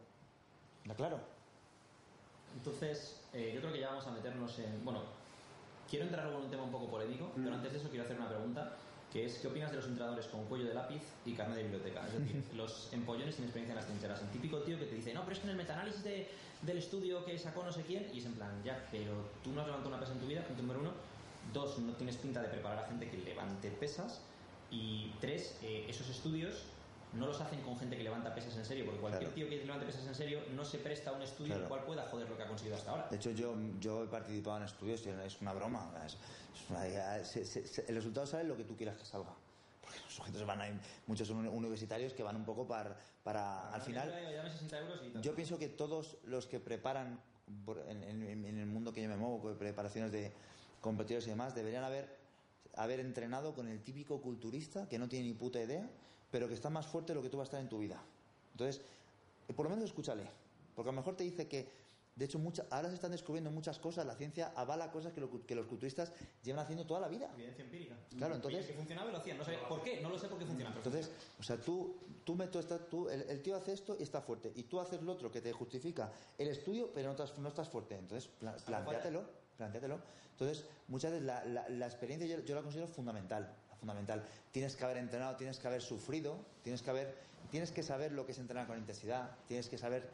¿Está 0.83 0.95
claro 0.95 1.21
Entonces, 2.57 3.21
eh, 3.33 3.53
yo 3.55 3.61
creo 3.61 3.73
que 3.73 3.81
ya 3.81 3.91
vamos 3.91 4.07
a 4.07 4.11
meternos 4.11 4.59
en. 4.59 4.85
Bueno, 4.85 5.03
quiero 5.89 6.07
entrar 6.07 6.25
luego 6.25 6.41
en 6.41 6.45
un 6.47 6.51
tema 6.51 6.65
un 6.65 6.73
poco 6.73 6.91
polémico, 6.91 7.31
pero 7.37 7.55
antes 7.55 7.73
de 7.73 7.79
eso 7.79 7.89
quiero 7.89 8.05
hacer 8.05 8.17
una 8.19 8.29
pregunta, 8.29 8.77
que 9.13 9.27
es: 9.27 9.39
¿qué 9.39 9.47
opinas 9.47 9.71
de 9.71 9.77
los 9.77 9.87
entrenadores 9.87 10.27
con 10.27 10.45
cuello 10.47 10.67
de 10.67 10.75
lápiz 10.75 11.03
y 11.25 11.35
carne 11.35 11.57
de 11.57 11.63
biblioteca? 11.63 12.07
Es 12.07 12.15
decir, 12.15 12.45
los 12.57 12.93
empollones 12.93 13.37
sin 13.37 13.45
experiencia 13.45 13.73
en 13.73 13.77
las 13.77 13.87
trincheras. 13.87 14.23
El 14.23 14.31
típico 14.31 14.59
tío 14.63 14.79
que 14.79 14.87
te 14.87 14.97
dice, 14.97 15.15
no, 15.15 15.21
pero 15.21 15.33
es 15.33 15.39
que 15.39 15.45
en 15.45 15.51
el 15.51 15.57
metaanálisis 15.57 16.03
de, 16.03 16.29
del 16.63 16.79
estudio 16.79 17.25
que 17.25 17.39
sacó 17.39 17.63
no 17.63 17.73
sé 17.73 17.83
quién, 17.83 18.11
y 18.13 18.19
es 18.19 18.27
en 18.27 18.35
plan, 18.35 18.63
ya, 18.65 18.89
pero 18.91 19.31
tú 19.45 19.53
no 19.53 19.61
has 19.61 19.67
levantado 19.67 19.95
una 19.95 20.01
pesa 20.01 20.13
en 20.13 20.19
tu 20.19 20.27
vida, 20.27 20.43
punto 20.45 20.63
número 20.63 20.81
uno. 20.81 20.91
Dos, 21.53 21.79
no 21.79 21.93
tienes 21.95 22.17
pinta 22.17 22.41
de 22.43 22.49
preparar 22.49 22.85
a 22.85 22.89
gente 22.89 23.09
que 23.09 23.19
levante 23.19 23.71
pesas. 23.71 24.21
Y 24.71 25.13
tres, 25.21 25.59
eh, 25.63 25.85
esos 25.89 26.09
estudios 26.09 26.65
no 27.13 27.27
los 27.27 27.41
hacen 27.41 27.61
con 27.61 27.79
gente 27.79 27.97
que 27.97 28.03
levanta 28.05 28.35
pesas 28.35 28.57
en 28.57 28.65
serio, 28.65 28.85
porque 28.87 29.01
cualquier 29.01 29.31
Claro. 29.31 29.35
tío 29.35 29.49
que 29.49 29.65
levante 29.65 29.87
pesas 29.87 30.07
en 30.07 30.15
serio 30.15 30.41
no 30.55 30.65
se 30.65 30.79
presta 30.79 31.11
a 31.11 31.13
un 31.13 31.23
estudio 31.23 31.53
en 31.55 31.61
el 31.63 31.67
Claro. 31.67 31.69
cual 31.69 31.85
pueda 31.87 32.09
joder 32.09 32.29
lo 32.29 32.37
que 32.37 32.43
ha 32.43 32.47
conseguido 32.49 32.77
hasta 32.77 32.91
ahora. 32.91 33.09
de 33.09 33.17
hecho 33.17 33.31
yo, 33.33 33.55
yo 33.81 34.05
he 34.05 34.07
participado 34.07 34.57
en 34.59 34.63
estudios 34.65 35.05
y 35.07 35.11
es 35.11 35.41
una 35.41 35.53
broma 35.53 35.93
es- 36.07 36.15
es 36.15 36.71
una- 36.71 37.25
se- 37.25 37.45
se- 37.45 37.67
se- 37.67 37.85
el 37.89 37.95
resultado 37.97 38.27
sale 38.27 38.45
lo 38.45 38.57
que 38.57 38.65
tú 38.65 38.77
quieras 38.77 38.97
que 38.97 39.05
salga 39.05 39.35
porque 39.83 39.99
los 40.01 40.15
sujetos 40.15 40.47
van 40.47 40.61
a 40.63 40.69
ir 40.69 40.75
muchos 41.07 41.29
son 41.29 41.47
universitarios 41.49 42.13
que 42.15 42.23
van 42.23 42.37
un 42.37 42.45
poco 42.45 42.67
para, 42.67 42.97
para 43.23 43.69
al 43.73 43.83
final 43.83 44.11
Dame 44.11 44.51
60 44.51 44.79
euros 44.79 45.01
y. 45.05 45.21
Yo 45.21 45.35
pienso 45.35 45.59
que 45.59 45.69
todos 45.69 46.17
los 46.25 46.47
que 46.47 46.61
preparan 46.61 47.21
en, 47.89 48.03
en- 48.23 48.45
en 48.47 48.59
el 48.59 48.67
mundo 48.67 48.93
que 48.93 49.03
yo 49.03 49.09
me 49.11 49.17
muevo, 49.17 49.41
con 49.43 49.59
preparaciones 49.59 50.11
de 50.13 50.33
competidores 50.81 51.27
y 51.27 51.31
demás, 51.31 51.55
deberían 51.55 51.85
haber, 51.85 52.17
haber 52.77 53.01
entrenado 53.01 53.53
con 53.55 53.69
el 53.69 53.83
típico 53.83 54.23
culturista 54.23 54.89
que 54.89 54.99
no 54.99 55.09
tiene 55.09 55.27
ni 55.27 55.35
puta 55.35 55.61
idea, 55.61 55.87
pero 56.33 56.49
que 56.49 56.55
está 56.55 56.69
más 56.71 56.87
fuerte 56.87 57.13
de 57.13 57.17
lo 57.17 57.23
que 57.23 57.29
tú 57.29 57.37
vas 57.37 57.45
a 57.45 57.49
estar 57.51 57.61
en 57.61 57.69
tu 57.69 57.79
vida. 57.79 58.03
Entonces, 58.53 58.81
eh, 59.49 59.53
por 59.53 59.65
lo 59.67 59.71
menos 59.71 59.85
escúchale, 59.85 60.25
porque 60.75 60.89
a 60.89 60.93
lo 60.93 60.97
mejor 60.97 61.15
te 61.15 61.23
dice 61.23 61.47
que, 61.47 61.69
de 62.17 62.25
hecho, 62.27 62.39
mucha- 62.39 62.67
ahora 62.71 62.89
se 62.89 62.95
están 62.97 63.11
descubriendo 63.13 63.51
muchas 63.51 63.79
cosas, 63.79 64.05
la 64.07 64.15
ciencia 64.15 64.53
avala 64.57 64.91
cosas 64.91 65.13
que, 65.13 65.21
lo- 65.21 65.47
que 65.47 65.55
los 65.55 65.67
culturistas 65.67 66.13
llevan 66.43 66.65
haciendo 66.65 66.85
toda 66.87 67.01
la 67.01 67.09
vida. 67.09 67.31
Evidencia 67.35 67.65
empírica. 67.65 67.95
Claro, 68.17 68.35
entonces- 68.35 68.67
que 68.67 68.73
funcionaba 68.75 69.09
y 69.11 69.13
lo 69.13 69.19
hacían. 69.19 69.39
No 69.39 69.45
sé 69.45 69.59
por 69.69 69.83
qué, 69.83 70.01
no 70.01 70.09
lo 70.11 70.19
sé 70.19 70.29
por 70.29 70.39
qué 70.39 70.45
funciona. 70.47 70.75
pero 70.75 70.85
Entonces, 70.91 71.11
o 71.39 71.43
sea, 71.43 71.57
tú, 71.59 71.95
tú, 72.25 72.35
me- 72.35 72.49
tú 72.49 72.59
estás- 72.59 72.89
tú- 72.91 73.09
el, 73.09 73.23
el 73.23 73.41
tío 73.43 73.57
hace 73.57 73.73
esto 73.73 73.97
y 73.99 74.03
está 74.03 74.21
fuerte, 74.21 74.53
y 74.55 74.65
tú 74.65 74.81
haces 74.81 75.01
lo 75.03 75.13
otro 75.13 75.31
que 75.31 75.41
te 75.41 75.53
justifica 75.53 76.11
el 76.39 76.49
estudio, 76.49 76.91
pero 76.95 77.07
no 77.09 77.13
estás, 77.13 77.39
no 77.39 77.49
estás 77.49 77.69
fuerte. 77.69 77.97
Entonces, 77.97 78.29
pla- 78.41 78.57
plantéatelo, 78.67 79.25
plantéatelo. 79.57 79.99
Entonces, 80.33 80.65
muchas 80.89 81.13
veces 81.13 81.27
la, 81.27 81.45
la- 81.47 81.69
la 81.69 81.87
experiencia 81.87 82.27
yo, 82.29 82.43
yo 82.45 82.55
la 82.55 82.63
considero 82.63 82.89
fundamental, 82.89 83.55
fundamental. 83.87 84.25
Tienes 84.53 84.77
que 84.77 84.85
haber 84.85 84.97
entrenado, 84.99 85.37
tienes 85.37 85.59
que 85.59 85.67
haber 85.67 85.83
sufrido, 85.83 86.39
tienes 86.63 86.83
que 86.83 86.91
haber, 86.91 87.17
tienes 87.51 87.73
que 87.73 87.83
saber 87.83 88.13
lo 88.13 88.25
que 88.25 88.31
es 88.33 88.39
entrenar 88.39 88.69
con 88.69 88.79
intensidad, 88.79 89.33
tienes 89.49 89.69
que 89.69 89.77
saber 89.77 90.09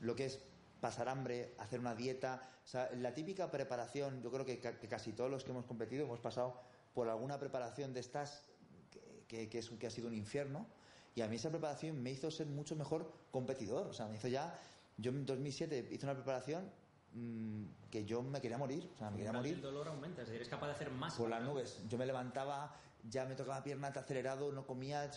lo 0.00 0.16
que 0.16 0.26
es 0.26 0.40
pasar 0.80 1.08
hambre, 1.08 1.54
hacer 1.58 1.78
una 1.78 1.94
dieta, 1.94 2.42
o 2.64 2.68
sea, 2.68 2.90
la 2.96 3.14
típica 3.14 3.48
preparación, 3.50 4.22
yo 4.22 4.30
creo 4.32 4.44
que, 4.44 4.58
ca- 4.58 4.78
que 4.78 4.88
casi 4.88 5.12
todos 5.12 5.30
los 5.30 5.44
que 5.44 5.52
hemos 5.52 5.64
competido 5.66 6.04
hemos 6.04 6.18
pasado 6.18 6.60
por 6.94 7.08
alguna 7.08 7.38
preparación 7.38 7.94
de 7.94 8.00
estas 8.00 8.42
que, 8.90 9.00
que- 9.28 9.48
que 9.48 9.58
es, 9.60 9.70
que 9.70 9.86
ha 9.86 9.90
sido 9.90 10.08
un 10.08 10.14
infierno, 10.14 10.66
y 11.14 11.22
a 11.22 11.28
mí 11.28 11.36
esa 11.36 11.48
preparación 11.48 12.02
me 12.02 12.10
hizo 12.10 12.28
ser 12.30 12.46
mucho 12.48 12.74
mejor 12.74 13.10
competidor, 13.30 13.86
o 13.86 13.92
sea, 13.94 14.06
me 14.08 14.16
hizo 14.16 14.26
ya, 14.28 14.58
yo 14.98 15.12
en 15.12 15.24
2007 15.24 15.88
hice 15.92 16.04
una 16.04 16.14
preparación 16.14 16.68
mm, 17.14 17.64
que 17.90 18.04
yo 18.04 18.20
me 18.22 18.40
quería 18.40 18.58
morir, 18.58 18.90
o 18.94 18.98
sea, 18.98 19.10
me 19.10 19.16
quería 19.16 19.30
El 19.30 19.36
morir 19.36 19.60
dolor 19.62 19.88
aumenta, 19.88 20.22
es 20.22 20.28
decir, 20.28 20.36
eres 20.42 20.48
capaz 20.48 20.66
de 20.66 20.72
hacer 20.72 20.90
más. 20.90 21.14
por 21.14 21.30
las 21.30 21.42
nubes. 21.42 21.80
Yo 21.88 21.96
me 21.96 22.04
levantaba, 22.04 22.76
ya 23.08 23.24
me 23.24 23.34
tocaba 23.34 23.62
pierna 23.62 23.92
te 23.92 23.98
acelerado, 23.98 24.52
no 24.52 24.66
comía, 24.66 25.10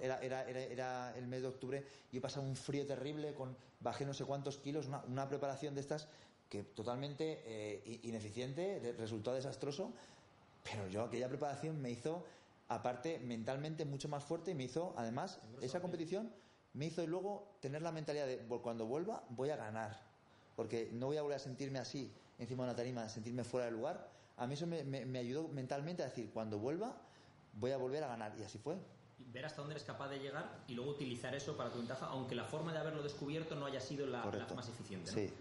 era, 0.00 0.20
era, 0.20 0.48
era, 0.48 0.60
era 0.60 1.16
el 1.16 1.26
mes 1.26 1.42
de 1.42 1.48
octubre, 1.48 1.84
yo 2.12 2.20
pasaba 2.20 2.46
un 2.46 2.56
frío 2.56 2.86
terrible, 2.86 3.34
con 3.34 3.56
bajé 3.80 4.04
no 4.06 4.14
sé 4.14 4.24
cuántos 4.24 4.58
kilos, 4.58 4.86
una, 4.86 5.02
una 5.04 5.28
preparación 5.28 5.74
de 5.74 5.80
estas 5.80 6.08
que 6.48 6.62
totalmente 6.62 7.42
eh, 7.44 8.00
ineficiente, 8.04 8.94
resultó 8.98 9.32
desastroso, 9.34 9.92
pero 10.62 10.86
yo 10.88 11.02
aquella 11.04 11.28
preparación 11.28 11.80
me 11.80 11.90
hizo, 11.90 12.24
aparte 12.68 13.18
mentalmente 13.18 13.84
mucho 13.84 14.08
más 14.08 14.24
fuerte 14.24 14.52
y 14.52 14.54
me 14.54 14.64
hizo, 14.64 14.94
además, 14.96 15.40
esa 15.60 15.80
competición 15.80 16.32
me 16.74 16.86
hizo 16.86 17.06
luego 17.06 17.56
tener 17.60 17.82
la 17.82 17.90
mentalidad 17.92 18.26
de 18.26 18.46
"Vol- 18.48 18.60
cuando 18.62 18.86
vuelva 18.86 19.24
voy 19.30 19.50
a 19.50 19.56
ganar, 19.56 19.98
porque 20.56 20.90
no 20.92 21.06
voy 21.06 21.16
a 21.16 21.22
volver 21.22 21.36
a 21.36 21.40
sentirme 21.40 21.78
así 21.78 22.12
encima 22.38 22.64
de 22.64 22.70
una 22.70 22.76
tarima, 22.76 23.08
sentirme 23.08 23.44
fuera 23.44 23.66
de 23.66 23.72
lugar. 23.72 24.08
A 24.36 24.46
mí 24.46 24.54
eso 24.54 24.66
me, 24.66 24.84
me- 24.84 25.06
me 25.06 25.18
ayudó 25.18 25.48
mentalmente 25.48 26.02
a 26.02 26.06
decir, 26.06 26.30
cuando 26.32 26.58
vuelva 26.58 26.96
voy 27.56 27.72
a 27.72 27.76
volver 27.76 28.04
a 28.04 28.08
ganar, 28.08 28.32
y 28.38 28.42
así 28.42 28.58
fue. 28.58 28.76
Ver 29.32 29.44
hasta 29.44 29.60
dónde 29.60 29.74
eres 29.74 29.84
capaz 29.84 30.08
de 30.08 30.18
llegar 30.18 30.60
y 30.68 30.74
luego 30.74 30.92
utilizar 30.92 31.34
eso 31.34 31.56
para 31.56 31.70
tu 31.70 31.78
ventaja, 31.78 32.06
aunque 32.06 32.34
la 32.34 32.44
forma 32.44 32.72
de 32.72 32.78
haberlo 32.78 33.02
descubierto 33.02 33.54
no 33.56 33.66
haya 33.66 33.80
sido 33.80 34.06
la, 34.06 34.24
la 34.24 34.54
más 34.54 34.68
eficiente. 34.68 35.10
¿no? 35.10 35.16
Sí. 35.16 35.32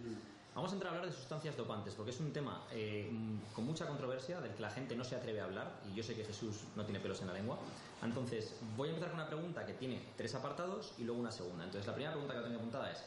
Vamos 0.56 0.72
a 0.72 0.76
entrar 0.76 0.94
a 0.94 0.96
hablar 0.96 1.12
de 1.12 1.18
sustancias 1.18 1.58
dopantes, 1.58 1.94
porque 1.96 2.12
es 2.12 2.20
un 2.22 2.32
tema 2.32 2.64
eh, 2.72 3.12
con 3.54 3.66
mucha 3.66 3.86
controversia, 3.86 4.40
del 4.40 4.54
que 4.54 4.62
la 4.62 4.70
gente 4.70 4.96
no 4.96 5.04
se 5.04 5.18
atreve 5.18 5.42
a 5.42 5.44
hablar, 5.44 5.82
y 5.92 5.94
yo 5.94 6.02
sé 6.02 6.16
que 6.16 6.24
Jesús 6.24 6.62
no 6.78 6.86
tiene 6.86 7.02
pelos 7.02 7.20
en 7.20 7.28
la 7.28 7.34
lengua. 7.34 7.58
Entonces, 8.02 8.56
voy 8.78 8.88
a 8.88 8.92
empezar 8.92 9.12
con 9.12 9.20
una 9.20 9.28
pregunta 9.28 9.66
que 9.66 9.74
tiene 9.74 10.02
tres 10.16 10.34
apartados 10.34 10.94
y 10.98 11.04
luego 11.04 11.20
una 11.20 11.32
segunda. 11.34 11.66
Entonces, 11.66 11.86
la 11.86 11.94
primera 11.94 12.14
pregunta 12.14 12.36
que 12.36 12.42
tengo 12.42 12.56
apuntada 12.56 12.90
es, 12.90 13.04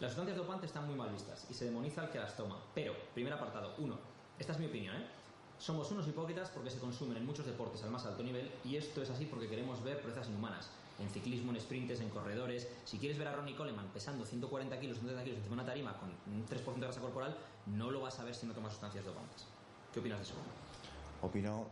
las 0.00 0.10
sustancias 0.10 0.36
dopantes 0.36 0.68
están 0.68 0.86
muy 0.86 0.94
mal 0.94 1.08
vistas 1.10 1.46
y 1.48 1.54
se 1.54 1.64
demoniza 1.64 2.02
al 2.02 2.10
que 2.10 2.18
las 2.18 2.36
toma, 2.36 2.62
pero, 2.74 2.94
primer 3.14 3.32
apartado, 3.32 3.74
uno, 3.78 3.98
esta 4.38 4.52
es 4.52 4.58
mi 4.58 4.66
opinión, 4.66 4.94
¿eh? 4.94 5.06
Somos 5.62 5.92
unos 5.92 6.08
hipócritas 6.08 6.50
porque 6.50 6.70
se 6.70 6.80
consumen 6.80 7.18
en 7.18 7.24
muchos 7.24 7.46
deportes 7.46 7.84
al 7.84 7.90
más 7.92 8.04
alto 8.04 8.24
nivel 8.24 8.50
y 8.64 8.74
esto 8.74 9.00
es 9.00 9.10
así 9.10 9.26
porque 9.26 9.48
queremos 9.48 9.80
ver 9.84 10.02
proezas 10.02 10.26
inhumanas. 10.26 10.68
En 10.98 11.08
ciclismo, 11.08 11.52
en 11.52 11.60
sprints, 11.60 12.00
en 12.00 12.08
corredores. 12.08 12.66
Si 12.84 12.98
quieres 12.98 13.16
ver 13.16 13.28
a 13.28 13.36
Ronnie 13.36 13.54
Coleman 13.54 13.86
pesando 13.94 14.26
140 14.26 14.80
kilos, 14.80 14.98
130 14.98 15.22
kilos 15.22 15.38
encima 15.38 15.54
una 15.54 15.64
tarima 15.64 15.96
con 16.00 16.08
un 16.34 16.44
3% 16.48 16.74
de 16.74 16.80
grasa 16.80 17.00
corporal, 17.00 17.36
no 17.66 17.92
lo 17.92 18.00
vas 18.00 18.18
a 18.18 18.24
ver 18.24 18.34
si 18.34 18.44
no 18.44 18.54
tomas 18.54 18.72
sustancias 18.72 19.04
dopantes. 19.04 19.44
¿Qué 19.94 20.00
opinas 20.00 20.18
de 20.18 20.24
eso? 20.24 20.34
Opino 21.20 21.68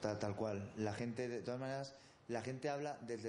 tal, 0.00 0.18
tal 0.18 0.34
cual. 0.34 0.72
La 0.78 0.94
gente, 0.94 1.28
de 1.28 1.42
todas 1.42 1.60
maneras, 1.60 1.94
la 2.28 2.40
gente 2.40 2.70
habla 2.70 2.96
desde 3.02 3.28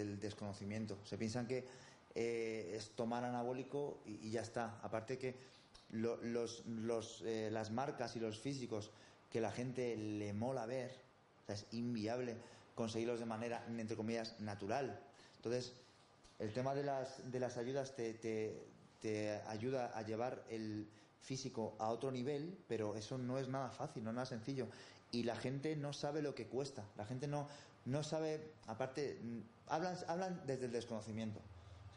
el, 0.00 0.20
desconocimiento. 0.20 0.96
Se 1.04 1.18
piensan 1.18 1.46
que 1.46 1.68
eh, 2.14 2.72
es 2.74 2.92
tomar 2.92 3.24
anabólico 3.24 4.00
y, 4.06 4.30
ya 4.30 4.40
está. 4.40 4.80
Aparte 4.82 5.18
que 5.18 5.36
eh, 5.92 7.48
las 7.52 7.70
marcas 7.70 8.16
y 8.16 8.20
los 8.20 8.38
físicos 8.38 8.90
que 9.30 9.40
la 9.40 9.50
gente 9.52 9.96
le 9.96 10.32
mola 10.32 10.66
ver, 10.66 10.90
es 11.48 11.66
inviable 11.72 12.36
conseguirlos 12.74 13.20
de 13.20 13.26
manera, 13.26 13.64
entre 13.68 13.96
comillas, 13.96 14.38
natural. 14.40 15.00
Entonces, 15.36 15.72
el 16.38 16.52
tema 16.52 16.74
de 16.74 16.84
las, 16.84 17.30
de 17.30 17.40
las 17.40 17.56
ayudas 17.56 17.94
te, 17.96 18.14
te- 18.14 18.56
te 19.00 19.30
ayuda 19.48 19.86
a 19.96 20.02
llevar 20.02 20.44
el 20.50 20.88
físico 21.22 21.74
a 21.78 21.88
otro 21.90 22.10
nivel, 22.10 22.56
pero 22.68 22.94
eso 22.96 23.18
no 23.18 23.38
es 23.38 23.48
nada 23.48 23.70
fácil, 23.70 24.04
no 24.04 24.10
es 24.10 24.14
nada 24.14 24.26
sencillo. 24.26 24.68
Y 25.10 25.22
la 25.24 25.36
gente 25.36 25.74
no 25.76 25.92
sabe 25.92 26.22
lo 26.22 26.34
que 26.34 26.46
cuesta. 26.46 26.84
La 26.96 27.04
gente 27.06 27.26
no, 27.26 27.48
no 27.86 28.02
sabe, 28.02 28.52
aparte, 28.66 29.18
mm, 29.22 29.38
hablan, 29.68 29.96
hablan 30.06 30.42
desde 30.46 30.66
el 30.66 30.72
desconocimiento. 30.72 31.40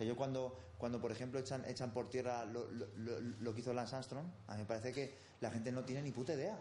Sea, 0.02 0.08
yo 0.08 0.16
cuando, 0.16 0.58
cuando 0.80 1.00
por 1.00 1.12
ejemplo, 1.12 1.40
echan, 1.40 1.64
echan 1.66 1.94
por 1.94 2.10
tierra 2.10 2.44
lo, 2.46 2.66
lo- 2.72 2.88
lo- 2.98 3.54
que 3.54 3.60
hizo 3.62 3.72
Lance 3.72 3.96
Armstrong, 3.96 4.26
a 4.48 4.54
mí 4.56 4.62
me 4.62 4.66
parece 4.66 4.92
que 4.92 5.16
la 5.42 5.52
gente 5.52 5.72
no 5.72 5.84
tiene 5.86 6.02
ni 6.02 6.12
puta 6.12 6.34
idea. 6.34 6.60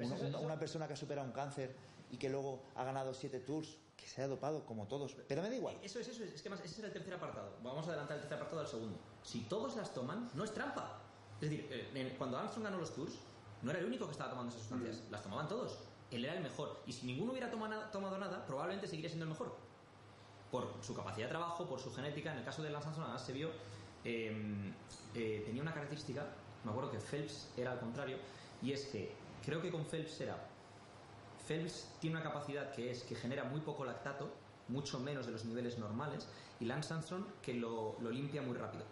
Una, 0.00 0.16
una- 0.28 0.38
una 0.40 0.58
persona 0.58 0.88
que 0.88 0.94
ha 0.94 0.96
superado 0.96 1.24
un 1.24 1.32
cáncer 1.32 1.76
y 2.10 2.16
que 2.16 2.28
luego 2.28 2.64
ha 2.74 2.82
ganado 2.82 3.14
siete 3.14 3.38
tours, 3.38 3.78
que 3.96 4.08
se 4.08 4.20
ha 4.20 4.26
dopado 4.26 4.66
como 4.66 4.88
todos. 4.88 5.14
Pero 5.28 5.42
me 5.42 5.48
da 5.48 5.54
igual. 5.54 5.78
Eso 5.80 6.00
es, 6.00 6.08
eso 6.08 6.24
es, 6.24 6.32
es 6.32 6.42
que 6.42 6.50
más, 6.50 6.58
ese 6.58 6.74
es 6.80 6.84
el 6.84 6.92
tercer 6.92 7.14
apartado. 7.14 7.56
Vamos 7.62 7.86
a 7.86 7.90
adelantar 7.90 8.16
el 8.16 8.22
tercer 8.22 8.36
apartado 8.38 8.62
al 8.62 8.66
segundo. 8.66 8.98
Si 9.22 9.42
todos 9.42 9.76
las 9.76 9.94
toman, 9.94 10.28
no 10.34 10.42
es 10.42 10.52
trampa. 10.52 11.00
Es 11.40 11.48
decir, 11.48 11.68
eh, 11.70 12.14
cuando 12.18 12.38
Armstrong 12.38 12.64
ganó 12.64 12.78
los 12.78 12.92
tours, 12.92 13.14
no 13.62 13.70
era 13.70 13.78
el 13.78 13.86
único 13.86 14.06
que 14.06 14.12
estaba 14.12 14.30
tomando 14.30 14.50
esas 14.50 14.62
sustancias, 14.66 15.02
las 15.08 15.22
tomaban 15.22 15.46
todos. 15.46 15.78
Él 16.10 16.24
era 16.24 16.34
el 16.34 16.42
mejor. 16.42 16.82
Y 16.84 16.92
si 16.92 17.06
ninguno 17.06 17.30
hubiera 17.30 17.48
toma- 17.48 17.68
na- 17.68 17.90
tomado 17.92 18.18
nada, 18.18 18.44
probablemente 18.44 18.88
seguiría 18.88 19.08
siendo 19.08 19.24
el 19.24 19.30
mejor. 19.30 19.56
Por 20.52 20.68
su 20.82 20.94
capacidad 20.94 21.26
de 21.26 21.30
trabajo, 21.30 21.66
por 21.66 21.80
su 21.80 21.92
genética. 21.92 22.30
En 22.30 22.38
el 22.38 22.44
caso 22.44 22.62
de 22.62 22.70
Lance 22.70 22.86
Armstrong, 22.86 23.08
además 23.08 23.26
se 23.26 23.32
vio, 23.32 23.50
eh, 24.04 24.72
eh, 25.14 25.42
tenía 25.44 25.62
una 25.62 25.72
característica, 25.72 26.24
me 26.62 26.70
acuerdo 26.70 26.92
que 26.92 27.00
Phelps 27.00 27.48
era 27.56 27.72
al 27.72 27.80
contrario, 27.80 28.18
y 28.62 28.70
es 28.70 28.86
que 28.86 29.12
creo 29.44 29.60
que 29.60 29.72
con 29.72 29.84
Phelps 29.84 30.20
era 30.20 30.36
Phelps 31.46 31.88
tiene 32.00 32.16
una 32.16 32.24
capacidad 32.24 32.72
que 32.72 32.90
es 32.90 33.02
que 33.02 33.14
genera 33.14 33.44
muy 33.44 33.60
poco 33.60 33.84
lactato, 33.84 34.30
mucho 34.68 34.98
menos 35.00 35.26
de 35.26 35.32
los 35.32 35.44
niveles 35.44 35.78
normales, 35.78 36.28
y 36.60 36.64
Lance 36.64 36.94
Armstrong 36.94 37.24
que 37.42 37.54
lo, 37.54 37.96
limpia 38.10 38.42
muy 38.42 38.56
rápido. 38.56 38.84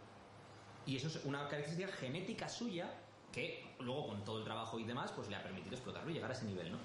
Y 0.86 0.96
eso 0.96 1.08
es 1.08 1.24
una 1.24 1.48
característica 1.48 1.92
genética 1.92 2.48
suya 2.48 2.92
que 3.32 3.74
luego 3.78 4.08
con 4.08 4.24
todo 4.24 4.38
el 4.38 4.44
trabajo 4.44 4.78
y 4.78 4.84
demás 4.84 5.12
pues 5.14 5.28
le 5.28 5.36
ha 5.36 5.42
permitido 5.42 5.76
explotarlo 5.76 6.10
y 6.10 6.14
llegar 6.14 6.30
a 6.30 6.34
ese 6.34 6.46
nivel, 6.46 6.72
¿no? 6.72 6.78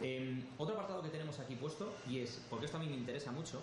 Eh, 0.00 0.44
otro 0.56 0.74
apartado 0.74 1.02
que 1.02 1.10
tenemos 1.10 1.38
aquí 1.38 1.54
puesto 1.54 1.92
y 2.08 2.20
es 2.20 2.40
porque 2.48 2.64
esto 2.64 2.78
a 2.78 2.80
mí 2.80 2.86
me 2.86 2.96
interesa 2.96 3.30
mucho. 3.30 3.60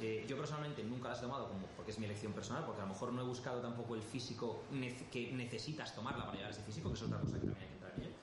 Eh, 0.00 0.24
yo 0.28 0.36
personalmente 0.36 0.82
nunca 0.84 1.08
las 1.08 1.18
he 1.18 1.22
tomado 1.22 1.50
porque 1.76 1.90
es 1.90 1.98
mi 1.98 2.04
elección 2.04 2.32
personal, 2.32 2.64
porque 2.64 2.82
a 2.82 2.84
lo 2.84 2.92
mejor 2.92 3.12
no 3.12 3.22
he 3.22 3.24
buscado 3.24 3.60
tampoco 3.60 3.94
el 3.94 4.02
físico 4.02 4.62
que 5.10 5.32
necesitas 5.32 5.94
tomarla 5.94 6.24
para 6.24 6.36
llegar 6.36 6.50
a 6.50 6.54
ese 6.54 6.62
físico, 6.62 6.90
que 6.90 6.96
es 6.96 7.02
otra 7.02 7.20
cosa 7.20 7.38
que 7.38 7.44
también 7.44 7.62
hay 7.62 7.68
que 7.68 7.74
entrar 7.74 7.92
en 7.94 8.02
ello. 8.02 8.14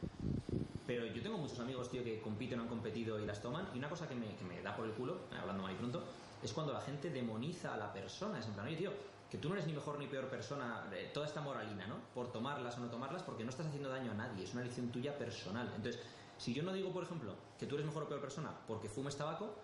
Pero 0.86 1.05
yo 1.05 1.21
tengo 1.21 1.38
muchos 1.38 1.59
amigos, 1.59 1.89
tío, 1.89 2.03
que 2.03 2.19
compiten 2.21 2.59
o 2.59 2.63
han 2.63 2.67
competido 2.67 3.19
y 3.19 3.26
las 3.26 3.41
toman. 3.41 3.67
Y 3.74 3.78
una 3.78 3.89
cosa 3.89 4.07
que 4.07 4.15
me, 4.15 4.36
que 4.36 4.43
me 4.43 4.61
da 4.61 4.76
por 4.76 4.86
el 4.86 4.91
culo, 4.91 5.15
eh, 5.32 5.36
hablando 5.39 5.63
mal 5.63 5.71
y 5.71 5.76
pronto, 5.76 6.03
es 6.41 6.51
cuando 6.51 6.74
la 6.74 6.82
gente 6.82 7.09
demoniza 7.09 7.74
a 7.74 7.78
la 7.78 7.93
persona. 7.93 8.39
Es 8.39 8.47
en 8.47 8.53
plan, 8.53 8.67
oye, 8.67 8.76
tío, 8.76 8.91
que 9.32 9.38
tú 9.38 9.47
no 9.47 9.55
eres 9.55 9.65
ni 9.65 9.74
mejor 9.74 9.97
ni 9.97 10.07
peor 10.07 10.28
persona, 10.28 10.84
eh, 10.93 11.09
toda 11.13 11.26
esta 11.26 11.41
moralina, 11.41 11.88
¿no? 11.88 11.95
Por 12.13 12.32
tomarlas 12.32 12.78
o 12.78 12.82
no 12.82 12.89
tomarlas, 12.89 13.24
porque 13.24 13.43
no 13.43 13.49
estás 13.49 13.65
haciendo 13.65 13.89
daño 13.89 14.11
a 14.11 14.15
nadie, 14.15 14.43
es 14.43 14.53
una 14.53 14.61
elección 14.61 14.89
tuya 14.89 15.17
personal. 15.17 15.71
Entonces, 15.76 16.01
si 16.38 16.53
yo 16.53 16.63
no 16.63 16.74
digo, 16.74 16.91
por 16.91 17.03
ejemplo, 17.03 17.34
que 17.57 17.65
tú 17.65 17.76
eres 17.76 17.88
mejor 17.88 18.03
o 18.03 18.07
peor 18.07 18.21
persona 18.21 18.51
porque 18.67 18.89
fumes 18.89 19.15
tabaco, 19.15 19.55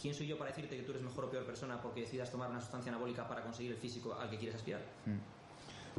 ¿quién 0.00 0.14
soy 0.14 0.26
yo 0.26 0.38
para 0.38 0.50
decirte 0.50 0.76
que 0.76 0.82
tú 0.82 0.92
eres 0.92 1.02
mejor 1.02 1.24
o 1.24 1.30
peor 1.30 1.44
persona 1.44 1.80
porque 1.80 2.00
decidas 2.00 2.30
tomar 2.30 2.50
una 2.50 2.60
sustancia 2.60 2.90
anabólica 2.90 3.26
para 3.26 3.42
conseguir 3.42 3.72
el 3.72 3.78
físico 3.78 4.14
al 4.14 4.30
que 4.30 4.38
quieres 4.38 4.56
aspirar? 4.56 4.82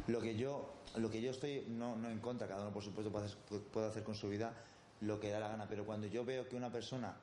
Lo 0.06 0.20
que 0.20 0.36
yo, 0.36 0.72
lo 0.96 1.10
que 1.10 1.20
yo 1.20 1.30
estoy, 1.30 1.66
no, 1.68 1.96
no 1.96 2.08
en 2.08 2.20
contra, 2.20 2.46
cada 2.46 2.62
uno 2.62 2.72
por 2.72 2.82
supuesto 2.82 3.10
puede 3.10 3.26
hacer, 3.26 3.38
puede 3.72 3.88
hacer 3.88 4.04
con 4.04 4.14
su 4.14 4.28
vida 4.28 4.54
lo 5.00 5.20
que 5.20 5.30
da 5.30 5.40
la 5.40 5.48
gana, 5.48 5.66
pero 5.68 5.84
cuando 5.84 6.06
yo 6.06 6.24
veo 6.24 6.48
que 6.48 6.56
una 6.56 6.70
persona 6.70 7.16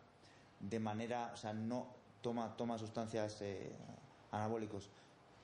de 0.59 0.79
manera, 0.79 1.31
o 1.33 1.37
sea, 1.37 1.53
no 1.53 1.87
toma, 2.21 2.55
toma 2.57 2.77
sustancias 2.77 3.41
eh, 3.41 3.71
anabólicos 4.31 4.89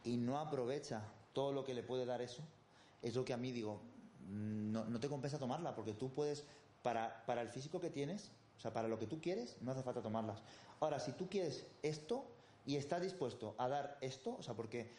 y 0.03 0.17
no 0.17 0.39
aprovecha 0.39 1.03
todo 1.33 1.51
lo 1.51 1.63
que 1.63 1.73
le 1.73 1.83
puede 1.83 2.05
dar 2.05 2.21
eso, 2.21 2.43
es 3.01 3.15
lo 3.15 3.25
que 3.25 3.33
a 3.33 3.37
mí 3.37 3.51
digo, 3.51 3.81
mm, 4.27 4.71
no, 4.71 4.85
no 4.85 4.99
te 4.99 5.09
compensa 5.09 5.39
tomarla, 5.39 5.75
porque 5.75 5.93
tú 5.93 6.13
puedes, 6.13 6.45
para, 6.83 7.23
para 7.25 7.41
el 7.41 7.49
físico 7.49 7.79
que 7.79 7.89
tienes, 7.89 8.31
o 8.57 8.59
sea, 8.59 8.73
para 8.73 8.87
lo 8.87 8.99
que 8.99 9.07
tú 9.07 9.19
quieres, 9.21 9.57
no 9.61 9.71
hace 9.71 9.83
falta 9.83 10.01
tomarlas. 10.01 10.41
Ahora, 10.81 10.99
si 10.99 11.11
tú 11.11 11.29
quieres 11.29 11.63
esto 11.83 12.25
y 12.65 12.75
estás 12.75 13.01
dispuesto 13.03 13.53
a 13.59 13.69
dar 13.69 13.97
esto, 14.01 14.35
o 14.39 14.41
sea, 14.41 14.55
porque 14.55 14.89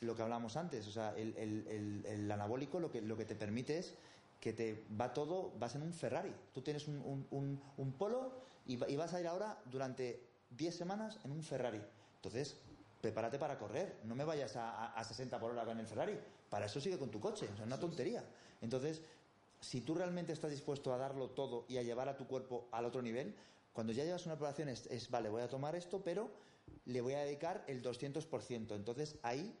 lo 0.00 0.16
que 0.16 0.22
hablamos 0.22 0.56
antes, 0.56 0.84
o 0.88 0.90
sea, 0.90 1.14
el, 1.16 1.36
el- 1.36 1.66
el- 1.68 2.06
el 2.06 2.32
anabólico 2.32 2.80
lo 2.80 2.90
que, 2.90 3.00
lo 3.00 3.16
que 3.16 3.24
te 3.24 3.36
permite 3.36 3.78
es 3.78 3.94
que 4.40 4.52
te 4.52 4.84
va 5.00 5.12
todo, 5.12 5.52
vas 5.58 5.76
en 5.76 5.82
un 5.82 5.92
Ferrari. 5.92 6.34
Tú 6.52 6.62
tienes 6.62 6.88
un, 6.88 6.96
un- 7.04 7.26
un- 7.30 7.62
un 7.76 7.92
polo 7.92 8.32
y, 8.66 8.76
va- 8.76 8.88
y 8.88 8.96
vas 8.96 9.14
a 9.14 9.20
ir 9.20 9.28
ahora 9.28 9.58
durante 9.66 10.20
10 10.50 10.74
semanas 10.76 11.20
en 11.24 11.30
un 11.30 11.42
Ferrari. 11.44 11.80
Entonces, 12.16 12.56
prepárate 13.00 13.38
para 13.38 13.58
correr. 13.60 13.96
No 14.04 14.16
me 14.16 14.24
vayas 14.24 14.56
a, 14.56 14.70
a- 14.70 14.92
a 14.94 15.04
60 15.04 15.38
por 15.38 15.52
hora 15.52 15.64
con 15.64 15.78
el 15.78 15.86
Ferrari. 15.86 16.18
Para 16.50 16.66
eso 16.66 16.80
sigue 16.80 16.98
con 16.98 17.12
tu 17.12 17.20
coche. 17.20 17.44
O 17.44 17.54
sea, 17.54 17.62
es 17.64 17.66
una 17.66 17.78
tontería. 17.78 18.24
Entonces, 18.60 19.02
si 19.60 19.82
tú 19.82 19.94
realmente 19.94 20.32
estás 20.32 20.50
dispuesto 20.50 20.92
a 20.92 20.98
darlo 20.98 21.30
todo 21.30 21.64
y 21.68 21.76
a 21.78 21.82
llevar 21.84 22.08
a 22.08 22.16
tu 22.16 22.26
cuerpo 22.26 22.66
al 22.72 22.84
otro 22.86 23.02
nivel, 23.02 23.36
cuando 23.78 23.92
ya 23.92 24.02
llevas 24.02 24.26
una 24.26 24.34
operación 24.34 24.68
es, 24.70 24.86
es, 24.88 25.08
vale, 25.08 25.28
voy 25.28 25.40
a 25.40 25.48
tomar 25.48 25.76
esto, 25.76 26.02
pero 26.02 26.28
le 26.86 27.00
voy 27.00 27.12
a 27.14 27.20
dedicar 27.20 27.62
el 27.68 27.80
200%. 27.80 28.74
Entonces, 28.74 29.16
ahí 29.22 29.56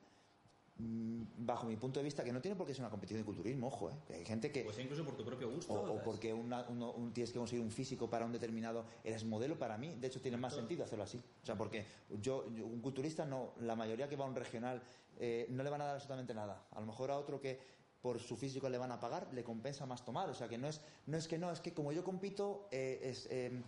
mm, 0.78 1.22
bajo 1.46 1.68
mi 1.68 1.76
punto 1.76 2.00
de 2.00 2.04
vista, 2.04 2.24
que 2.24 2.32
no 2.32 2.40
tiene 2.40 2.56
por 2.56 2.66
qué 2.66 2.74
ser 2.74 2.82
una 2.82 2.90
competición 2.90 3.20
de 3.20 3.24
culturismo, 3.24 3.68
ojo, 3.68 3.90
¿eh? 3.90 3.94
hay 4.14 4.24
gente 4.24 4.50
que... 4.50 4.64
Pues 4.64 4.76
incluso 4.80 5.04
por 5.04 5.16
tu 5.16 5.24
propio 5.24 5.48
gusto. 5.52 5.72
o, 5.72 6.02
porque 6.02 6.34
una- 6.34 6.66
uno- 6.68 6.90
un- 6.94 7.12
tienes 7.12 7.30
que 7.30 7.38
conseguir 7.38 7.64
un 7.64 7.70
físico 7.70 8.10
para 8.10 8.24
un 8.26 8.32
determinado... 8.32 8.86
Eres 9.04 9.24
modelo 9.24 9.56
para 9.56 9.78
mí, 9.78 9.94
de 9.94 10.08
hecho 10.08 10.20
tiene 10.20 10.36
más 10.36 10.52
sentido 10.52 10.82
hacerlo 10.82 11.04
así. 11.04 11.22
O 11.40 11.46
sea, 11.46 11.56
porque 11.56 11.86
yo, 12.20 12.50
yo- 12.56 12.66
un 12.66 12.80
culturista, 12.80 13.24
no, 13.24 13.52
la 13.60 13.76
mayoría 13.76 14.08
que 14.08 14.16
va 14.16 14.24
a 14.24 14.28
un 14.28 14.34
regional 14.34 14.82
eh, 15.20 15.46
no 15.50 15.62
le 15.62 15.70
van 15.70 15.80
a 15.82 15.84
dar 15.84 15.94
absolutamente 15.94 16.34
nada. 16.34 16.66
A 16.72 16.80
lo 16.80 16.86
mejor 16.86 17.12
a 17.12 17.18
otro 17.18 17.40
que 17.40 17.78
por 18.02 18.18
su 18.20 18.36
físico 18.36 18.68
le 18.68 18.78
van 18.78 18.90
a 18.92 18.98
pagar, 18.98 19.28
le 19.32 19.42
compensa 19.44 19.86
más 19.86 20.04
tomar. 20.04 20.28
O 20.28 20.34
sea, 20.34 20.48
que 20.48 20.58
no 20.58 20.66
es, 20.68 20.80
no 21.06 21.16
es 21.16 21.26
que 21.28 21.38
no, 21.38 21.52
es 21.52 21.60
que 21.60 21.72
como 21.72 21.92
yo 21.92 22.02
compito, 22.02 22.68
eh, 22.72 22.98
es... 23.04 23.26
em, 23.30 23.62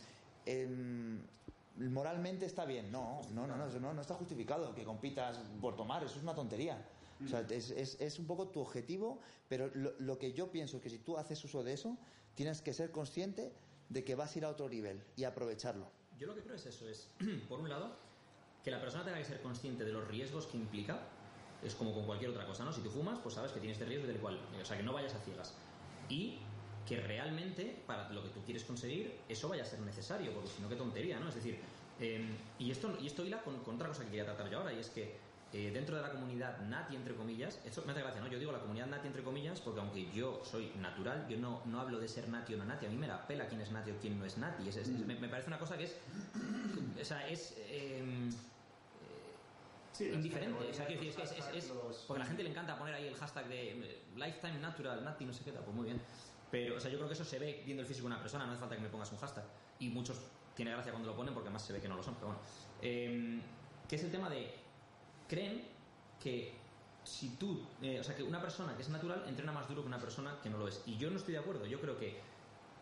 em, 0.47 1.23
moralmente 1.77 2.47
está 2.47 2.65
bien. 2.65 2.91
No, 2.91 3.21
no, 3.33 3.47
no, 3.47 3.57
no, 3.57 3.69
no, 3.81 3.95
no 3.95 4.01
está 4.01 4.15
justificado 4.15 4.75
que 4.75 4.85
compitas 4.85 5.39
por 5.61 5.77
tomar, 5.77 6.03
eso 6.05 6.17
es 6.17 6.23
una 6.23 6.35
tontería. 6.35 6.87
O 7.25 7.29
sea, 7.29 7.41
es, 7.51 7.71
es- 7.71 8.01
es 8.01 8.19
un 8.19 8.27
poco 8.27 8.49
tu 8.49 8.61
objetivo, 8.61 9.21
pero 9.49 9.71
lo, 9.75 9.93
lo 9.99 10.19
que 10.19 10.33
yo 10.33 10.51
pienso 10.51 10.79
es 10.79 10.83
que 10.83 10.89
si 10.91 10.99
tú 10.99 11.19
haces 11.19 11.43
uso 11.45 11.63
de 11.63 11.75
eso, 11.75 11.99
tienes 12.35 12.63
que 12.63 12.73
ser 12.73 12.91
consciente 12.91 13.53
de 13.91 14.05
que 14.05 14.15
vas 14.15 14.35
a 14.35 14.39
ir 14.39 14.45
a 14.45 14.49
otro 14.51 14.69
nivel 14.69 15.03
y 15.17 15.25
aprovecharlo. 15.25 15.91
Yo 16.19 16.27
lo 16.27 16.35
que 16.35 16.43
creo 16.43 16.57
es 16.57 16.65
eso, 16.67 16.89
es, 16.89 17.11
por 17.49 17.61
un 17.61 17.69
lado, 17.69 17.95
que 18.65 18.71
la 18.71 18.81
persona 18.81 19.05
tenga 19.05 19.19
que 19.19 19.25
ser 19.25 19.43
consciente 19.43 19.85
de 19.85 19.93
los 19.93 20.07
riesgos 20.09 20.47
que 20.47 20.57
implica. 20.57 21.09
Es 21.63 21.75
como 21.75 21.93
con 21.93 22.07
cualquier 22.07 22.31
otra 22.31 22.47
cosa, 22.47 22.65
¿no? 22.65 22.73
Si 22.73 22.81
tú 22.81 22.89
fumas, 22.89 23.19
pues 23.19 23.35
sabes 23.35 23.53
que 23.53 23.61
tienes 23.61 23.77
este 23.77 23.87
riesgo 23.87 24.07
del 24.07 24.19
cual. 24.19 24.39
O 24.61 24.65
sea, 24.65 24.79
que 24.79 24.83
no 24.83 24.95
vayas 24.95 25.15
a 25.15 25.19
ciegas. 25.19 25.55
Y 26.09 26.47
que 26.91 26.97
realmente, 27.01 27.85
para 27.87 28.11
lo 28.11 28.21
que 28.25 28.31
tú 28.31 28.43
quieres 28.45 28.65
conseguir, 28.65 29.23
eso 29.29 29.49
vaya 29.49 29.63
a 29.63 29.67
ser 29.67 29.79
necesario, 29.79 30.33
porque 30.35 30.49
si 30.51 30.61
no, 30.61 30.69
qué 30.69 30.75
tontería, 30.75 31.21
¿no? 31.21 31.29
Es 31.29 31.37
decir, 31.37 31.63
eh, 32.01 32.37
y 32.59 32.73
esto 32.73 32.99
y 33.01 33.07
esto 33.07 33.25
hila 33.25 33.43
con, 33.43 33.63
con 33.63 33.77
otra 33.77 33.87
cosa 33.87 34.03
que 34.03 34.09
quería 34.09 34.25
tratar 34.25 34.51
yo 34.51 34.59
ahora, 34.59 34.73
y 34.73 34.81
es 34.81 34.89
que 34.91 35.21
eh, 35.53 35.71
dentro 35.73 35.95
de 35.95 36.03
la 36.03 36.11
comunidad 36.11 36.59
nati, 36.63 36.97
entre 36.97 37.15
comillas, 37.15 37.61
esto 37.65 37.85
me 37.87 37.93
hace 37.93 38.01
gracia, 38.03 38.21
¿no? 38.21 38.27
Yo 38.27 38.41
digo 38.41 38.51
la 38.51 38.59
comunidad 38.61 38.87
nati, 38.89 39.07
entre 39.07 39.23
comillas, 39.23 39.61
porque 39.61 39.79
aunque 39.81 40.11
yo 40.11 40.43
soy 40.45 40.73
natural, 40.81 41.29
yo 41.29 41.37
no, 41.39 41.63
no 41.67 41.81
hablo 41.81 42.01
de 42.01 42.09
ser 42.09 42.29
nati 42.29 42.55
o 42.55 42.57
no 42.59 42.65
nati, 42.65 42.87
a 42.87 42.89
mí 42.89 42.97
me 42.97 43.07
la 43.07 43.25
pela 43.25 43.47
quién 43.49 43.61
es 43.61 43.71
nati 43.71 43.93
o 43.93 43.99
quién 44.01 44.19
no 44.19 44.25
es 44.25 44.37
nati. 44.39 44.69
Es- 44.69 44.77
es- 44.77 44.89
es- 44.89 45.07
me, 45.07 45.15
me 45.15 45.29
parece 45.29 45.47
una 45.47 45.61
cosa 45.61 45.79
que 45.79 45.85
es. 45.85 45.97
O 47.01 47.05
sea, 47.05 47.29
es. 47.29 47.55
eh, 47.57 48.29
Sí, 49.93 50.09
indiferente. 50.15 50.65
O 50.71 50.73
sea, 50.73 50.87
quiero 50.87 51.03
decir, 51.03 51.23
es, 51.25 51.31
que 51.33 51.39
es, 51.39 51.47
es- 51.65 51.71
porque 52.07 52.23
a 52.23 52.25
la 52.25 52.29
gente 52.29 52.43
le 52.45 52.51
encanta 52.51 52.79
poner 52.79 52.95
ahí 52.95 53.07
el 53.07 53.15
hashtag 53.17 53.49
de 53.49 53.71
eh, 53.73 54.03
lifetime 54.17 54.59
natural, 54.59 55.05
nati, 55.05 55.25
no 55.27 55.33
sé 55.33 55.45
qué 55.45 55.53
tal, 55.53 55.63
pues 55.65 55.77
muy 55.77 55.85
bien. 55.87 56.01
Pero, 56.51 56.77
o 56.77 56.81
sea, 56.81 56.91
yo 56.91 56.99
creo 56.99 57.09
que 57.09 57.15
eso 57.15 57.25
se 57.25 57.39
ve 57.39 57.63
viendo 57.65 57.83
el 57.83 57.87
físico 57.87 58.09
de 58.09 58.15
una 58.15 58.21
persona, 58.21 58.45
no 58.45 58.53
hace 58.53 58.61
falta 58.61 58.77
que 58.77 58.83
me 58.83 58.89
pongas 58.89 59.13
un 59.13 59.19
hashtag. 59.19 59.45
Y 59.79 59.89
muchos 59.89 60.19
tiene 60.55 60.73
gracia 60.73 60.93
cuando 60.93 61.09
lo 61.09 61.17
ponen 61.17 61.33
porque 61.33 61.51
más 61.51 61.65
se 61.65 61.73
ve 61.73 61.81
que 61.81 61.89
no 61.89 61.97
lo 61.97 62.03
son, 62.03 62.15
pero 62.15 62.29
bueno. 62.29 62.41
Eh, 62.83 63.41
que 63.89 63.97
es 63.97 64.05
el 64.05 64.11
tema 64.11 64.29
de. 64.29 64.55
Creen 65.29 65.65
que 66.21 66.53
si 67.05 67.31
tú. 67.31 67.67
eh, 67.83 68.01
o 68.01 68.05
sea, 68.05 68.17
que 68.17 68.23
una 68.23 68.41
persona 68.41 68.77
que 68.77 68.83
es 68.83 68.89
natural 68.89 69.25
entrena 69.27 69.53
más 69.53 69.69
duro 69.69 69.83
que 69.83 69.89
una 69.89 70.01
persona 70.01 70.39
que 70.43 70.51
no 70.51 70.59
lo 70.59 70.69
es. 70.69 70.83
Y 70.87 70.97
yo 70.97 71.11
no 71.11 71.17
estoy 71.17 71.35
de 71.35 71.41
acuerdo. 71.41 71.67
Yo 71.67 71.81
creo 71.81 71.99
que 71.99 72.21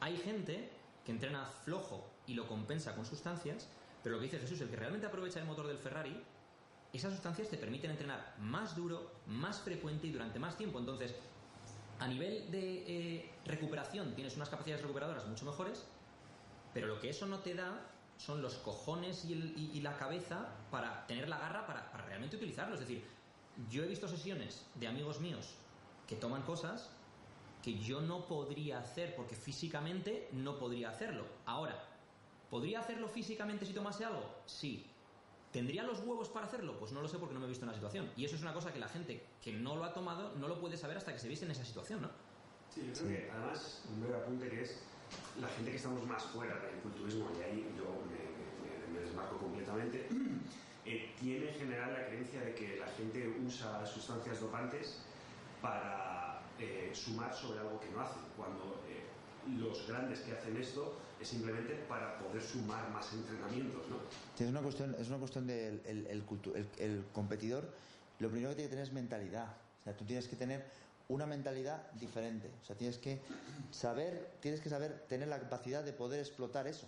hay 0.00 0.16
gente 0.16 0.70
que 1.04 1.12
entrena 1.12 1.46
flojo 1.64 2.06
y 2.26 2.34
lo 2.34 2.46
compensa 2.46 2.94
con 2.94 3.06
sustancias, 3.06 3.68
pero 4.02 4.16
lo 4.16 4.20
que 4.20 4.26
dice 4.26 4.38
Jesús, 4.38 4.60
el 4.60 4.68
que 4.68 4.76
realmente 4.76 5.06
aprovecha 5.06 5.40
el 5.40 5.46
motor 5.46 5.66
del 5.66 5.78
Ferrari, 5.78 6.22
esas 6.92 7.12
sustancias 7.12 7.48
te 7.48 7.58
permiten 7.58 7.90
entrenar 7.90 8.34
más 8.38 8.74
duro, 8.76 9.12
más 9.26 9.60
frecuente 9.60 10.06
y 10.06 10.10
durante 10.10 10.38
más 10.38 10.56
tiempo. 10.56 10.78
Entonces, 10.78 11.14
a 11.98 12.06
nivel 12.06 12.50
de 12.50 12.84
eh, 12.86 13.30
recuperación 13.44 14.14
tienes 14.14 14.36
unas 14.36 14.48
capacidades 14.48 14.82
recuperadoras 14.82 15.26
mucho 15.26 15.44
mejores, 15.44 15.84
pero 16.72 16.86
lo 16.86 17.00
que 17.00 17.10
eso 17.10 17.26
no 17.26 17.40
te 17.40 17.54
da 17.54 17.80
son 18.16 18.42
los 18.42 18.54
cojones 18.56 19.24
y, 19.24 19.80
la 19.80 19.96
cabeza 19.96 20.48
para 20.70 21.06
tener 21.06 21.28
la 21.28 21.38
garra 21.38 21.66
para, 21.66 21.90
para 21.92 22.04
realmente 22.06 22.36
utilizarlo. 22.36 22.74
Es 22.74 22.80
decir, 22.80 23.04
yo 23.70 23.84
he 23.84 23.86
visto 23.86 24.08
sesiones 24.08 24.66
de 24.74 24.88
amigos 24.88 25.20
míos 25.20 25.54
que 26.06 26.16
toman 26.16 26.42
cosas 26.42 26.90
que 27.62 27.78
yo 27.78 28.00
no 28.00 28.26
podría 28.26 28.78
hacer 28.78 29.14
porque 29.16 29.34
físicamente 29.34 30.28
no 30.32 30.58
podría 30.58 30.90
hacerlo. 30.90 31.26
Ahora, 31.46 31.78
¿podría 32.50 32.80
hacerlo 32.80 33.08
físicamente 33.08 33.66
si 33.66 33.72
tomase 33.72 34.04
algo? 34.04 34.42
Sí. 34.46 34.90
¿Tendría 35.52 35.82
los 35.82 36.00
huevos 36.00 36.28
para 36.28 36.46
hacerlo? 36.46 36.78
Pues 36.78 36.92
no 36.92 37.00
lo 37.00 37.08
sé 37.08 37.18
porque 37.18 37.34
no 37.34 37.40
me 37.40 37.46
he 37.46 37.48
visto 37.48 37.64
en 37.64 37.70
la 37.70 37.74
situación. 37.74 38.10
Y 38.16 38.24
eso 38.24 38.36
es 38.36 38.42
una 38.42 38.52
cosa 38.52 38.72
que 38.72 38.78
la 38.78 38.88
gente 38.88 39.26
que 39.42 39.52
no 39.52 39.76
lo 39.76 39.84
ha 39.84 39.92
tomado 39.94 40.34
no 40.36 40.46
lo 40.48 40.60
puede 40.60 40.76
saber 40.76 40.96
hasta 40.96 41.12
que 41.12 41.18
se 41.18 41.28
viste 41.28 41.46
en 41.46 41.52
esa 41.52 41.64
situación, 41.64 42.02
¿no? 42.02 42.10
Sí, 42.68 42.86
yo 42.86 42.92
creo 42.92 43.06
que 43.08 43.30
además 43.30 43.82
un 43.88 44.00
breve 44.00 44.16
apunte 44.16 44.48
que 44.50 44.60
es 44.62 44.82
la 45.40 45.48
gente 45.48 45.70
que 45.70 45.76
estamos 45.78 46.04
más 46.06 46.22
fuera 46.24 46.54
del 46.60 46.80
culturismo, 46.80 47.30
y 47.38 47.42
ahí 47.42 47.74
yo 47.76 47.84
me, 48.06 48.18
me- 48.68 48.86
me 48.92 49.00
desmarco 49.00 49.38
completamente, 49.38 50.08
eh, 50.84 51.14
tiene 51.18 51.48
en 51.48 51.54
general 51.54 51.92
la 51.94 52.06
creencia 52.08 52.42
de 52.42 52.54
que 52.54 52.76
la 52.76 52.86
gente 52.88 53.26
usa 53.42 53.84
sustancias 53.86 54.40
dopantes 54.40 55.06
para 55.62 56.52
eh, 56.58 56.92
sumar 56.94 57.34
sobre 57.34 57.60
algo 57.60 57.80
que 57.80 57.88
no 57.90 58.00
hacen, 58.00 58.22
cuando 58.36 58.84
eh, 58.86 59.07
los 59.56 59.86
grandes 59.88 60.20
que 60.20 60.32
hacen 60.32 60.56
esto 60.56 60.98
es 61.20 61.28
simplemente 61.28 61.74
para 61.88 62.18
poder 62.18 62.42
sumar 62.42 62.88
más 62.90 63.12
entrenamientos, 63.12 63.88
¿no? 63.88 63.96
Sí, 64.36 64.44
Es 64.44 64.50
una 64.50 64.60
cuestión, 64.62 64.94
es 64.98 65.08
una 65.08 65.18
cuestión 65.18 65.46
del 65.46 65.80
el, 65.86 66.06
el 66.06 66.26
cultu- 66.26 66.54
el- 66.54 66.70
el 66.78 67.04
competidor. 67.12 67.72
Lo 68.18 68.28
primero 68.30 68.50
que 68.50 68.56
tiene 68.56 68.68
que 68.68 68.76
tener 68.76 68.86
es 68.86 68.92
mentalidad. 68.92 69.48
O 69.80 69.84
sea, 69.84 69.96
tú 69.96 70.04
tienes 70.04 70.28
que 70.28 70.36
tener 70.36 70.64
una 71.08 71.26
mentalidad 71.26 71.90
diferente. 71.92 72.50
O 72.62 72.64
sea, 72.64 72.76
tienes 72.76 72.98
que 72.98 73.20
saber, 73.70 74.36
tienes 74.40 74.60
que 74.60 74.68
saber 74.68 75.06
tener 75.08 75.28
la 75.28 75.38
capacidad 75.40 75.82
de 75.84 75.92
poder 75.92 76.20
explotar 76.20 76.66
eso. 76.66 76.86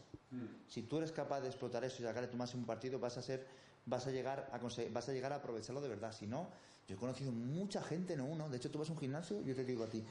Si 0.69 0.83
tú 0.83 0.99
eres 0.99 1.11
capaz 1.13 1.41
de 1.41 1.49
explotar 1.49 1.85
eso 1.85 2.03
y 2.03 2.05
sacarle 2.05 2.29
tu 2.29 2.37
máximo 2.37 2.67
partido, 2.67 2.99
vas 2.99 3.17
a 3.17 3.23
ser, 3.23 3.47
vas 3.87 4.07
a 4.07 4.11
llegar 4.11 4.49
a 4.53 4.59
conseguir- 4.61 4.93
vas 4.93 5.09
a 5.09 5.13
llegar 5.13 5.33
a 5.33 5.37
aprovecharlo 5.37 5.81
de 5.81 5.89
verdad. 5.89 6.13
Si 6.13 6.27
no, 6.27 6.49
yo 6.87 6.95
he 6.97 6.99
conocido 6.99 7.33
mucha 7.33 7.83
gente, 7.83 8.17
no 8.17 8.25
uno. 8.27 8.49
De 8.49 8.57
hecho, 8.59 8.71
tú 8.71 8.79
vas 8.79 8.89
a 8.91 8.93
un 8.93 8.99
gimnasio, 8.99 9.41
yo 9.43 9.55
te 9.57 9.65
digo 9.65 9.85
a 9.85 9.89
ti, 9.89 10.05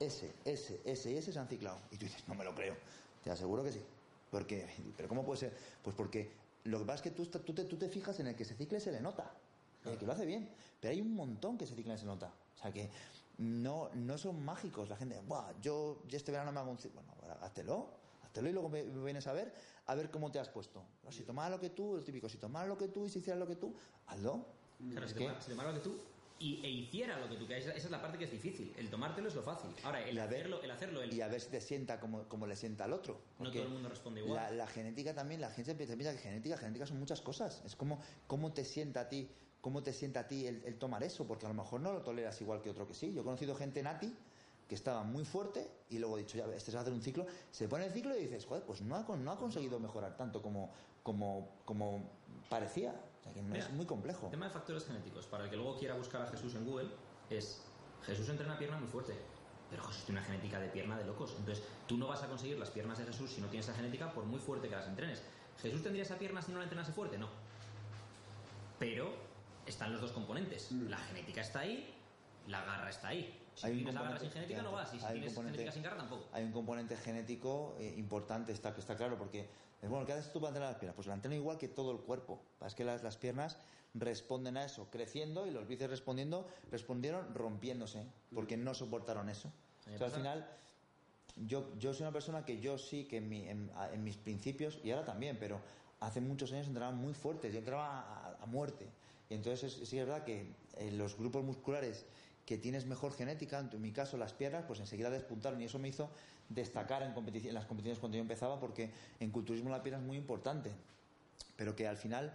ese, 0.00 0.32
ese, 0.44 0.80
ese 0.84 1.12
y 1.12 1.16
ese 1.16 1.32
se 1.32 1.38
han 1.38 1.48
ciclado. 1.48 1.78
Y 1.90 1.96
tú 1.96 2.06
dices, 2.06 2.26
no 2.28 2.34
me 2.34 2.44
lo 2.44 2.54
creo. 2.54 2.76
Te 3.22 3.30
aseguro 3.30 3.62
que 3.62 3.72
sí. 3.72 3.82
Porque, 4.30 4.66
pero 4.96 5.08
¿cómo 5.08 5.24
puede 5.24 5.40
ser? 5.40 5.56
Pues 5.82 5.94
porque 5.94 6.30
lo 6.64 6.78
que 6.78 6.84
pasa 6.84 6.96
es 6.96 7.02
que 7.02 7.10
tú, 7.10 7.26
tú, 7.26 7.54
te, 7.54 7.64
tú 7.64 7.76
te 7.76 7.88
fijas 7.88 8.18
en 8.20 8.28
el 8.28 8.36
que 8.36 8.44
se 8.44 8.54
cicle 8.54 8.80
se 8.80 8.92
le 8.92 9.00
nota. 9.00 9.32
En 9.84 9.92
el 9.92 9.98
que 9.98 10.06
lo 10.06 10.12
hace 10.12 10.26
bien. 10.26 10.48
Pero 10.80 10.92
hay 10.92 11.00
un 11.00 11.14
montón 11.14 11.56
que 11.56 11.66
se 11.66 11.74
ciclan 11.74 11.96
y 11.96 12.00
se 12.00 12.06
nota. 12.06 12.32
O 12.56 12.58
sea 12.58 12.72
que 12.72 12.90
no, 13.38 13.90
no 13.94 14.18
son 14.18 14.44
mágicos. 14.44 14.88
La 14.88 14.96
gente, 14.96 15.20
Buah, 15.20 15.52
yo 15.60 16.02
ya 16.08 16.16
este 16.16 16.32
verano 16.32 16.52
me 16.52 16.60
hago 16.60 16.70
un 16.70 16.78
ciclo. 16.78 17.02
Bueno, 17.20 17.36
háztelo. 17.40 17.88
Háztelo 18.24 18.48
y 18.48 18.52
luego 18.52 18.68
me, 18.68 18.82
me 18.82 19.04
vienes 19.04 19.26
a 19.26 19.32
ver 19.32 19.52
a 19.86 19.94
ver 19.94 20.10
cómo 20.10 20.30
te 20.30 20.38
has 20.38 20.48
puesto. 20.48 20.82
Si 21.10 21.22
tomara 21.22 21.50
lo 21.50 21.60
que 21.60 21.70
tú, 21.70 21.96
el 21.96 22.04
típico, 22.04 22.28
si 22.28 22.38
tomara 22.38 22.66
lo 22.66 22.76
que 22.76 22.88
tú 22.88 23.06
y 23.06 23.10
si 23.10 23.20
hiciera 23.20 23.38
lo 23.38 23.46
que 23.46 23.56
tú, 23.56 23.74
hazlo. 24.06 24.44
Claro, 24.90 25.08
si, 25.08 25.14
tomara, 25.14 25.40
si 25.40 25.50
tomara 25.50 25.72
lo 25.72 25.78
que 25.78 25.84
tú 25.84 26.00
y, 26.38 26.60
e 26.64 26.68
hiciera 26.70 27.18
lo 27.18 27.28
que 27.28 27.36
tú, 27.36 27.46
que 27.46 27.56
esa, 27.56 27.72
es 27.72 27.90
la 27.90 28.00
parte 28.00 28.18
que 28.18 28.24
es 28.24 28.30
difícil. 28.30 28.74
El 28.76 28.90
tomártelo 28.90 29.28
es 29.28 29.34
lo 29.34 29.42
fácil. 29.42 29.70
Ahora, 29.84 30.02
el 30.06 30.16
ver- 30.16 30.22
hacerlo, 30.28 30.62
el 30.62 30.70
hacerlo, 30.70 31.02
el, 31.02 31.12
y 31.14 31.20
a 31.22 31.28
ver 31.28 31.40
si 31.40 31.48
te 31.50 31.60
sienta 31.60 31.98
como, 31.98 32.24
como 32.28 32.46
le 32.46 32.56
sienta 32.56 32.84
al 32.84 32.92
otro. 32.92 33.20
No 33.38 33.50
todo 33.50 33.62
el 33.62 33.68
mundo 33.70 33.88
responde 33.88 34.20
igual. 34.20 34.36
La, 34.42 34.50
la 34.50 34.66
genética 34.66 35.14
también, 35.14 35.40
la 35.40 35.50
gente 35.50 35.74
piensa 35.74 35.94
piensa 35.94 36.12
que 36.12 36.18
genética, 36.18 36.56
genética 36.58 36.86
son 36.86 36.98
muchas 36.98 37.20
cosas. 37.20 37.62
Es 37.64 37.74
como 37.76 38.00
cómo 38.26 38.52
te 38.52 38.64
sienta 38.64 39.00
a 39.00 39.08
ti, 39.08 39.30
cómo 39.60 39.82
te 39.82 39.92
sienta 39.92 40.20
a 40.20 40.28
ti 40.28 40.46
el, 40.46 40.62
el 40.64 40.76
tomar 40.78 41.02
eso, 41.02 41.26
porque 41.26 41.46
a 41.46 41.48
lo 41.48 41.54
mejor 41.54 41.80
no 41.80 41.92
lo 41.92 42.02
toleras 42.02 42.38
igual 42.40 42.60
que 42.60 42.70
otro 42.70 42.86
que 42.86 42.94
sí. 42.94 43.12
Yo 43.14 43.22
he 43.22 43.24
conocido 43.24 43.54
gente 43.54 43.82
nati 43.82 44.14
que 44.68 44.74
estaba 44.74 45.04
muy 45.04 45.24
fuerte 45.24 45.70
y 45.90 45.98
luego 45.98 46.18
he 46.18 46.22
dicho, 46.22 46.36
ya 46.36 46.44
este 46.46 46.72
se 46.72 46.72
va 46.72 46.80
a 46.80 46.82
hacer 46.82 46.92
un 46.92 47.00
ciclo, 47.00 47.24
se 47.52 47.68
pone 47.68 47.86
el 47.86 47.92
ciclo 47.92 48.16
y 48.18 48.22
dices, 48.22 48.44
joder, 48.46 48.64
pues 48.64 48.82
no 48.82 48.96
ha, 48.96 49.16
no 49.16 49.30
ha 49.30 49.38
conseguido 49.38 49.78
mejorar 49.78 50.16
tanto 50.16 50.42
como, 50.42 50.70
como, 51.04 51.48
como 51.64 52.10
parecía. 52.50 52.92
Mira, 53.34 53.64
es 53.64 53.70
muy 53.72 53.86
complejo. 53.86 54.26
El 54.26 54.30
tema 54.30 54.46
de 54.46 54.52
factores 54.52 54.86
genéticos, 54.86 55.26
para 55.26 55.44
el 55.44 55.50
que 55.50 55.56
luego 55.56 55.76
quiera 55.78 55.94
buscar 55.94 56.22
a 56.22 56.26
Jesús 56.26 56.54
en 56.54 56.64
Google, 56.64 56.88
es 57.30 57.62
Jesús 58.04 58.28
entrena 58.28 58.58
pierna 58.58 58.78
muy 58.78 58.88
fuerte, 58.88 59.14
pero 59.70 59.82
Jesús 59.84 60.04
tiene 60.04 60.20
una 60.20 60.26
genética 60.26 60.60
de 60.60 60.68
pierna 60.68 60.96
de 60.96 61.04
locos. 61.04 61.34
Entonces, 61.38 61.64
tú 61.86 61.96
no 61.96 62.06
vas 62.06 62.22
a 62.22 62.28
conseguir 62.28 62.58
las 62.58 62.70
piernas 62.70 62.98
de 62.98 63.04
Jesús 63.04 63.32
si 63.32 63.40
no 63.40 63.48
tienes 63.48 63.68
esa 63.68 63.76
genética, 63.76 64.12
por 64.12 64.24
muy 64.24 64.38
fuerte 64.38 64.68
que 64.68 64.76
las 64.76 64.86
entrenes. 64.86 65.22
¿Jesús 65.60 65.82
tendría 65.82 66.02
esa 66.02 66.18
pierna 66.18 66.42
si 66.42 66.52
no 66.52 66.58
la 66.58 66.64
entrenase 66.64 66.92
fuerte? 66.92 67.18
No. 67.18 67.28
Pero 68.78 69.10
están 69.66 69.92
los 69.92 70.00
dos 70.00 70.12
componentes. 70.12 70.70
La 70.72 70.98
genética 70.98 71.40
está 71.40 71.60
ahí, 71.60 71.94
la 72.46 72.64
garra 72.64 72.90
está 72.90 73.08
ahí. 73.08 73.42
Si 73.54 73.66
Hay 73.66 73.76
tienes 73.76 73.94
la 73.94 74.02
garra 74.02 74.20
sin 74.20 74.30
genética, 74.30 74.62
no 74.62 74.72
vas. 74.72 74.94
Y 74.94 75.00
si 75.00 75.06
tienes 75.06 75.34
genética 75.34 75.72
sin 75.72 75.82
garra, 75.82 75.96
tampoco. 75.96 76.28
hay 76.32 76.44
un 76.44 76.52
componente 76.52 76.96
genético 76.96 77.74
eh, 77.78 77.94
importante, 77.96 78.52
está, 78.52 78.74
que 78.74 78.80
está 78.80 78.96
claro, 78.96 79.16
porque, 79.16 79.48
bueno, 79.82 80.04
¿qué 80.06 80.12
haces 80.12 80.32
tú 80.32 80.40
para 80.40 80.48
entrenar 80.50 80.70
las 80.72 80.78
piernas? 80.78 80.94
Pues 80.96 81.06
la 81.06 81.14
entreno 81.14 81.36
igual 81.36 81.58
que 81.58 81.68
todo 81.68 81.92
el 81.92 81.98
cuerpo. 81.98 82.40
Es 82.66 82.74
que 82.74 82.84
las, 82.84 83.02
las 83.02 83.16
piernas 83.16 83.56
responden 83.94 84.56
a 84.56 84.64
eso, 84.64 84.88
creciendo, 84.90 85.46
y 85.46 85.50
los 85.50 85.66
bíceps 85.68 85.90
respondiendo, 85.90 86.46
respondieron 86.70 87.34
rompiéndose, 87.34 88.04
porque 88.34 88.56
no 88.56 88.74
soportaron 88.74 89.28
eso. 89.28 89.50
O 89.94 89.98
sea, 89.98 90.06
al 90.06 90.12
final, 90.12 90.46
yo, 91.36 91.68
yo 91.78 91.92
soy 91.94 92.02
una 92.02 92.12
persona 92.12 92.44
que 92.44 92.60
yo 92.60 92.78
sí, 92.78 93.04
que 93.04 93.18
en, 93.18 93.28
mi- 93.28 93.48
en- 93.48 93.70
a- 93.76 93.92
en 93.92 94.02
mis 94.02 94.16
principios, 94.16 94.78
y 94.82 94.90
ahora 94.90 95.04
también, 95.04 95.36
pero 95.38 95.60
hace 96.00 96.20
muchos 96.20 96.52
años 96.52 96.66
entrenaba 96.66 96.92
muy 96.94 97.14
fuertes, 97.14 97.52
yo 97.52 97.58
entrenaba 97.58 98.00
a, 98.00 98.36
a 98.42 98.46
muerte. 98.46 98.86
Y 99.28 99.34
entonces 99.34 99.78
es- 99.80 99.88
sí 99.88 99.98
es 99.98 100.06
verdad 100.06 100.24
que 100.24 100.52
en 100.78 100.98
los 100.98 101.16
grupos 101.16 101.44
musculares 101.44 102.04
que 102.46 102.56
tienes 102.56 102.86
mejor 102.86 103.12
genética, 103.12 103.58
en 103.58 103.82
mi 103.82 103.92
caso 103.92 104.16
las 104.16 104.32
piernas, 104.32 104.64
pues 104.66 104.78
enseguida 104.78 105.10
despuntaron 105.10 105.60
y 105.60 105.64
eso 105.64 105.80
me 105.80 105.88
hizo 105.88 106.08
destacar 106.48 107.02
en, 107.02 107.12
las 107.52 107.66
competiciones 107.66 107.98
cuando 107.98 108.16
yo 108.16 108.22
empezaba 108.22 108.60
porque 108.60 108.90
en 109.18 109.30
culturismo 109.30 109.68
la 109.68 109.82
pierna 109.82 110.00
es 110.00 110.06
muy 110.06 110.16
importante, 110.16 110.70
pero 111.56 111.74
que 111.74 111.88
al 111.88 111.96
final 111.96 112.32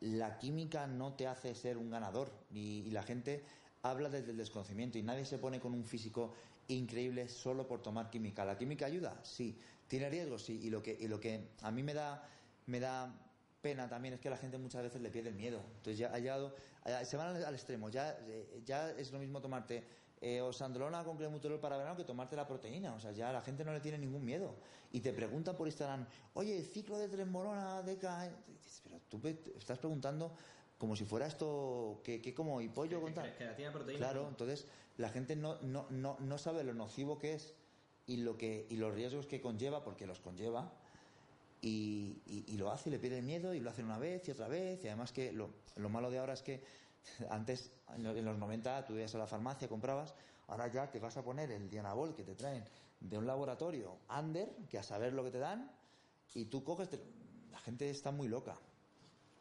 la 0.00 0.38
química 0.38 0.86
no 0.86 1.14
te 1.14 1.26
hace 1.26 1.54
ser 1.54 1.78
un 1.78 1.90
ganador 1.90 2.30
y, 2.52 2.90
la 2.90 3.02
gente 3.02 3.42
habla 3.82 4.10
desde 4.10 4.32
el 4.32 4.36
desconocimiento 4.36 4.98
y 4.98 5.02
nadie 5.02 5.24
se 5.24 5.38
pone 5.38 5.60
con 5.60 5.72
un 5.72 5.84
físico 5.84 6.34
increíble 6.68 7.28
solo 7.28 7.66
por 7.66 7.82
tomar 7.82 8.10
química. 8.10 8.44
¿La 8.44 8.56
química 8.58 8.86
ayuda? 8.86 9.18
Sí. 9.22 9.58
¿Tiene 9.88 10.08
riesgos? 10.08 10.44
Sí. 10.44 10.60
Y 10.62 10.70
lo 10.70 10.82
que, 10.82 10.96
y 10.98 11.08
lo 11.08 11.20
que 11.20 11.48
a 11.62 11.70
mí 11.70 11.82
me 11.82 11.92
da, 11.92 12.26
me 12.66 12.80
da 12.80 13.14
pena 13.60 13.88
también 13.88 14.14
es 14.14 14.20
que 14.20 14.30
la 14.30 14.36
gente 14.36 14.58
muchas 14.58 14.82
veces 14.82 15.00
le 15.00 15.10
pierde 15.10 15.30
el 15.30 15.36
miedo. 15.36 15.60
Entonces 15.76 15.98
ya 15.98 16.08
ha 16.12 16.18
llegado, 16.18 16.54
se 17.04 17.16
van 17.16 17.36
al, 17.36 17.44
al 17.44 17.54
extremo. 17.54 17.88
Ya, 17.88 18.16
eh, 18.26 18.62
ya 18.64 18.90
es 18.90 19.12
lo 19.12 19.18
mismo 19.18 19.40
tomarte 19.40 19.84
eh, 20.20 20.40
osandrolona 20.40 21.04
con 21.04 21.16
clenbuterol 21.16 21.60
para 21.60 21.76
verano 21.76 21.96
que 21.96 22.04
tomarte 22.04 22.36
la 22.36 22.46
proteína. 22.46 22.94
O 22.94 23.00
sea, 23.00 23.12
ya 23.12 23.32
la 23.32 23.42
gente 23.42 23.64
no 23.64 23.72
le 23.72 23.80
tiene 23.80 23.98
ningún 23.98 24.24
miedo. 24.24 24.54
Y 24.92 25.00
te 25.00 25.12
preguntan 25.12 25.56
por 25.56 25.66
Instagram, 25.66 26.06
oye, 26.34 26.56
el 26.56 26.64
ciclo 26.64 26.98
de 26.98 27.08
trembolona, 27.08 27.82
de 27.82 27.98
ca-". 27.98 28.30
Dices, 28.46 28.80
Pero 28.84 29.00
tú 29.08 29.20
estás 29.58 29.78
preguntando 29.78 30.32
como 30.78 30.96
si 30.96 31.04
fuera 31.04 31.26
esto, 31.26 32.00
que, 32.04 32.20
que 32.20 32.34
como 32.34 32.60
y 32.60 32.68
pollo 32.68 33.00
con 33.00 33.14
tal. 33.14 33.34
que 33.36 33.44
la 33.44 33.56
tiene 33.56 33.70
proteína, 33.70 33.98
Claro, 33.98 34.28
entonces 34.28 34.66
la 34.96 35.08
gente 35.08 35.36
no, 35.36 35.60
no, 35.62 35.86
no, 35.90 36.16
no 36.20 36.38
sabe 36.38 36.64
lo 36.64 36.74
nocivo 36.74 37.18
que 37.18 37.34
es 37.34 37.54
y, 38.06 38.18
lo 38.18 38.36
que, 38.36 38.66
y 38.68 38.76
los 38.76 38.94
riesgos 38.94 39.26
que 39.26 39.40
conlleva, 39.40 39.82
porque 39.84 40.06
los 40.06 40.20
conlleva, 40.20 40.72
y, 41.64 42.20
y- 42.26 42.44
y 42.48 42.56
lo 42.58 42.70
hace 42.70 42.90
y 42.90 42.92
le 42.92 42.98
pierde 42.98 43.18
el 43.18 43.24
miedo 43.24 43.54
y 43.54 43.60
lo 43.60 43.70
hacen 43.70 43.86
una 43.86 43.98
vez 43.98 44.28
y 44.28 44.30
otra 44.32 44.48
vez. 44.48 44.84
Y 44.84 44.88
además 44.88 45.12
que 45.12 45.32
lo, 45.32 45.48
lo 45.76 45.88
malo 45.88 46.10
de 46.10 46.18
ahora 46.18 46.34
es 46.34 46.42
que 46.42 46.62
antes, 47.30 47.70
en 47.94 48.02
lo- 48.04 48.10
en 48.14 48.24
los 48.24 48.36
90, 48.36 48.84
tú 48.84 48.94
ibas 48.94 49.14
a 49.14 49.18
la 49.18 49.26
farmacia, 49.26 49.68
comprabas, 49.68 50.14
ahora 50.48 50.68
ya 50.68 50.90
te 50.90 51.00
vas 51.00 51.16
a 51.16 51.24
poner 51.24 51.50
el 51.50 51.70
Dianabol 51.70 52.14
que 52.14 52.22
te 52.22 52.34
traen 52.34 52.64
de 53.00 53.16
un 53.18 53.26
laboratorio 53.26 53.96
under, 54.18 54.48
que 54.68 54.78
a 54.78 54.82
saber 54.82 55.12
lo 55.14 55.24
que 55.24 55.30
te 55.30 55.38
dan, 55.38 55.70
y 56.34 56.44
tú 56.46 56.62
coges, 56.64 56.90
te- 56.90 57.00
la 57.50 57.58
gente 57.60 57.88
está 57.88 58.10
muy 58.10 58.28
loca. 58.28 58.56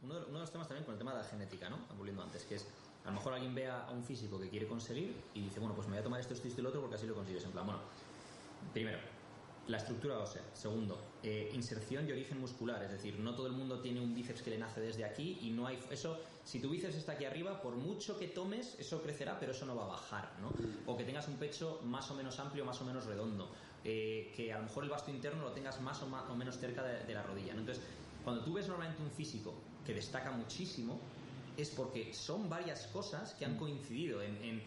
Uno 0.02 0.16
de, 0.16 0.22
uno 0.26 0.34
de 0.34 0.40
los 0.40 0.52
temas 0.52 0.68
también 0.68 0.86
con 0.86 0.94
el 0.94 0.98
tema 1.00 1.12
de 1.14 1.20
la 1.24 1.24
genética, 1.26 1.70
¿no? 1.70 1.78
Volviendo 1.98 2.24
antes, 2.24 2.44
que 2.46 2.56
es 2.56 2.66
a 3.04 3.08
lo 3.08 3.14
mejor 3.16 3.34
alguien 3.34 3.54
ve 3.56 3.68
a, 3.68 3.90
un 3.92 4.04
físico 4.04 4.40
que 4.40 4.50
quiere 4.50 4.66
conseguir 4.68 5.30
y 5.34 5.42
dice, 5.42 5.60
bueno, 5.60 5.76
pues 5.76 5.88
me 5.88 5.94
voy 5.96 6.00
a 6.00 6.04
tomar 6.04 6.20
esto, 6.22 6.34
esto, 6.34 6.48
esto 6.48 6.62
y 6.62 6.64
lo 6.64 6.70
otro 6.70 6.82
porque 6.82 6.96
así 6.96 7.06
lo 7.06 7.16
consigues. 7.16 7.44
En 7.44 7.52
plan, 7.52 7.66
bueno, 7.66 7.82
primero, 8.74 9.00
la 9.68 9.78
estructura 9.78 10.20
ósea. 10.20 10.42
Segundo, 10.54 11.00
eh, 11.24 11.52
inserción 11.54 12.08
y 12.08 12.12
origen 12.12 12.40
muscular. 12.40 12.84
Es 12.84 12.92
decir, 12.92 13.20
no 13.20 13.34
todo 13.34 13.48
el 13.48 13.54
mundo 13.54 13.80
tiene 13.80 14.02
un 14.02 14.14
bíceps 14.14 14.42
que 14.42 14.50
le 14.50 14.58
nace 14.58 14.82
desde 14.82 15.06
aquí 15.06 15.40
y 15.42 15.52
no 15.52 15.68
hay. 15.68 15.80
Eso, 15.90 16.20
si 16.44 16.60
tu 16.60 16.70
bíceps 16.70 16.96
está 16.96 17.14
aquí 17.14 17.26
arriba, 17.26 17.62
por 17.62 17.76
mucho 17.76 18.18
que 18.18 18.28
tomes, 18.28 18.76
eso 18.80 19.02
crecerá, 19.02 19.40
pero 19.40 19.54
eso 19.54 19.66
no 19.66 19.76
va 19.76 19.86
a 19.86 19.88
bajar, 19.88 20.32
¿no? 20.42 20.52
O 20.92 20.98
que 20.98 21.04
tengas 21.04 21.28
un 21.28 21.36
pecho 21.36 21.80
más 21.86 22.10
o 22.12 22.16
menos 22.16 22.40
amplio, 22.40 22.66
más 22.66 22.82
o 22.82 22.86
menos 22.86 23.06
redondo. 23.06 23.50
eh, 23.86 24.32
que 24.34 24.54
a 24.54 24.60
lo 24.60 24.64
mejor 24.64 24.86
el 24.86 24.90
vasto 24.90 25.12
interno 25.12 25.44
lo 25.44 25.52
tengas 25.52 25.82
más 25.82 26.02
o, 26.02 26.36
menos 26.36 26.58
cerca 26.58 26.84
de, 26.84 27.14
la 27.14 27.22
rodilla. 27.22 27.52
Entonces, 27.52 27.84
cuando 28.24 28.42
tú 28.42 28.54
ves 28.54 28.66
normalmente 28.70 29.04
un 29.04 29.12
físico 29.12 29.54
que 29.86 29.94
destaca 29.94 30.32
muchísimo, 30.32 31.02
es 31.58 31.70
porque 31.70 32.14
son 32.14 32.48
varias 32.50 32.88
cosas 32.88 33.34
que 33.34 33.44
han 33.44 33.58
coincidido 33.58 34.22
en 34.22 34.64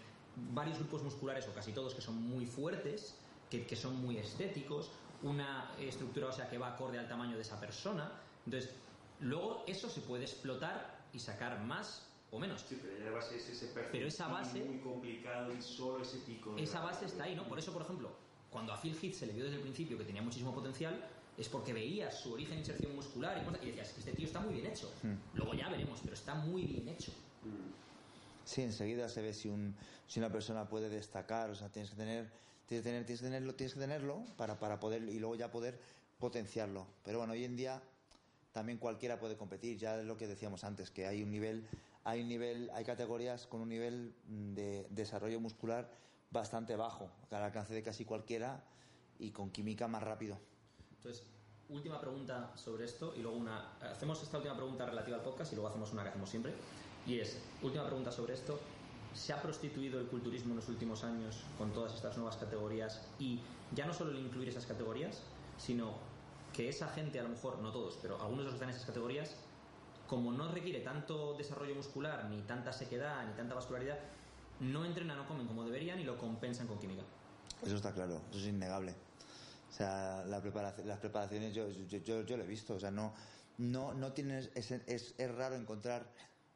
varios 0.53 0.79
grupos 0.79 1.03
musculares, 1.03 1.49
o 1.49 1.55
casi 1.55 1.73
todos, 1.73 1.95
que 1.95 2.03
son 2.03 2.15
muy 2.17 2.45
fuertes, 2.45 3.15
que, 3.51 3.67
que 3.67 3.77
son 3.77 4.01
muy 4.01 4.19
estéticos, 4.19 4.91
una 5.23 5.75
estructura 5.79 6.29
ósea 6.29 6.49
que 6.49 6.59
va 6.59 6.75
acorde 6.75 6.99
al 6.99 7.09
tamaño 7.09 7.37
de 7.37 7.43
esa 7.43 7.59
persona. 7.61 8.11
Entonces, 8.45 8.75
luego 9.21 9.65
eso 9.67 9.89
se 9.89 10.01
puede 10.03 10.25
explotar 10.25 11.09
y 11.13 11.19
sacar 11.19 11.61
más 11.65 12.03
o 12.31 12.39
menos. 12.39 12.63
Sí, 12.69 12.79
pero 12.83 12.99
ya 12.99 13.05
la 13.07 13.11
base 13.13 13.37
es 13.37 13.49
ese 13.49 13.67
perfil 13.69 13.93
Pero 13.93 14.09
esa 14.09 14.29
base- 14.29 14.65
muy 14.65 14.79
complicado 14.81 15.55
y 15.55 15.63
solo 15.63 16.03
ese 16.03 16.19
pico. 16.19 16.57
Esa 16.59 16.81
base 16.81 17.07
está 17.07 17.25
ahí, 17.25 17.35
¿no? 17.35 17.49
Por 17.49 17.59
eso, 17.59 17.73
por 17.73 17.83
ejemplo, 17.83 18.11
cuando 18.51 18.73
a 18.73 18.81
Phil 18.81 18.97
Heath 19.01 19.15
se 19.15 19.27
le 19.27 19.33
vio 19.33 19.45
desde 19.45 19.57
el 19.57 19.63
principio 19.63 19.97
que 19.97 20.05
tenía 20.05 20.23
muchísimo 20.23 20.55
potencial, 20.55 21.09
es 21.37 21.49
porque 21.49 21.73
veías 21.73 22.19
su 22.21 22.33
origen, 22.33 22.59
inserción 22.59 22.95
muscular 22.95 23.39
y 23.41 23.45
cosas, 23.45 23.63
y 23.63 23.67
decías, 23.67 23.97
este 23.99 24.13
tío 24.13 24.27
está 24.27 24.41
muy 24.41 24.55
bien 24.55 24.67
hecho. 24.67 24.91
Luego 25.35 25.55
ya 25.55 25.69
veremos, 25.69 26.01
pero 26.01 26.15
está 26.15 26.35
muy 26.35 26.63
bien 26.65 26.89
hecho. 26.89 27.13
Sí, 28.45 28.63
enseguida 28.63 29.09
se 29.09 29.23
ve 29.23 29.33
si, 29.35 29.49
un, 29.49 29.77
si 30.07 30.21
una 30.21 30.31
persona 30.31 30.69
puede 30.69 30.89
destacar, 30.89 31.51
o 31.51 31.55
sea, 31.55 31.69
tienes 31.69 31.91
que 31.91 31.97
tener, 31.97 32.31
tienes 32.67 33.07
que, 33.07 33.17
tenerlo, 33.17 33.55
tienes 33.55 33.75
que 33.75 33.81
tenerlo 33.81 34.25
para, 34.37 34.59
para 34.59 34.79
poder 34.81 35.03
y 35.09 35.19
luego 35.19 35.35
ya 35.35 35.51
poder 35.51 35.79
potenciarlo. 36.19 36.87
Pero 37.05 37.19
bueno, 37.19 37.33
hoy 37.33 37.45
en 37.45 37.57
día 37.57 37.83
también 38.53 38.79
cualquiera 38.79 39.19
puede 39.19 39.37
competir, 39.37 39.79
ya 39.79 40.01
es 40.01 40.07
lo 40.07 40.17
que 40.17 40.27
decíamos 40.27 40.65
antes, 40.65 40.91
que 40.91 41.07
hay 41.07 41.23
un 41.23 41.31
nivel, 41.31 41.67
hay 42.05 42.23
un 42.23 42.29
nivel, 42.29 42.71
hay 42.75 42.85
categorías 42.85 43.47
con 43.47 43.61
un 43.61 43.69
nivel 43.69 44.15
de 44.27 44.87
desarrollo 44.91 45.41
muscular 45.41 45.91
bastante 46.31 46.75
bajo, 46.77 47.11
al 47.31 47.43
alcance 47.43 47.75
de 47.75 47.83
casi 47.83 48.05
cualquiera 48.05 48.65
y 49.19 49.31
con 49.31 49.51
química 49.51 49.89
más 49.89 50.03
rápido. 50.03 50.39
Entonces, 50.97 51.25
última 51.69 52.01
pregunta 52.01 52.53
sobre 52.57 52.85
esto 52.85 53.15
y 53.17 53.21
luego 53.21 53.37
una. 53.37 53.77
Hacemos 53.81 54.23
esta 54.23 54.39
última 54.39 54.57
pregunta 54.57 54.87
relativa 54.87 55.17
al 55.17 55.23
podcast 55.23 55.53
y 55.53 55.57
luego 55.57 55.69
hacemos 55.69 55.93
una 55.93 56.03
que 56.03 56.09
hacemos 56.11 56.31
siempre. 56.31 56.53
Y 57.07 57.21
es, 57.21 57.39
última 57.63 57.85
pregunta 57.85 58.11
sobre 58.11 58.35
esto. 58.35 58.59
¿Se 59.17 59.33
ha 59.33 59.41
prostituido 59.41 59.99
el 59.99 60.07
culturismo 60.09 60.51
en 60.51 60.57
los 60.57 60.69
últimos 60.69 61.03
años 61.03 61.43
con 61.57 61.73
todas 61.73 61.95
estas 61.95 62.17
nuevas 62.19 62.37
categorías? 62.37 63.01
Y 63.19 63.41
ya 63.75 63.87
no 63.87 63.95
solo 63.95 64.11
el 64.11 64.19
incluir 64.19 64.51
esas 64.51 64.67
categorías, 64.67 65.23
sino 65.57 65.95
que 66.53 66.69
esa 66.69 66.89
gente, 66.89 67.19
a 67.19 67.23
lo 67.23 67.31
mejor, 67.31 67.59
no 67.61 67.73
todos, 67.73 67.99
pero 68.03 68.21
algunos 68.21 68.41
de 68.41 68.45
los 68.45 68.53
que 68.53 68.57
están 68.57 68.69
en 68.69 68.75
esas 68.77 68.87
categorías, 68.87 69.35
como 70.07 70.33
no 70.33 70.53
requiere 70.53 70.81
tanto 70.81 71.35
desarrollo 71.35 71.75
muscular, 71.75 72.27
ni 72.29 72.43
tanta 72.43 72.73
sequedad, 72.73 73.27
ni 73.27 73.33
tanta 73.33 73.55
vascularidad, 73.55 73.99
no 74.61 74.85
entrenan 74.85 75.19
o 75.19 75.27
comen 75.27 75.47
como 75.47 75.65
deberían 75.65 75.99
y 75.99 76.05
lo 76.05 76.19
compensan 76.19 76.67
con 76.67 76.79
química. 76.79 77.03
Eso 77.65 77.77
está 77.77 77.93
claro, 77.93 78.21
eso 78.31 78.39
es 78.39 78.47
innegable. 78.47 78.95
O 79.71 79.73
sea, 79.73 80.25
la 80.27 80.43
preparación, 80.43 80.89
las 80.89 80.99
preparaciones 80.99 81.55
yo, 81.55 81.69
yo, 81.71 81.99
yo, 81.99 82.23
yo, 82.23 82.37
lo 82.37 82.45
he 82.45 82.47
visto. 82.47 82.75
O 82.75 82.81
sea, 82.81 82.91
no, 82.91 83.15
no, 83.59 83.95
no 83.95 84.13
tienes. 84.13 84.51
Es, 84.55 84.71
es, 84.71 85.15
es 85.19 85.35
raro 85.35 85.57
encontrar 85.57 86.07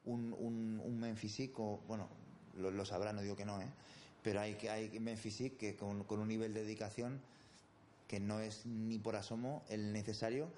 un, 0.05 0.35
un, 0.39 0.81
un 0.83 1.01
men 1.01 1.17
physique, 1.17 1.55
o, 1.59 1.83
bueno, 1.87 2.09
lo, 2.57 2.71
lo, 2.71 2.85
sabrá, 2.85 3.13
no 3.13 3.23
digo 3.23 3.37
que 3.37 3.45
no, 3.45 3.61
¿eh? 3.61 3.69
Pero 4.23 4.41
hay, 4.41 4.55
hay 4.69 5.17
physique 5.17 5.57
que 5.57 5.77
con, 5.77 6.05
con 6.05 6.21
un 6.21 6.29
nivel 6.29 6.53
de 6.53 6.63
dedicación 6.63 7.21
que 8.07 8.21
no 8.21 8.41
es 8.41 8.67
ni 8.67 8.99
por 8.99 9.17
asomo 9.17 9.63
el 9.69 9.93
necesario 9.93 10.49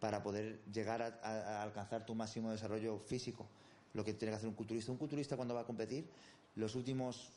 para 0.00 0.22
poder 0.22 0.60
llegar 0.72 1.02
a 1.02 1.62
alcanzar 1.62 2.04
tu 2.04 2.14
máximo 2.14 2.50
desarrollo 2.50 2.98
físico. 2.98 3.46
Lo 3.94 4.04
que 4.04 4.12
tiene 4.12 4.32
que 4.32 4.36
hacer 4.36 4.48
un 4.48 4.54
culturista. 4.54 4.92
Un 4.92 4.98
culturista 4.98 5.36
cuando 5.36 5.54
va 5.54 5.62
a 5.62 5.64
competir, 5.64 6.06
los 6.56 6.74
últimos 6.74 7.32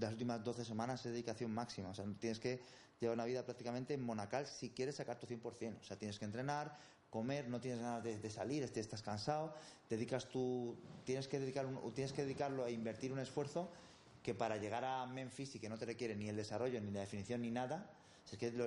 las 0.00 0.12
últimas 0.12 0.42
12 0.42 0.64
semanas 0.64 1.04
es 1.06 1.12
dedicación 1.12 1.52
máxima. 1.52 1.90
O 1.90 1.94
sea, 1.94 2.04
tienes 2.18 2.40
que 2.40 2.60
llevar 3.00 3.14
una 3.14 3.24
vida 3.24 3.44
prácticamente 3.44 3.96
monacal 3.96 4.46
si 4.46 4.70
quieres 4.70 4.96
sacar 4.96 5.18
tu 5.18 5.26
100%. 5.26 5.80
O 5.80 5.84
sea, 5.84 5.96
tienes 5.96 6.18
que 6.18 6.24
entrenar, 6.24 6.76
comer, 7.14 7.48
no 7.48 7.60
tienes 7.60 7.80
ganas 7.80 8.02
de, 8.02 8.28
salir, 8.28 8.64
estás 8.64 9.00
cansado, 9.00 9.54
dedicas 9.88 10.28
tu, 10.28 10.74
tienes 11.04 11.28
que 11.28 11.38
dedicar 11.38 11.64
un, 11.64 11.94
tienes 11.94 12.12
que 12.12 12.22
dedicarlo 12.22 12.64
a 12.64 12.70
invertir 12.70 13.12
un 13.12 13.20
esfuerzo 13.20 13.70
que 14.24 14.34
para 14.34 14.56
llegar 14.56 14.84
a 14.84 15.06
Memphis 15.06 15.54
y 15.54 15.60
que 15.60 15.68
no 15.68 15.78
te 15.78 15.86
requiere 15.86 16.16
ni 16.16 16.28
el 16.28 16.34
desarrollo, 16.34 16.80
ni 16.80 16.90
la 16.90 16.98
definición, 16.98 17.42
ni 17.42 17.52
nada. 17.52 17.88
Es 18.30 18.38
que 18.38 18.50
lo, 18.52 18.66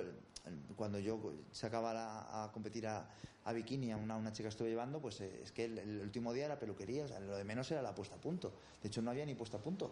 cuando 0.76 0.98
yo 0.98 1.20
sacaba 1.52 1.92
la, 1.92 2.44
a 2.44 2.52
competir 2.52 2.86
a, 2.86 3.08
a 3.44 3.52
bikini 3.52 3.92
a 3.92 3.96
una, 3.96 4.16
una, 4.16 4.32
chica 4.32 4.44
que 4.44 4.50
estuve 4.50 4.68
llevando, 4.68 5.00
pues 5.00 5.20
eh, 5.20 5.40
es 5.42 5.52
que 5.52 5.64
el, 5.64 5.78
el, 5.78 6.00
último 6.00 6.32
día 6.32 6.46
era 6.46 6.58
peluquería, 6.58 7.04
o 7.04 7.08
sea, 7.08 7.20
lo 7.20 7.36
de 7.36 7.44
menos 7.44 7.70
era 7.70 7.82
la 7.82 7.94
puesta 7.94 8.16
a 8.16 8.20
punto. 8.20 8.52
De 8.82 8.88
hecho, 8.88 9.02
no 9.02 9.10
había 9.10 9.26
ni 9.26 9.34
puesta 9.34 9.56
a 9.56 9.60
punto. 9.60 9.90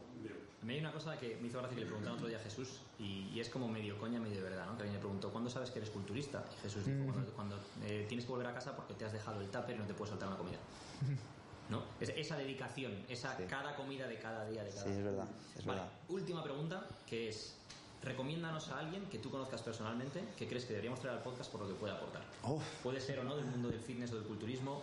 Me 0.62 0.74
hay 0.74 0.80
una 0.80 0.92
cosa 0.92 1.18
que 1.18 1.36
me 1.40 1.48
hizo 1.48 1.58
gracia 1.58 1.74
que 1.74 1.80
le 1.80 1.86
preguntaron 1.86 2.16
otro 2.16 2.28
día 2.28 2.38
a 2.38 2.42
Jesús, 2.42 2.80
y, 2.98 3.30
y, 3.32 3.40
es 3.40 3.48
como 3.48 3.68
medio 3.68 3.98
coña, 3.98 4.20
medio 4.20 4.36
de 4.36 4.42
verdad, 4.42 4.66
¿no? 4.66 4.76
Que 4.76 4.82
alguien 4.82 4.94
le 4.94 5.00
preguntó, 5.00 5.30
¿cuándo 5.30 5.50
sabes 5.50 5.70
que 5.70 5.78
eres 5.78 5.90
culturista? 5.90 6.44
Y 6.58 6.62
Jesús 6.62 6.84
dijo, 6.86 7.00
mm. 7.00 7.12
cuando, 7.12 7.32
cuando 7.32 7.58
eh, 7.84 8.04
tienes 8.08 8.24
que 8.24 8.32
volver 8.32 8.46
a 8.46 8.54
casa 8.54 8.74
porque 8.76 8.94
te 8.94 9.04
has 9.04 9.12
dejado 9.12 9.40
el 9.40 9.48
tupper 9.48 9.76
y 9.76 9.78
no 9.78 9.86
te 9.86 9.94
puedes 9.94 10.10
saltar 10.10 10.30
la 10.30 10.36
comida. 10.36 10.58
¿No? 11.70 11.82
Es, 12.00 12.10
esa 12.10 12.36
dedicación, 12.36 12.92
esa 13.08 13.36
sí. 13.36 13.42
cada 13.48 13.74
comida 13.74 14.06
de 14.06 14.18
cada 14.18 14.46
día 14.48 14.62
de 14.62 14.70
cada 14.70 14.84
Sí, 14.84 14.90
es 14.90 15.02
verdad. 15.02 15.26
Es 15.58 15.64
vale, 15.64 15.80
verdad. 15.80 15.94
última 16.08 16.44
pregunta, 16.44 16.86
que 17.06 17.28
es 17.30 17.56
recomiéndanos 18.06 18.70
a 18.70 18.78
alguien 18.78 19.04
que 19.06 19.18
tú 19.18 19.30
conozcas 19.30 19.62
personalmente 19.62 20.22
que 20.36 20.46
crees 20.46 20.64
que 20.64 20.70
deberíamos 20.70 21.00
traer 21.00 21.18
al 21.18 21.22
podcast 21.22 21.50
por 21.50 21.60
lo 21.62 21.68
que 21.68 21.74
puede 21.74 21.92
aportar. 21.92 22.24
Uf. 22.44 22.62
Puede 22.82 23.00
ser 23.00 23.18
o 23.18 23.24
no 23.24 23.36
del 23.36 23.46
mundo 23.46 23.68
del 23.68 23.80
fitness 23.80 24.12
o 24.12 24.16
del 24.16 24.24
culturismo. 24.24 24.82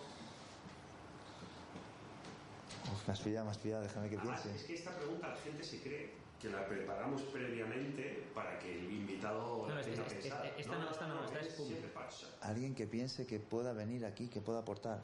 Uf, 2.91 3.07
me 3.07 3.13
has 3.13 3.21
pillado, 3.21 3.45
me 3.45 3.51
has 3.51 3.57
pillado, 3.57 3.81
déjame 3.81 4.09
que 4.09 4.17
Además, 4.17 4.41
piense. 4.41 4.59
Es 4.59 4.67
que 4.67 4.75
esta 4.75 4.95
pregunta 4.95 5.29
la 5.29 5.37
gente 5.37 5.63
se 5.63 5.81
cree 5.81 6.13
que 6.39 6.49
la 6.49 6.67
preparamos 6.67 7.21
previamente 7.21 8.29
para 8.35 8.59
que 8.59 8.77
el 8.77 8.91
invitado 8.91 9.65
no, 9.67 9.75
no, 9.75 9.81
tenga 9.81 10.01
esta, 10.01 10.03
pensado. 10.03 10.43
esta, 10.57 10.77
no, 10.77 10.91
esta 10.91 11.07
no, 11.07 11.23
esta 11.23 11.39
es 11.39 11.55
siempre 11.55 11.89
pasa. 11.89 12.27
Alguien 12.41 12.75
que 12.75 12.85
piense 12.85 13.25
que 13.25 13.39
pueda 13.39 13.71
venir 13.71 14.05
aquí, 14.05 14.27
que 14.27 14.41
pueda 14.41 14.59
aportar. 14.59 15.01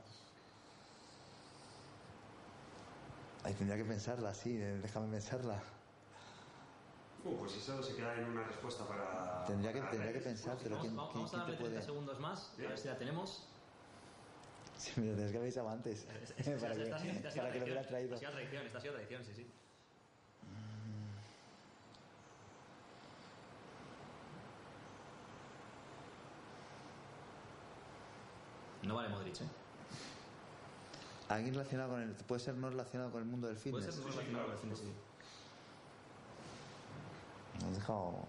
Ay, 3.45 3.53
tendría 3.53 3.77
que 3.77 3.85
pensarla, 3.85 4.33
sí, 4.33 4.57
déjame 4.57 5.07
pensarla. 5.07 5.63
Uh, 7.25 7.37
pues 7.37 7.55
eso 7.57 7.83
se 7.83 7.95
queda 7.95 8.15
en 8.15 8.25
una 8.25 8.43
respuesta 8.43 8.85
para. 8.87 9.43
Tendría 9.45 9.73
que, 9.73 9.79
para 9.79 9.91
tendría 9.91 10.13
que 10.13 10.19
pensártelo. 10.21 10.77
Vamos, 10.77 10.81
¿Quién, 10.87 10.95
vamos, 10.95 11.11
quién, 11.13 11.25
a 11.25 11.43
darle 11.43 11.53
te 11.55 11.57
30 11.63 11.71
puede? 11.71 11.85
segundos 11.85 12.19
más, 12.19 12.53
a 12.53 12.61
ver 12.61 12.77
si 12.77 12.87
la 12.87 12.97
tenemos. 12.97 13.45
Sí, 14.77 14.91
me 15.01 15.07
lo 15.07 15.13
tienes 15.15 15.31
que 15.31 15.37
haber 15.37 15.47
avisado 15.47 15.69
antes. 15.69 16.03
para 16.05 16.19
que, 16.19 16.25
esta 16.83 16.95
ha 16.95 16.99
sido- 16.99 17.13
esta 17.13 17.27
ha 17.27 17.31
sido 17.31 17.43
para 17.43 17.53
que 17.53 17.59
lo 17.59 17.65
hubiera 17.65 17.87
traído. 17.87 18.15
esta 18.15 18.27
ha 18.27 18.31
sido 18.31 18.31
traición, 18.31 18.65
esta 18.65 18.77
ha 18.77 18.81
sido 18.81 18.93
traición, 18.93 19.25
sí, 19.25 19.33
sí. 19.35 19.51
No 28.83 28.95
vale 28.95 29.09
Modric, 29.09 29.41
¿eh? 29.41 29.45
Alguien 31.27 31.53
relacionado 31.53 31.91
con 31.91 32.01
el. 32.01 32.15
Puede 32.15 32.39
ser 32.41 32.55
no 32.55 32.69
relacionado 32.69 33.11
con 33.11 33.21
el 33.21 33.27
mundo 33.27 33.47
del 33.47 33.57
Puede 33.57 33.83
fitness. 33.83 33.95
ser 33.95 34.03
no 34.05 34.11
relacionado 34.11 34.45
con 34.45 34.53
el 34.53 34.59
fitness, 34.61 34.79
sí. 34.79 34.93
Me 37.61 37.67
has 37.69 37.75
dejado 37.75 38.25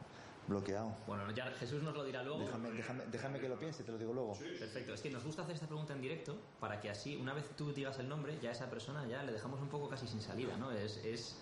bloqueado. 0.49 0.95
Bueno, 1.07 1.31
ya 1.33 1.47
Jesús 1.53 1.83
nos 1.83 1.95
lo 1.95 2.05
dirá 2.05 2.23
luego. 2.23 2.41
Déjame, 2.41 2.71
déjame, 2.73 3.05
déjame 3.07 3.39
que 3.41 3.49
lo 3.49 3.59
piense, 3.59 3.85
te 3.85 3.93
lo 3.93 3.99
digo 3.99 4.13
luego. 4.13 4.35
Perfecto, 4.59 4.95
es 4.95 5.01
que 5.01 5.11
nos 5.11 5.25
gusta 5.25 5.43
hacer 5.43 5.55
esta 5.55 5.67
pregunta 5.67 5.93
en 5.93 6.01
directo 6.01 6.37
para 6.59 6.81
que 6.81 6.91
así, 6.91 7.17
una 7.17 7.35
vez 7.35 7.45
tú 7.57 7.73
digas 7.73 7.99
el 7.99 8.09
nombre, 8.09 8.39
ya 8.43 8.51
a 8.51 8.53
esa 8.53 8.69
persona 8.69 9.07
ya 9.07 9.23
le 9.23 9.33
dejamos 9.33 9.61
un 9.61 9.69
poco 9.69 9.89
casi 9.89 10.07
sin 10.09 10.21
salida, 10.21 10.57
¿no? 10.57 10.73
Es, 10.73 10.97
es, 11.05 11.37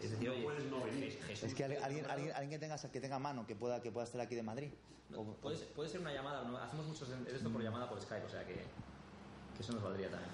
es 0.00 0.10
decir, 0.10 0.28
No 0.28 0.34
oye, 0.34 0.42
puedes 0.44 0.64
no 0.64 0.84
venir. 0.84 1.18
Jesús, 1.26 1.44
Es 1.44 1.54
que 1.54 1.64
alguien, 1.64 1.82
alguien, 1.82 2.32
alguien, 2.32 2.50
que, 2.50 2.58
tenga, 2.58 2.76
que 2.76 3.00
tenga 3.00 3.18
mano, 3.18 3.46
que 3.46 3.56
pueda, 3.56 3.80
que 3.80 3.90
pueda 3.90 4.04
estar 4.04 4.20
aquí 4.20 4.34
de 4.34 4.42
Madrid. 4.42 4.70
No, 5.08 5.20
O- 5.20 5.34
puede, 5.36 5.56
ser, 5.56 5.68
puede 5.68 5.88
ser 5.88 6.00
una 6.00 6.12
llamada, 6.12 6.44
¿no? 6.44 6.58
hacemos 6.58 6.86
muchos 6.86 7.08
de 7.08 7.34
esto 7.36 7.50
por 7.50 7.62
llamada 7.62 7.88
por 7.88 8.00
Skype, 8.00 8.26
o 8.26 8.28
sea 8.28 8.44
que, 8.46 8.54
que 8.54 9.62
eso 9.62 9.72
nos 9.72 9.82
valdría 9.82 10.10
también. 10.10 10.30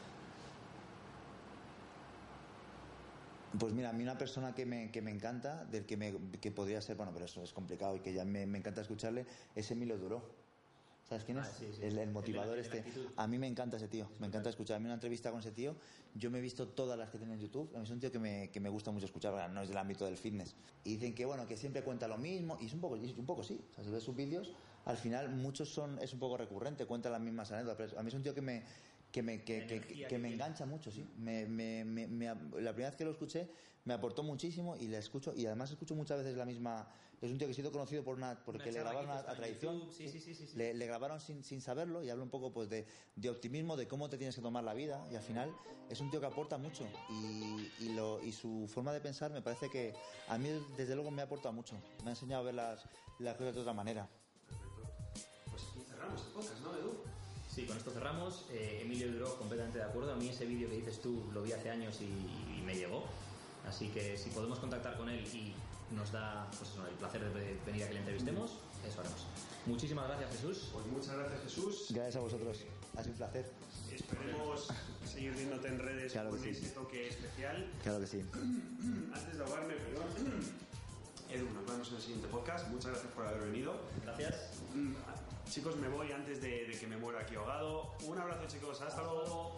Pues 3.58 3.72
mira, 3.72 3.90
a 3.90 3.92
mí 3.92 4.02
una 4.02 4.18
persona 4.18 4.54
que 4.54 4.66
me, 4.66 4.90
que 4.90 5.00
me 5.00 5.10
encanta, 5.10 5.64
del 5.66 5.86
que, 5.86 5.96
me, 5.96 6.14
que 6.40 6.50
podría 6.50 6.80
ser, 6.80 6.96
bueno, 6.96 7.12
pero 7.12 7.24
eso 7.24 7.42
es 7.42 7.52
complicado 7.52 7.96
y 7.96 8.00
que 8.00 8.12
ya 8.12 8.24
me, 8.24 8.46
me 8.46 8.58
encanta 8.58 8.80
escucharle, 8.80 9.26
es 9.54 9.70
Emilio 9.70 9.98
Duró. 9.98 10.46
¿Sabes 11.08 11.22
quién 11.22 11.38
es? 11.38 11.46
Ah, 11.46 11.52
sí, 11.56 11.66
sí. 11.72 11.82
El, 11.84 11.98
el 11.98 12.10
motivador 12.10 12.58
El 12.58 12.64
este. 12.64 12.84
A 13.16 13.28
mí 13.28 13.38
me 13.38 13.46
encanta 13.46 13.76
ese 13.76 13.86
tío, 13.86 14.08
me 14.18 14.26
encanta 14.26 14.50
escuchar. 14.50 14.76
A 14.76 14.80
mí 14.80 14.86
una 14.86 14.94
entrevista 14.94 15.30
con 15.30 15.38
ese 15.38 15.52
tío, 15.52 15.76
yo 16.14 16.32
me 16.32 16.38
he 16.38 16.40
visto 16.40 16.66
todas 16.66 16.98
las 16.98 17.10
que 17.10 17.18
tiene 17.18 17.34
en 17.34 17.40
YouTube. 17.40 17.70
A 17.76 17.78
mí 17.78 17.84
es 17.84 17.90
un 17.90 18.00
tío 18.00 18.10
que 18.10 18.18
me, 18.18 18.50
que 18.50 18.58
me 18.58 18.68
gusta 18.68 18.90
mucho 18.90 19.06
escuchar, 19.06 19.48
no 19.50 19.62
es 19.62 19.68
del 19.68 19.78
ámbito 19.78 20.04
del 20.04 20.16
fitness. 20.16 20.56
Y 20.82 20.94
dicen 20.94 21.14
que, 21.14 21.24
bueno, 21.24 21.46
que 21.46 21.56
siempre 21.56 21.82
cuenta 21.82 22.08
lo 22.08 22.18
mismo, 22.18 22.58
y 22.60 22.66
es 22.66 22.72
un 22.72 22.80
poco, 22.80 22.96
y 22.96 23.04
es 23.04 23.16
un 23.16 23.24
poco 23.24 23.44
sí. 23.44 23.60
O 23.70 23.74
sea, 23.74 23.84
si 23.84 23.90
ves 23.90 24.02
sus 24.02 24.16
vídeos, 24.16 24.52
al 24.84 24.96
final 24.96 25.28
muchos 25.28 25.68
son, 25.72 25.96
es 26.00 26.12
un 26.12 26.18
poco 26.18 26.36
recurrente, 26.38 26.86
cuenta 26.86 27.08
las 27.08 27.20
mismas 27.20 27.52
anécdotas. 27.52 27.76
Pero 27.76 28.00
a 28.00 28.02
mí 28.02 28.08
es 28.08 28.14
un 28.14 28.24
tío 28.24 28.34
que 28.34 28.42
me, 28.42 28.64
que 29.16 29.22
me, 29.22 29.42
que, 29.42 29.60
La 29.62 29.66
que, 29.66 29.80
que 29.80 30.06
que 30.08 30.18
me 30.18 30.28
engancha 30.28 30.66
mucho, 30.66 30.90
sí. 30.90 31.02
Me, 31.16 31.46
me, 31.46 31.86
me, 31.86 32.06
me- 32.06 32.26
la 32.60 32.72
primera 32.74 32.90
vez 32.90 32.96
que 32.96 33.04
lo 33.06 33.12
escuché 33.12 33.48
me 33.86 33.94
aportó 33.94 34.22
muchísimo 34.22 34.76
y 34.76 34.88
le 34.88 34.98
escucho, 34.98 35.32
y 35.34 35.46
además 35.46 35.70
escucho 35.70 35.94
muchas 35.94 36.18
veces 36.18 36.36
la 36.36 36.44
misma. 36.44 36.86
Es 37.22 37.30
un 37.30 37.38
tío 37.38 37.46
que 37.46 37.52
ha 37.52 37.56
sido 37.56 37.72
conocido 37.72 38.04
por 38.04 38.16
una, 38.18 38.38
porque 38.44 38.64
Una 38.64 38.72
le 38.72 38.80
grabaron 38.80 39.08
a, 39.10 39.20
a. 39.20 39.48
YouTube, 39.48 39.90
sí, 39.90 40.06
sí, 40.10 40.20
sí, 40.20 40.34
sí, 40.34 40.46
sí. 40.48 40.56
Le, 40.58 40.74
le 40.74 40.84
grabaron 40.86 41.18
sin, 41.18 41.42
sin 41.44 41.62
saberlo 41.62 42.02
y 42.02 42.10
habla 42.10 42.24
un 42.24 42.28
poco 42.28 42.52
pues 42.52 42.68
de, 42.68 42.84
de 43.16 43.30
optimismo, 43.30 43.74
de 43.78 43.88
cómo 43.88 44.10
te 44.10 44.18
tienes 44.18 44.34
que 44.36 44.42
tomar 44.42 44.62
la 44.64 44.74
vida 44.74 45.02
y 45.10 45.14
al 45.14 45.22
final 45.22 45.50
es 45.88 45.98
un 45.98 46.10
tío 46.10 46.20
que 46.20 46.26
aporta 46.26 46.58
mucho 46.58 46.86
y, 47.08 47.70
y, 47.86 47.94
lo, 47.94 48.22
y 48.22 48.32
su 48.32 48.68
forma 48.68 48.92
de 48.92 49.00
pensar 49.00 49.30
me 49.32 49.40
parece 49.40 49.70
que 49.70 49.94
a 50.28 50.36
mí 50.36 50.50
desde 50.76 50.94
luego 50.94 51.10
me 51.10 51.22
ha 51.22 51.24
aportado 51.24 51.54
mucho. 51.54 51.74
Me 52.02 52.10
ha 52.10 52.12
enseñado 52.12 52.42
a 52.42 52.44
ver 52.44 52.54
las, 52.54 52.84
las 53.20 53.34
cosas 53.38 53.54
de 53.54 53.60
otra 53.62 53.72
manera. 53.72 54.06
Pues 55.50 55.62
aquí 55.70 55.80
cerramos 55.88 56.20
el 56.20 56.32
podcast, 56.32 56.60
¿no, 56.60 56.76
Edu? 56.76 57.05
Sí, 57.56 57.64
con 57.64 57.74
esto 57.74 57.90
cerramos. 57.90 58.44
Eh, 58.50 58.80
Emilio 58.82 59.10
Duró 59.10 59.34
completamente 59.38 59.78
de 59.78 59.84
acuerdo. 59.84 60.12
A 60.12 60.16
mí 60.16 60.28
ese 60.28 60.44
vídeo 60.44 60.68
que 60.68 60.76
dices 60.76 61.00
tú 61.00 61.24
lo 61.32 61.40
vi 61.42 61.52
hace 61.52 61.70
años 61.70 61.98
y, 62.02 62.04
y 62.04 62.62
me 62.66 62.74
llegó. 62.74 63.06
Así 63.66 63.88
que 63.88 64.18
si 64.18 64.28
podemos 64.28 64.58
contactar 64.58 64.98
con 64.98 65.08
él 65.08 65.24
y 65.32 65.54
nos 65.94 66.12
da 66.12 66.50
pues 66.58 66.72
el 66.86 66.94
placer 66.96 67.24
de 67.32 67.58
venir 67.64 67.84
a 67.84 67.88
que 67.88 67.94
le 67.94 68.00
entrevistemos, 68.00 68.58
eso 68.86 69.00
haremos. 69.00 69.24
Muchísimas 69.64 70.06
gracias, 70.06 70.32
Jesús. 70.32 70.68
Pues 70.70 70.86
muchas 70.88 71.16
gracias, 71.16 71.40
Jesús. 71.44 71.86
Gracias 71.92 72.16
a 72.16 72.20
vosotros. 72.20 72.58
Ha 72.94 73.02
sido 73.02 73.12
un 73.12 73.16
placer. 73.16 73.50
Esperemos 73.90 74.68
seguir 75.10 75.32
viéndote 75.32 75.68
en 75.68 75.78
redes 75.78 76.12
Claro 76.12 76.32
que 76.32 76.36
con 76.36 76.44
sí. 76.44 76.50
ese 76.50 76.68
toque 76.74 77.08
especial. 77.08 77.72
Claro 77.82 78.00
que 78.00 78.06
sí. 78.06 78.22
Antes 79.14 79.38
de 79.38 79.42
ahogarme, 79.42 79.72
perdón. 79.76 80.08
Edu, 81.30 81.48
nos 81.54 81.66
vemos 81.66 81.88
en 81.88 81.94
el 81.96 82.02
siguiente 82.02 82.28
podcast. 82.28 82.68
Muchas 82.68 82.90
gracias 82.90 83.12
por 83.14 83.26
haber 83.26 83.44
venido. 83.50 83.80
Gracias. 84.04 84.60
Chicos, 85.50 85.76
me 85.76 85.88
voy 85.88 86.12
antes 86.12 86.40
de 86.42 86.76
que 86.78 86.86
me 86.86 86.96
muera 86.96 87.20
aquí 87.20 87.34
ahogado. 87.36 87.90
Un 88.04 88.18
abrazo, 88.18 88.46
chicos. 88.46 88.80
Hasta 88.82 89.02
luego. 89.02 89.56